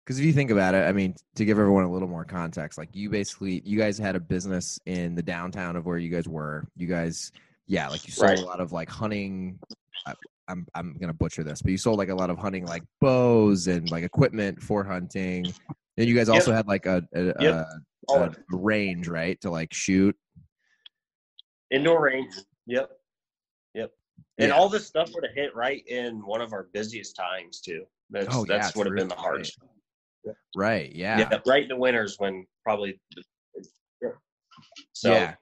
Because 0.05 0.19
if 0.19 0.25
you 0.25 0.33
think 0.33 0.49
about 0.49 0.73
it, 0.73 0.87
I 0.87 0.91
mean, 0.91 1.15
to 1.35 1.45
give 1.45 1.59
everyone 1.59 1.83
a 1.83 1.91
little 1.91 2.07
more 2.07 2.25
context, 2.25 2.77
like 2.77 2.89
you 2.93 3.09
basically, 3.09 3.61
you 3.65 3.77
guys 3.77 3.97
had 3.97 4.15
a 4.15 4.19
business 4.19 4.79
in 4.85 5.13
the 5.13 5.21
downtown 5.21 5.75
of 5.75 5.85
where 5.85 5.97
you 5.97 6.09
guys 6.09 6.27
were. 6.27 6.67
You 6.75 6.87
guys, 6.87 7.31
yeah, 7.67 7.87
like 7.87 8.07
you 8.07 8.13
sold 8.13 8.29
Right. 8.31 8.39
a 8.39 8.45
lot 8.45 8.59
of 8.59 8.71
like 8.71 8.89
hunting. 8.89 9.59
I, 10.07 10.15
I'm 10.47 10.65
I'm 10.73 10.97
gonna 10.99 11.13
butcher 11.13 11.43
this, 11.43 11.61
but 11.61 11.71
you 11.71 11.77
sold 11.77 11.99
like 11.99 12.09
a 12.09 12.15
lot 12.15 12.31
of 12.31 12.37
hunting 12.39 12.65
like 12.65 12.83
bows 12.99 13.67
and 13.67 13.91
like 13.91 14.03
equipment 14.03 14.61
for 14.61 14.83
hunting. 14.83 15.53
And 15.97 16.07
you 16.09 16.15
guys 16.15 16.29
Yep. 16.29 16.35
also 16.35 16.51
had 16.51 16.67
like 16.67 16.87
a 16.87 17.03
a, 17.13 17.25
Yep. 17.39 17.67
a, 18.09 18.13
a 18.13 18.31
range, 18.49 19.07
right, 19.07 19.39
to 19.41 19.51
like 19.51 19.71
shoot. 19.71 20.17
Indoor 21.69 22.01
range. 22.01 22.33
Yep. 22.65 22.89
Yep. 23.75 23.91
And 24.39 24.49
Yeah. 24.49 24.55
all 24.55 24.67
this 24.67 24.87
stuff 24.87 25.11
would 25.13 25.23
have 25.23 25.35
hit 25.35 25.55
right 25.55 25.85
in 25.87 26.25
one 26.25 26.41
of 26.41 26.53
our 26.53 26.63
busiest 26.73 27.15
times 27.15 27.61
too. 27.61 27.85
That's 28.09 28.35
Oh, 28.35 28.45
yeah, 28.49 28.57
that's 28.57 28.75
would 28.75 28.87
have 28.87 28.91
true. 28.91 28.97
been 28.97 29.07
the 29.07 29.15
hardest. 29.15 29.57
Right. 29.61 29.69
Yeah. 30.25 31.19
Yeah. 31.19 31.39
right 31.47 31.63
in 31.63 31.69
the 31.69 31.75
winters 31.75 32.15
when 32.17 32.45
probably. 32.63 32.99
So 34.93 35.13
yeah. 35.13 35.35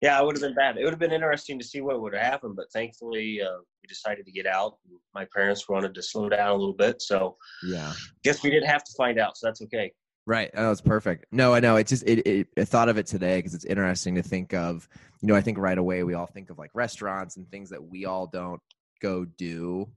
yeah, 0.00 0.20
it 0.20 0.24
would 0.24 0.36
have 0.36 0.42
been 0.42 0.54
bad. 0.54 0.76
It 0.76 0.84
would 0.84 0.92
have 0.92 1.00
been 1.00 1.12
interesting 1.12 1.58
to 1.58 1.64
see 1.64 1.80
what 1.80 2.00
would 2.00 2.14
have 2.14 2.22
happened, 2.22 2.54
but 2.56 2.66
thankfully 2.72 3.42
uh, 3.42 3.58
we 3.82 3.88
decided 3.88 4.24
to 4.26 4.32
get 4.32 4.46
out. 4.46 4.76
My 5.14 5.26
parents 5.34 5.68
wanted 5.68 5.94
to 5.94 6.02
slow 6.02 6.28
down 6.28 6.50
a 6.50 6.54
little 6.54 6.74
bit, 6.74 7.02
so 7.02 7.36
Yeah. 7.64 7.92
guess 8.22 8.42
we 8.42 8.50
didn't 8.50 8.68
have 8.68 8.84
to 8.84 8.92
find 8.96 9.18
out. 9.18 9.36
So 9.36 9.48
that's 9.48 9.62
okay. 9.62 9.92
Right. 10.26 10.50
Oh, 10.54 10.70
it's 10.70 10.80
perfect. 10.80 11.26
No, 11.32 11.54
I 11.54 11.60
know. 11.60 11.76
It's 11.76 11.88
just 11.88 12.04
it. 12.04 12.24
it 12.26 12.48
I 12.56 12.64
thought 12.64 12.88
of 12.88 12.98
it 12.98 13.06
today 13.06 13.38
because 13.38 13.54
it's 13.54 13.64
interesting 13.64 14.14
to 14.14 14.22
think 14.22 14.54
of. 14.54 14.88
You 15.22 15.28
know, 15.28 15.34
I 15.34 15.40
think 15.40 15.58
right 15.58 15.78
away 15.78 16.04
we 16.04 16.14
all 16.14 16.26
think 16.26 16.50
of 16.50 16.58
like 16.58 16.70
restaurants 16.74 17.36
and 17.36 17.50
things 17.50 17.70
that 17.70 17.82
we 17.82 18.04
all 18.04 18.26
don't 18.26 18.60
go 19.00 19.24
do 19.24 19.88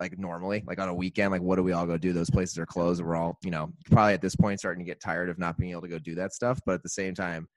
like 0.00 0.18
normally, 0.18 0.62
like 0.66 0.78
on 0.78 0.88
a 0.88 0.94
weekend. 0.94 1.32
Like, 1.32 1.42
what 1.42 1.56
do 1.56 1.62
we 1.62 1.72
all 1.72 1.86
go 1.86 1.96
do? 1.98 2.12
Those 2.12 2.30
places 2.30 2.58
are 2.58 2.66
closed. 2.66 3.02
We're 3.02 3.16
all, 3.16 3.38
you 3.42 3.50
know, 3.50 3.72
probably 3.90 4.14
at 4.14 4.22
this 4.22 4.36
point 4.36 4.60
starting 4.60 4.84
to 4.84 4.88
get 4.88 5.00
tired 5.00 5.28
of 5.28 5.38
not 5.38 5.58
being 5.58 5.72
able 5.72 5.82
to 5.82 5.88
go 5.88 5.98
do 5.98 6.14
that 6.16 6.32
stuff. 6.32 6.60
But 6.64 6.74
at 6.74 6.82
the 6.82 6.88
same 6.88 7.14
time, 7.14 7.48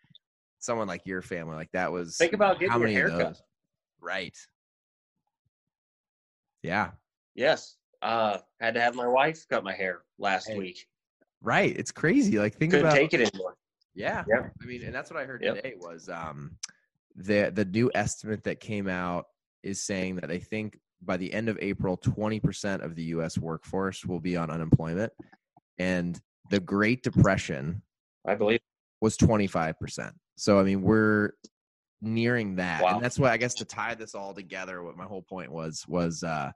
someone 0.59 0.87
like 0.87 1.05
your 1.05 1.21
family, 1.21 1.55
like 1.55 1.71
that 1.73 1.91
was 1.91 2.17
Think 2.17 2.33
about 2.33 2.59
getting 2.59 2.71
how 2.71 2.77
your 2.77 2.87
many 2.87 2.95
hair 2.95 3.07
of 3.07 3.19
cut. 3.19 3.41
Right. 3.99 4.35
Yeah. 6.63 6.91
Yes, 7.35 7.77
uh, 8.01 8.39
had 8.59 8.73
to 8.73 8.81
have 8.81 8.95
my 8.95 9.07
wife 9.07 9.45
cut 9.49 9.63
my 9.63 9.73
hair 9.73 10.01
last 10.19 10.47
Hey, 10.47 10.57
week. 10.57 10.85
Right. 11.41 11.75
It's 11.77 11.91
crazy. 11.91 12.37
Like 12.37 12.55
think 12.55 12.71
Couldn't 12.71 12.87
about 12.87 12.97
take 12.97 13.13
it 13.13 13.21
anymore. 13.21 13.55
Yeah. 13.95 14.23
Yeah. 14.27 14.49
I 14.61 14.65
mean, 14.65 14.83
and 14.83 14.93
that's 14.93 15.09
what 15.09 15.19
I 15.19 15.25
heard 15.25 15.41
Yep. 15.41 15.55
today 15.55 15.73
was 15.77 16.09
um 16.09 16.57
the 17.15 17.51
the 17.53 17.65
new 17.65 17.91
estimate 17.93 18.43
that 18.43 18.59
came 18.59 18.87
out 18.87 19.25
is 19.63 19.81
saying 19.81 20.15
that 20.17 20.27
they 20.27 20.39
think 20.39 20.79
by 21.03 21.17
the 21.17 21.33
end 21.33 21.49
of 21.49 21.57
April 21.61 21.97
20% 21.97 22.83
of 22.83 22.95
the 22.95 23.03
US 23.03 23.37
workforce 23.37 24.05
will 24.05 24.19
be 24.19 24.37
on 24.37 24.49
unemployment 24.49 25.11
and 25.77 26.19
the 26.49 26.59
Great 26.59 27.03
Depression 27.03 27.81
I 28.25 28.35
believe. 28.35 28.59
was 28.99 29.17
25%. 29.17 30.11
So 30.37 30.59
I 30.59 30.63
mean, 30.63 30.81
we're 30.81 31.31
nearing 32.01 32.55
that. 32.55 32.83
Wow. 32.83 32.95
And 32.95 33.03
that's 33.03 33.19
why 33.19 33.31
I 33.31 33.37
guess 33.37 33.55
to 33.55 33.65
tie 33.65 33.95
this 33.95 34.15
all 34.15 34.33
together 34.33 34.83
what 34.83 34.97
my 34.97 35.05
whole 35.05 35.21
point 35.21 35.51
was 35.51 35.85
was 35.87 36.23
uh 36.23 36.51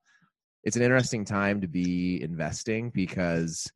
it's 0.64 0.76
an 0.76 0.82
interesting 0.82 1.24
time 1.26 1.62
to 1.62 1.68
be 1.68 2.22
investing 2.22 2.90
because 2.90 3.72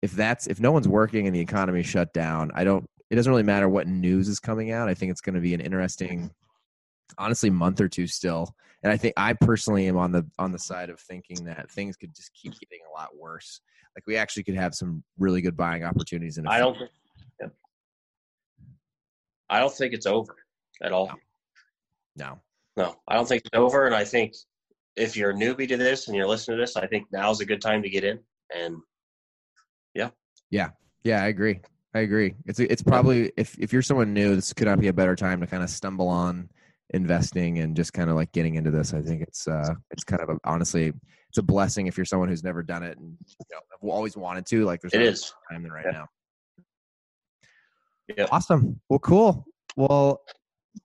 if 0.00 0.12
that's 0.12 0.46
if 0.46 0.60
no 0.60 0.72
one's 0.72 0.88
working 0.88 1.26
and 1.26 1.36
the 1.36 1.40
economy 1.40 1.82
shut 1.82 2.12
down, 2.14 2.50
I 2.54 2.64
don't 2.64 2.86
it 3.10 3.16
doesn't 3.16 3.30
really 3.30 3.42
matter 3.42 3.68
what 3.68 3.86
news 3.86 4.28
is 4.28 4.40
coming 4.40 4.70
out. 4.70 4.88
I 4.88 4.94
think 4.94 5.10
it's 5.10 5.20
going 5.20 5.34
to 5.34 5.40
be 5.40 5.54
an 5.54 5.60
interesting 5.60 6.30
honestly 7.16 7.50
month 7.50 7.80
or 7.80 7.88
two 7.88 8.06
still. 8.06 8.54
And 8.82 8.92
I 8.92 8.96
think 8.96 9.14
I 9.16 9.32
personally 9.32 9.86
am 9.88 9.96
on 9.96 10.12
the 10.12 10.24
on 10.38 10.52
the 10.52 10.58
side 10.58 10.88
of 10.90 11.00
thinking 11.00 11.44
that 11.46 11.70
things 11.70 11.96
could 11.96 12.14
just 12.14 12.32
keep 12.32 12.52
getting 12.60 12.78
a 12.88 12.98
lot 12.98 13.08
worse. 13.16 13.60
Like 13.96 14.06
we 14.06 14.16
actually 14.16 14.44
could 14.44 14.54
have 14.54 14.74
some 14.74 15.02
really 15.18 15.40
good 15.42 15.56
buying 15.56 15.82
opportunities 15.84 16.38
in 16.38 16.46
I 16.46 16.58
don't. 16.58 16.78
think- 16.78 16.90
yeah. 17.40 17.48
I 19.50 19.60
don't 19.60 19.72
think 19.72 19.94
it's 19.94 20.06
over 20.06 20.36
at 20.82 20.92
all. 20.92 21.12
no. 22.16 22.40
No, 22.76 22.94
I 23.08 23.16
don't 23.16 23.26
think 23.26 23.42
it's 23.44 23.58
over. 23.58 23.86
And 23.86 23.94
I 23.94 24.04
think 24.04 24.34
if 24.94 25.16
you're 25.16 25.30
a 25.30 25.34
newbie 25.34 25.66
to 25.66 25.76
this 25.76 26.06
and 26.06 26.16
you're 26.16 26.28
listening 26.28 26.58
to 26.58 26.62
this, 26.62 26.76
I 26.76 26.86
think 26.86 27.08
now's 27.10 27.40
a 27.40 27.44
good 27.44 27.60
time 27.60 27.82
to 27.82 27.90
get 27.90 28.04
in. 28.04 28.20
And 28.56 28.76
yeah, 29.94 30.10
yeah, 30.50 30.70
Yeah, 31.02 31.24
I 31.24 31.26
agree. 31.26 31.60
I 31.94 32.00
agree. 32.00 32.36
It's 32.46 32.60
it's 32.60 32.82
probably 32.82 33.32
if 33.36 33.58
if 33.58 33.72
you're 33.72 33.82
someone 33.82 34.14
new, 34.14 34.36
this 34.36 34.52
could 34.52 34.68
not 34.68 34.78
be 34.78 34.86
a 34.86 34.92
better 34.92 35.16
time 35.16 35.40
to 35.40 35.46
kind 35.48 35.64
of 35.64 35.70
stumble 35.70 36.06
on 36.06 36.50
investing 36.94 37.58
and 37.58 37.76
just 37.76 37.92
kind 37.92 38.08
of 38.10 38.16
like 38.16 38.32
getting 38.32 38.54
into 38.54 38.70
this. 38.70 38.94
I 38.94 39.02
think 39.02 39.22
it's 39.22 39.46
uh 39.46 39.74
it's 39.90 40.04
kind 40.04 40.22
of 40.22 40.30
a, 40.30 40.38
honestly 40.44 40.92
it's 41.28 41.38
a 41.38 41.42
blessing 41.42 41.86
if 41.86 41.96
you're 41.98 42.06
someone 42.06 42.28
who's 42.28 42.42
never 42.42 42.62
done 42.62 42.82
it 42.82 42.96
and 42.98 43.14
you 43.28 43.56
know 43.82 43.90
always 43.90 44.16
wanted 44.16 44.46
to. 44.46 44.64
Like 44.64 44.80
there's 44.80 44.94
it 44.94 45.02
is. 45.02 45.32
time 45.50 45.62
than 45.62 45.72
right 45.72 45.84
Yeah. 45.86 45.92
now. 45.92 46.06
Yeah. 48.16 48.26
Awesome. 48.32 48.80
Well, 48.88 48.98
cool. 49.00 49.44
Well, 49.76 50.22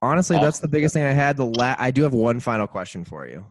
honestly, 0.02 0.38
that's 0.38 0.60
the 0.60 0.68
biggest 0.68 0.94
thing 0.94 1.04
I 1.04 1.12
had. 1.14 1.38
The 1.38 1.46
la- 1.46 1.76
I 1.80 1.90
do 1.90 2.04
have 2.04 2.14
one 2.14 2.40
final 2.42 2.68
question 2.68 3.06
for 3.06 3.26
you. 3.28 3.46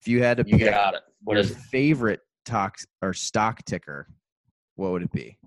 If 0.00 0.06
you 0.08 0.22
had 0.22 0.36
to 0.36 0.44
You 0.46 0.58
pick 0.58 0.70
got 0.70 0.94
it. 0.94 1.00
What 1.24 1.34
your 1.34 1.44
is 1.44 1.56
favorite 1.70 2.20
tox 2.44 2.84
or 3.00 3.14
stock 3.14 3.64
ticker, 3.64 4.08
what 4.76 4.92
would 4.92 5.02
it 5.02 5.12
be? 5.12 5.38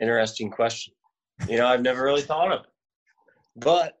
Interesting 0.00 0.50
question. 0.50 0.94
You 1.48 1.56
know, 1.56 1.66
I've 1.66 1.82
never 1.82 2.04
really 2.04 2.22
thought 2.22 2.52
of 2.52 2.60
it. 2.60 2.66
But 3.60 3.94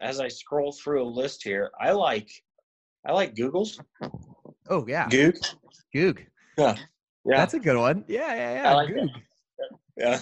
as 0.00 0.20
I 0.20 0.28
scroll 0.28 0.72
through 0.72 1.02
a 1.02 1.08
list 1.08 1.42
here, 1.42 1.70
I 1.80 1.92
like 1.92 2.28
I 3.06 3.12
like 3.12 3.34
Google's. 3.34 3.80
Oh 4.68 4.84
yeah, 4.86 5.08
Goog. 5.08 5.36
Goog. 5.94 6.24
Yeah. 6.58 6.76
Yeah. 7.26 7.36
That's 7.38 7.54
a 7.54 7.58
good 7.60 7.76
one. 7.76 8.04
Yeah, 8.08 8.34
yeah, 8.34 8.54
yeah. 8.62 8.70
I 8.70 8.74
like 8.74 8.88
Goog. 8.88 9.10
yeah. 9.96 10.20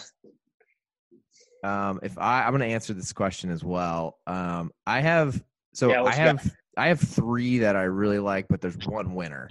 Um, 1.65 2.01
if 2.03 2.19
I, 2.19 2.43
I'm 2.43 2.51
going 2.51 2.61
to 2.61 2.67
answer 2.75 2.93
this 2.93 3.13
question 3.13 3.51
as 3.51 3.63
well. 3.63 4.19
Um, 4.27 4.73
I 4.87 5.01
have 5.01 5.43
so 5.75 5.91
Yeah, 5.91 6.03
I 6.03 6.05
you 6.05 6.05
got? 6.05 6.15
have 6.17 6.53
I 6.77 6.89
have 6.89 7.01
three 7.01 7.59
that 7.59 7.77
I 7.77 7.85
really 7.85 8.19
like, 8.19 8.47
but 8.49 8.61
there's 8.61 8.77
one 8.87 9.15
winner. 9.15 9.49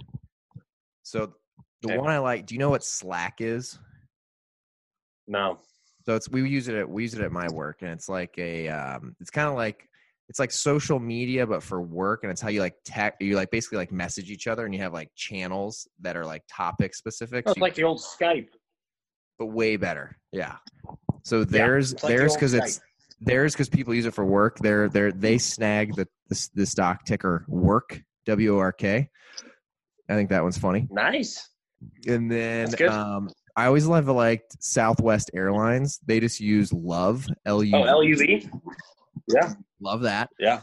So 1.02 1.34
the 1.82 1.88
Okay. 1.88 1.98
one 1.98 2.10
I 2.10 2.18
like. 2.18 2.46
Do 2.46 2.54
you 2.54 2.58
know 2.58 2.70
what 2.70 2.84
Slack 2.84 3.40
is? 3.40 3.78
No. 5.26 5.60
So 6.04 6.16
it's 6.16 6.28
we 6.28 6.48
use 6.48 6.68
it 6.68 6.74
at 6.74 6.88
we 6.88 7.02
use 7.02 7.14
it 7.14 7.20
at 7.20 7.32
my 7.32 7.48
work, 7.48 7.78
and 7.82 7.90
it's 7.90 8.08
like 8.08 8.34
a 8.38 8.68
um, 8.68 9.14
it's 9.20 9.30
kind 9.30 9.48
of 9.48 9.54
like 9.54 9.88
it's 10.28 10.38
like 10.38 10.50
social 10.50 10.98
media, 10.98 11.46
but 11.46 11.62
for 11.62 11.80
work, 11.82 12.20
and 12.22 12.30
it's 12.32 12.40
how 12.40 12.48
you 12.48 12.60
like 12.60 12.74
tech 12.84 13.16
you 13.20 13.36
like 13.36 13.50
basically 13.50 13.78
like 13.78 13.92
message 13.92 14.30
each 14.30 14.46
other, 14.46 14.64
and 14.64 14.74
you 14.74 14.80
have 14.80 14.92
like 14.92 15.10
channels 15.14 15.86
that 16.00 16.16
are 16.16 16.24
like 16.24 16.42
topic 16.48 16.94
specific. 16.94 17.44
Oh, 17.46 17.50
so 17.50 17.52
it's 17.52 17.56
you- 17.58 17.62
like 17.62 17.74
the 17.74 17.84
old 17.84 18.00
Skype. 18.00 18.48
but 19.38 19.46
way 19.46 19.76
better. 19.76 20.16
Yeah. 20.32 20.56
So 21.24 21.44
there's 21.44 21.92
it's 21.92 22.02
like 22.02 22.16
there's 22.16 22.34
because 22.34 22.54
it's 22.54 22.80
there's 23.20 23.52
because 23.52 23.68
people 23.68 23.94
use 23.94 24.06
it 24.06 24.14
for 24.14 24.24
work. 24.24 24.58
They're 24.58 24.88
they're 24.88 25.12
they 25.12 25.38
snag 25.38 25.94
the 25.94 26.08
the, 26.28 26.48
the 26.54 26.66
stock 26.66 27.04
ticker 27.04 27.44
work 27.48 28.00
W 28.26 28.56
O 28.56 28.58
R 28.58 28.72
K. 28.72 29.08
I 30.08 30.14
think 30.14 30.30
that 30.30 30.42
one's 30.42 30.58
funny. 30.58 30.88
Nice. 30.90 31.48
And 32.06 32.30
then 32.30 32.74
um, 32.88 33.30
I 33.56 33.66
always 33.66 33.86
love 33.86 34.08
liked 34.08 34.62
Southwest 34.62 35.30
Airlines. 35.34 36.00
They 36.06 36.20
just 36.20 36.40
use 36.40 36.72
love 36.72 37.26
L 37.44 37.62
U. 37.62 37.76
Oh, 37.76 37.82
LUV. 37.82 38.48
Yeah. 39.28 39.52
Love 39.80 40.02
that. 40.02 40.30
Yeah. 40.38 40.62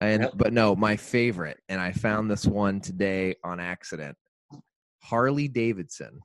And 0.00 0.22
Yep. 0.24 0.32
but 0.36 0.52
no, 0.52 0.74
my 0.74 0.96
favorite, 0.96 1.58
and 1.68 1.80
I 1.80 1.92
found 1.92 2.30
this 2.30 2.46
one 2.46 2.80
today 2.80 3.36
on 3.44 3.60
accident. 3.60 4.16
Harley 5.02 5.46
Davidson. 5.48 6.20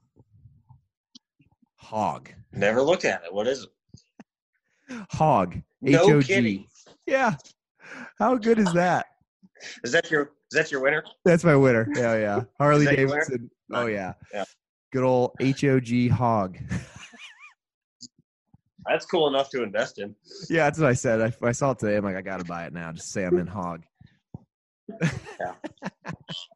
Hog. 1.77 2.29
Never 2.51 2.81
looked 2.81 3.05
at 3.05 3.23
it. 3.25 3.33
What 3.33 3.47
is 3.47 3.63
it? 4.89 5.05
Hog. 5.11 5.55
No 5.81 6.03
H-O-G. 6.03 6.27
kidding. 6.27 6.67
Yeah. 7.05 7.35
How 8.17 8.35
good 8.35 8.59
is 8.59 8.71
that? 8.73 9.05
Is 9.83 9.91
that 9.91 10.09
your 10.09 10.31
is 10.51 10.57
that 10.57 10.71
your 10.71 10.81
winner? 10.81 11.03
That's 11.23 11.43
my 11.43 11.55
winner. 11.55 11.87
Yeah, 11.95 12.17
yeah. 12.17 12.41
Harley 12.59 12.85
that 12.85 12.97
your 12.97 13.07
winner? 13.07 13.21
Davidson. 13.21 13.51
Oh 13.73 13.85
yeah. 13.85 14.13
Yeah. 14.33 14.43
Good 14.95 15.03
old 15.03 15.31
H 15.41 15.65
O 15.65 15.77
G 15.81 16.07
hog. 16.07 16.57
That's 18.87 19.05
cool 19.05 19.27
enough 19.27 19.49
to 19.49 19.61
invest 19.61 19.99
in. 19.99 20.15
yeah, 20.49 20.63
that's 20.65 20.79
what 20.79 20.87
I 20.87 20.93
said. 20.93 21.19
I, 21.19 21.33
I 21.45 21.51
saw 21.51 21.71
it 21.71 21.79
today. 21.79 21.97
I'm 21.97 22.05
like, 22.05 22.15
I 22.15 22.21
gotta 22.21 22.45
buy 22.45 22.65
it 22.65 22.71
now. 22.71 22.93
Just 22.93 23.11
say 23.11 23.25
I'm 23.25 23.37
in 23.37 23.47
hog. 23.47 23.83
Yeah, 25.01 25.51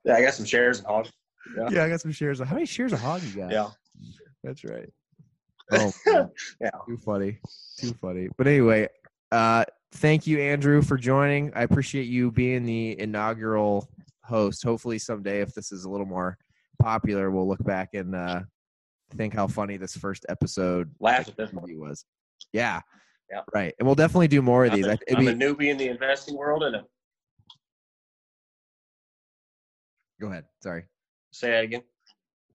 yeah, 0.06 0.14
I 0.14 0.22
got 0.22 0.36
some 0.36 0.46
shares 0.46 0.80
in 0.80 0.86
Hog. 0.86 1.10
Yeah. 1.58 1.68
Yeah, 1.70 1.84
I 1.84 1.90
got 1.90 2.00
some 2.00 2.14
shares. 2.14 2.40
How 2.40 2.54
many 2.54 2.66
shares 2.66 2.94
of 2.94 3.02
hog 3.02 3.22
you 3.24 3.36
got? 3.36 3.52
Yeah. 3.52 3.72
That's 4.44 4.64
right. 4.64 4.90
Oh. 5.72 5.92
Yeah. 6.62 6.70
Too 6.88 6.98
funny. 6.98 7.40
Too 7.78 7.94
funny. 7.96 8.30
But 8.38 8.48
anyway, 8.48 8.88
uh, 9.34 9.66
thank 9.96 10.28
you, 10.28 10.40
Andrew, 10.40 10.82
for 10.82 10.98
joining. 10.98 11.54
I 11.56 11.64
appreciate 11.64 12.08
you 12.08 12.32
being 12.32 12.64
the 12.64 12.98
inaugural 13.00 13.90
host. 14.24 14.64
Hopefully, 14.64 14.98
someday, 14.98 15.42
if 15.42 15.54
this 15.54 15.74
is 15.74 15.84
a 15.84 15.90
little 15.90 16.08
more 16.08 16.38
popular, 16.80 17.30
we'll 17.32 17.48
look 17.48 17.64
back 17.64 17.90
and 17.94 18.16
uh, 18.16 18.42
think 19.16 19.34
how 19.34 19.48
funny 19.48 19.78
this 19.78 19.96
first 19.96 20.26
episode 20.30 20.92
Laugh 21.00 21.28
at 21.28 21.38
this 21.38 21.52
one. 21.54 21.64
interview 21.64 21.82
was. 21.82 22.06
Yeah. 22.54 22.82
Yeah. 23.32 23.42
Right. 23.54 23.76
And 23.80 23.86
we'll 23.88 23.96
definitely 23.96 24.28
do 24.28 24.42
more 24.42 24.66
of 24.66 24.72
I'm, 24.72 24.78
these. 24.78 24.88
a, 24.88 24.92
I- 24.92 24.98
it'd 25.08 25.18
I'm 25.20 25.38
be- 25.38 25.46
a 25.46 25.54
newbie 25.54 25.70
in 25.70 25.78
the 25.78 25.88
investing 25.90 26.36
world 26.36 26.64
and 26.64 26.76
a, 26.78 26.84
go 30.20 30.28
ahead. 30.28 30.46
Sorry. 30.62 30.86
say 31.32 31.52
that 31.52 31.64
again. 31.64 31.84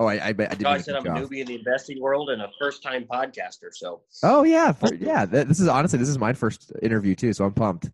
Oh, 0.01 0.07
I, 0.07 0.29
I, 0.29 0.33
bet- 0.33 0.51
I 0.51 0.55
didn't 0.55 0.67
I 0.67 0.79
said 0.79 0.97
I'm 0.97 1.07
a 1.07 1.11
newbie 1.11 1.39
in 1.41 1.47
the 1.47 1.55
investing 1.55 2.01
world 2.01 2.31
and 2.31 2.43
a 2.43 2.51
first 2.59 2.83
time 2.83 3.05
podcaster. 3.11 3.69
So 3.73 4.03
Oh 4.25 4.43
yeah, 4.43 4.73
for, 4.73 4.93
yeah. 4.95 5.25
This 5.25 5.61
is 5.61 5.69
honestly 5.69 6.01
this 6.01 6.09
is 6.09 6.19
my 6.19 6.33
first 6.33 6.73
interview 6.83 7.15
too, 7.15 7.33
so 7.33 7.45
I'm 7.45 7.53
pumped. 7.53 7.91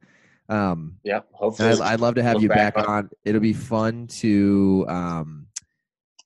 Um, 0.48 0.96
yeah, 1.04 1.20
hopefully. 1.32 1.68
I'd, 1.68 1.80
I'd, 1.80 2.00
love 2.00 2.14
to 2.14 2.22
have 2.22 2.42
you 2.42 2.48
back, 2.48 2.74
back 2.74 2.88
on. 2.88 2.94
on. 2.94 3.10
It'll 3.24 3.40
be 3.40 3.52
fun 3.52 4.06
to 4.08 4.86
um, 4.88 5.46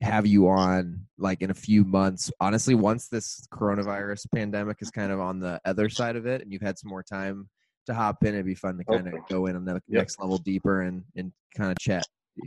have 0.04 0.26
you 0.26 0.48
on 0.48 1.06
like 1.18 1.42
in 1.42 1.50
a 1.50 1.54
few 1.54 1.84
months. 1.84 2.30
Honestly, 2.40 2.74
once 2.74 3.08
this 3.08 3.46
coronavirus 3.52 4.26
pandemic 4.34 4.78
is 4.80 4.90
kind 4.90 5.10
of 5.10 5.20
on 5.20 5.40
the 5.40 5.60
other 5.64 5.88
side 5.88 6.16
of 6.16 6.26
it, 6.26 6.42
and 6.42 6.52
you've 6.52 6.62
had 6.62 6.78
some 6.78 6.90
more 6.90 7.02
time 7.02 7.48
to 7.86 7.94
hop 7.94 8.22
in, 8.22 8.34
it'd 8.34 8.46
be 8.46 8.54
fun 8.54 8.76
to 8.78 8.84
oh, 8.88 8.94
kind 8.94 9.08
of 9.08 9.14
go 9.28 9.46
in 9.46 9.56
on 9.56 9.64
the 9.64 9.80
next 9.88 10.20
level 10.20 10.38
deeper 10.38 10.82
and 10.82 11.02
and 11.16 11.32
kind 11.56 11.70
of 11.70 11.78
chat 11.78 12.04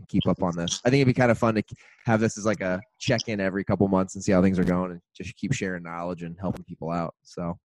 keep 0.10 0.28
up 0.28 0.44
on 0.44 0.56
this. 0.56 0.82
I 0.86 0.90
think 0.90 1.02
it'd 1.02 1.08
be 1.08 1.20
kind 1.20 1.32
of 1.32 1.38
fun 1.38 1.56
to 1.56 1.64
have 2.06 2.20
this 2.20 2.38
as 2.38 2.46
like 2.46 2.62
a 2.62 2.82
check 3.00 3.22
in 3.28 3.40
every 3.40 3.64
couple 3.64 3.88
months 3.88 4.16
and 4.16 4.24
see 4.24 4.32
how 4.32 4.42
things 4.42 4.60
are 4.60 4.64
going 4.64 4.92
and 4.92 5.02
just 5.16 5.36
keep 5.38 5.54
sharing 5.54 5.84
knowledge 5.84 6.24
and 6.24 6.36
helping 6.40 6.64
people 6.66 6.92
out. 6.92 7.16
So 7.24 7.58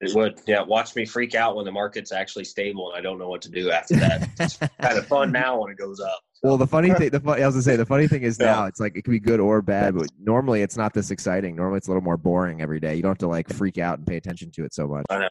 it 0.00 0.14
would, 0.14 0.40
yeah. 0.46 0.62
Watch 0.62 0.94
me 0.94 1.06
freak 1.06 1.34
out 1.34 1.56
when 1.56 1.64
the 1.64 1.72
market's 1.72 2.12
actually 2.12 2.44
stable 2.44 2.90
and 2.90 2.98
I 2.98 3.00
don't 3.00 3.18
know 3.18 3.28
what 3.28 3.40
to 3.42 3.50
do 3.50 3.70
after 3.70 3.96
that. 3.96 4.28
it's 4.38 4.56
kind 4.56 4.98
of 4.98 5.06
fun 5.06 5.32
now 5.32 5.60
when 5.60 5.70
it 5.70 5.78
goes 5.78 6.00
up. 6.00 6.20
So. 6.34 6.48
Well, 6.48 6.58
the 6.58 6.66
funny 6.66 6.92
thing, 6.92 7.10
the 7.10 7.22
I 7.24 7.46
was 7.46 7.54
gonna 7.54 7.62
say, 7.62 7.76
the 7.76 7.86
funny 7.86 8.06
thing 8.06 8.22
is 8.22 8.38
now 8.38 8.66
it's 8.66 8.78
like 8.78 8.94
it 8.94 9.04
can 9.04 9.12
be 9.12 9.20
good 9.20 9.40
or 9.40 9.62
bad, 9.62 9.94
but 9.94 10.08
normally 10.20 10.60
it's 10.60 10.76
not 10.76 10.92
this 10.92 11.10
exciting. 11.10 11.56
Normally 11.56 11.78
it's 11.78 11.86
a 11.86 11.90
little 11.90 12.02
more 12.02 12.18
boring 12.18 12.60
every 12.60 12.78
day. 12.78 12.94
You 12.94 13.02
don't 13.02 13.10
have 13.10 13.18
to 13.18 13.28
like 13.28 13.48
freak 13.48 13.78
out 13.78 13.98
and 13.98 14.06
pay 14.06 14.16
attention 14.16 14.50
to 14.52 14.64
it 14.64 14.74
so 14.74 14.86
much. 14.86 15.06
I 15.08 15.20
know. 15.20 15.28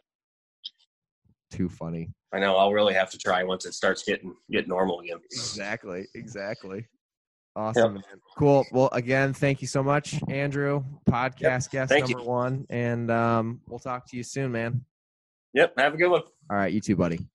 Too 1.52 1.68
funny. 1.68 2.10
I 2.32 2.40
know. 2.40 2.56
I'll 2.56 2.72
really 2.72 2.94
have 2.94 3.10
to 3.10 3.18
try 3.18 3.44
once 3.44 3.66
it 3.66 3.74
starts 3.74 4.02
getting 4.02 4.34
get 4.50 4.66
normal 4.66 4.98
again. 4.98 5.18
Exactly. 5.30 6.08
Exactly. 6.16 6.86
Awesome, 7.56 7.96
yep. 7.96 8.04
Cool. 8.36 8.66
Well, 8.70 8.90
again, 8.92 9.32
thank 9.32 9.62
you 9.62 9.66
so 9.66 9.82
much, 9.82 10.20
Andrew. 10.28 10.84
Podcast 11.08 11.40
yep. 11.40 11.70
guest 11.72 11.88
thank 11.88 12.10
number 12.10 12.22
you. 12.22 12.28
one, 12.28 12.66
and 12.68 13.10
um, 13.10 13.60
we'll 13.66 13.78
talk 13.78 14.06
to 14.10 14.16
you 14.16 14.22
soon, 14.22 14.52
man. 14.52 14.84
Yep. 15.54 15.72
Have 15.78 15.94
a 15.94 15.96
good 15.96 16.10
one. 16.10 16.22
All 16.50 16.56
right. 16.56 16.70
You 16.70 16.82
too, 16.82 16.96
buddy. 16.96 17.26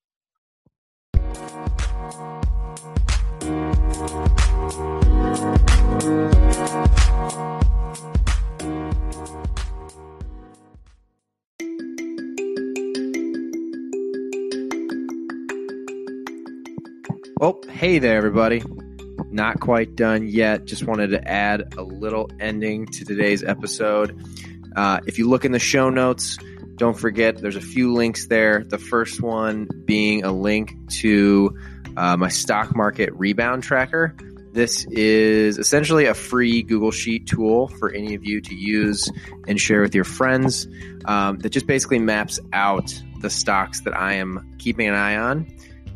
Well, 17.39 17.59
hey 17.71 17.97
there, 17.97 18.17
everybody. 18.17 18.61
Not 19.31 19.59
quite 19.59 19.95
done 19.95 20.27
yet. 20.27 20.65
Just 20.65 20.85
wanted 20.85 21.07
to 21.11 21.27
add 21.27 21.73
a 21.77 21.83
little 21.83 22.29
ending 22.39 22.85
to 22.87 23.05
today's 23.05 23.43
episode. 23.43 24.21
Uh, 24.75 24.99
if 25.07 25.17
you 25.17 25.29
look 25.29 25.45
in 25.45 25.51
the 25.51 25.59
show 25.59 25.89
notes, 25.89 26.37
don't 26.75 26.97
forget 26.97 27.37
there's 27.37 27.55
a 27.55 27.61
few 27.61 27.93
links 27.93 28.27
there. 28.27 28.63
The 28.63 28.77
first 28.77 29.21
one 29.21 29.67
being 29.85 30.23
a 30.23 30.31
link 30.31 30.75
to 30.99 31.57
uh, 31.95 32.17
my 32.17 32.29
stock 32.29 32.75
market 32.75 33.13
rebound 33.13 33.63
tracker. 33.63 34.15
This 34.53 34.85
is 34.85 35.57
essentially 35.57 36.05
a 36.05 36.13
free 36.13 36.61
Google 36.61 36.91
Sheet 36.91 37.25
tool 37.25 37.69
for 37.69 37.89
any 37.91 38.15
of 38.15 38.25
you 38.25 38.41
to 38.41 38.53
use 38.53 39.09
and 39.47 39.59
share 39.59 39.81
with 39.81 39.95
your 39.95 40.03
friends 40.03 40.67
um, 41.05 41.39
that 41.39 41.51
just 41.51 41.67
basically 41.67 41.99
maps 41.99 42.37
out 42.51 42.93
the 43.21 43.29
stocks 43.29 43.81
that 43.81 43.95
I 43.95 44.13
am 44.13 44.55
keeping 44.57 44.87
an 44.87 44.93
eye 44.93 45.15
on 45.15 45.47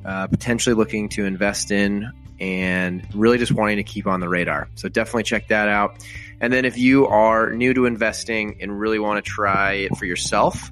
uh, 0.06 0.28
potentially 0.28 0.76
looking 0.76 1.10
to 1.10 1.26
invest 1.26 1.72
in 1.72 2.12
and 2.40 3.08
really 3.14 3.38
just 3.38 3.52
wanting 3.52 3.78
to 3.78 3.84
keep 3.84 4.08
on 4.08 4.20
the 4.20 4.30
radar. 4.30 4.70
So 4.76 4.90
definitely 4.90 5.24
check 5.24 5.48
that 5.50 5.70
out. 5.70 6.06
And 6.42 6.52
then 6.52 6.66
if 6.66 6.78
you 6.78 7.08
are 7.08 7.52
new 7.52 7.74
to 7.74 7.86
investing 7.86 8.58
and 8.62 8.80
really 8.80 9.00
want 9.00 9.24
to 9.24 9.30
try 9.30 9.74
it 9.74 9.96
for 9.98 10.06
yourself, 10.06 10.70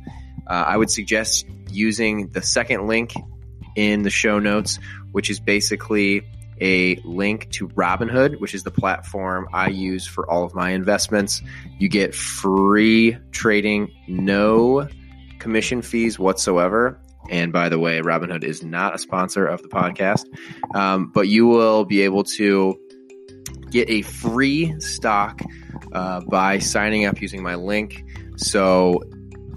uh, 0.47 0.53
I 0.53 0.77
would 0.77 0.91
suggest 0.91 1.45
using 1.69 2.29
the 2.29 2.41
second 2.41 2.87
link 2.87 3.13
in 3.75 4.03
the 4.03 4.09
show 4.09 4.39
notes, 4.39 4.77
which 5.11 5.29
is 5.29 5.39
basically 5.39 6.27
a 6.61 6.95
link 7.03 7.49
to 7.51 7.67
Robinhood, 7.69 8.39
which 8.39 8.53
is 8.53 8.63
the 8.63 8.71
platform 8.71 9.47
I 9.53 9.69
use 9.69 10.05
for 10.05 10.29
all 10.29 10.43
of 10.43 10.53
my 10.53 10.71
investments. 10.71 11.41
You 11.79 11.89
get 11.89 12.13
free 12.13 13.17
trading, 13.31 13.91
no 14.07 14.87
commission 15.39 15.81
fees 15.81 16.19
whatsoever. 16.19 16.99
And 17.29 17.53
by 17.53 17.69
the 17.69 17.79
way, 17.79 18.01
Robinhood 18.01 18.43
is 18.43 18.63
not 18.63 18.95
a 18.95 18.97
sponsor 18.97 19.45
of 19.45 19.61
the 19.61 19.69
podcast, 19.69 20.25
um, 20.75 21.11
but 21.13 21.27
you 21.27 21.47
will 21.47 21.85
be 21.85 22.01
able 22.01 22.23
to 22.25 22.79
get 23.69 23.89
a 23.89 24.01
free 24.03 24.79
stock 24.79 25.41
uh, 25.93 26.21
by 26.21 26.59
signing 26.59 27.05
up 27.05 27.21
using 27.21 27.41
my 27.41 27.55
link. 27.55 28.03
So 28.35 29.01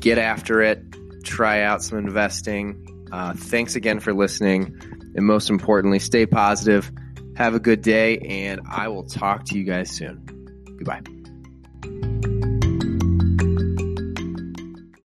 get 0.01 0.19
after 0.19 0.63
it, 0.63 0.83
try 1.25 1.63
out 1.63 1.83
some 1.83 1.99
investing. 1.99 2.83
Uh, 3.13 3.35
thanks 3.35 3.77
again 3.77 4.01
for 4.01 4.15
listening. 4.15 4.77
And 5.15 5.27
most 5.27 5.51
importantly, 5.51 5.99
stay 5.99 6.27
positive. 6.27 6.91
Have 7.37 7.55
a 7.55 7.61
good 7.61 7.83
day, 7.83 8.19
and 8.19 8.61
I 8.71 8.89
will 8.89 9.05
talk 9.05 9.45
to 9.47 9.59
you 9.59 9.65
guys 9.65 9.91
soon. 9.91 10.25
Goodbye. 10.79 11.16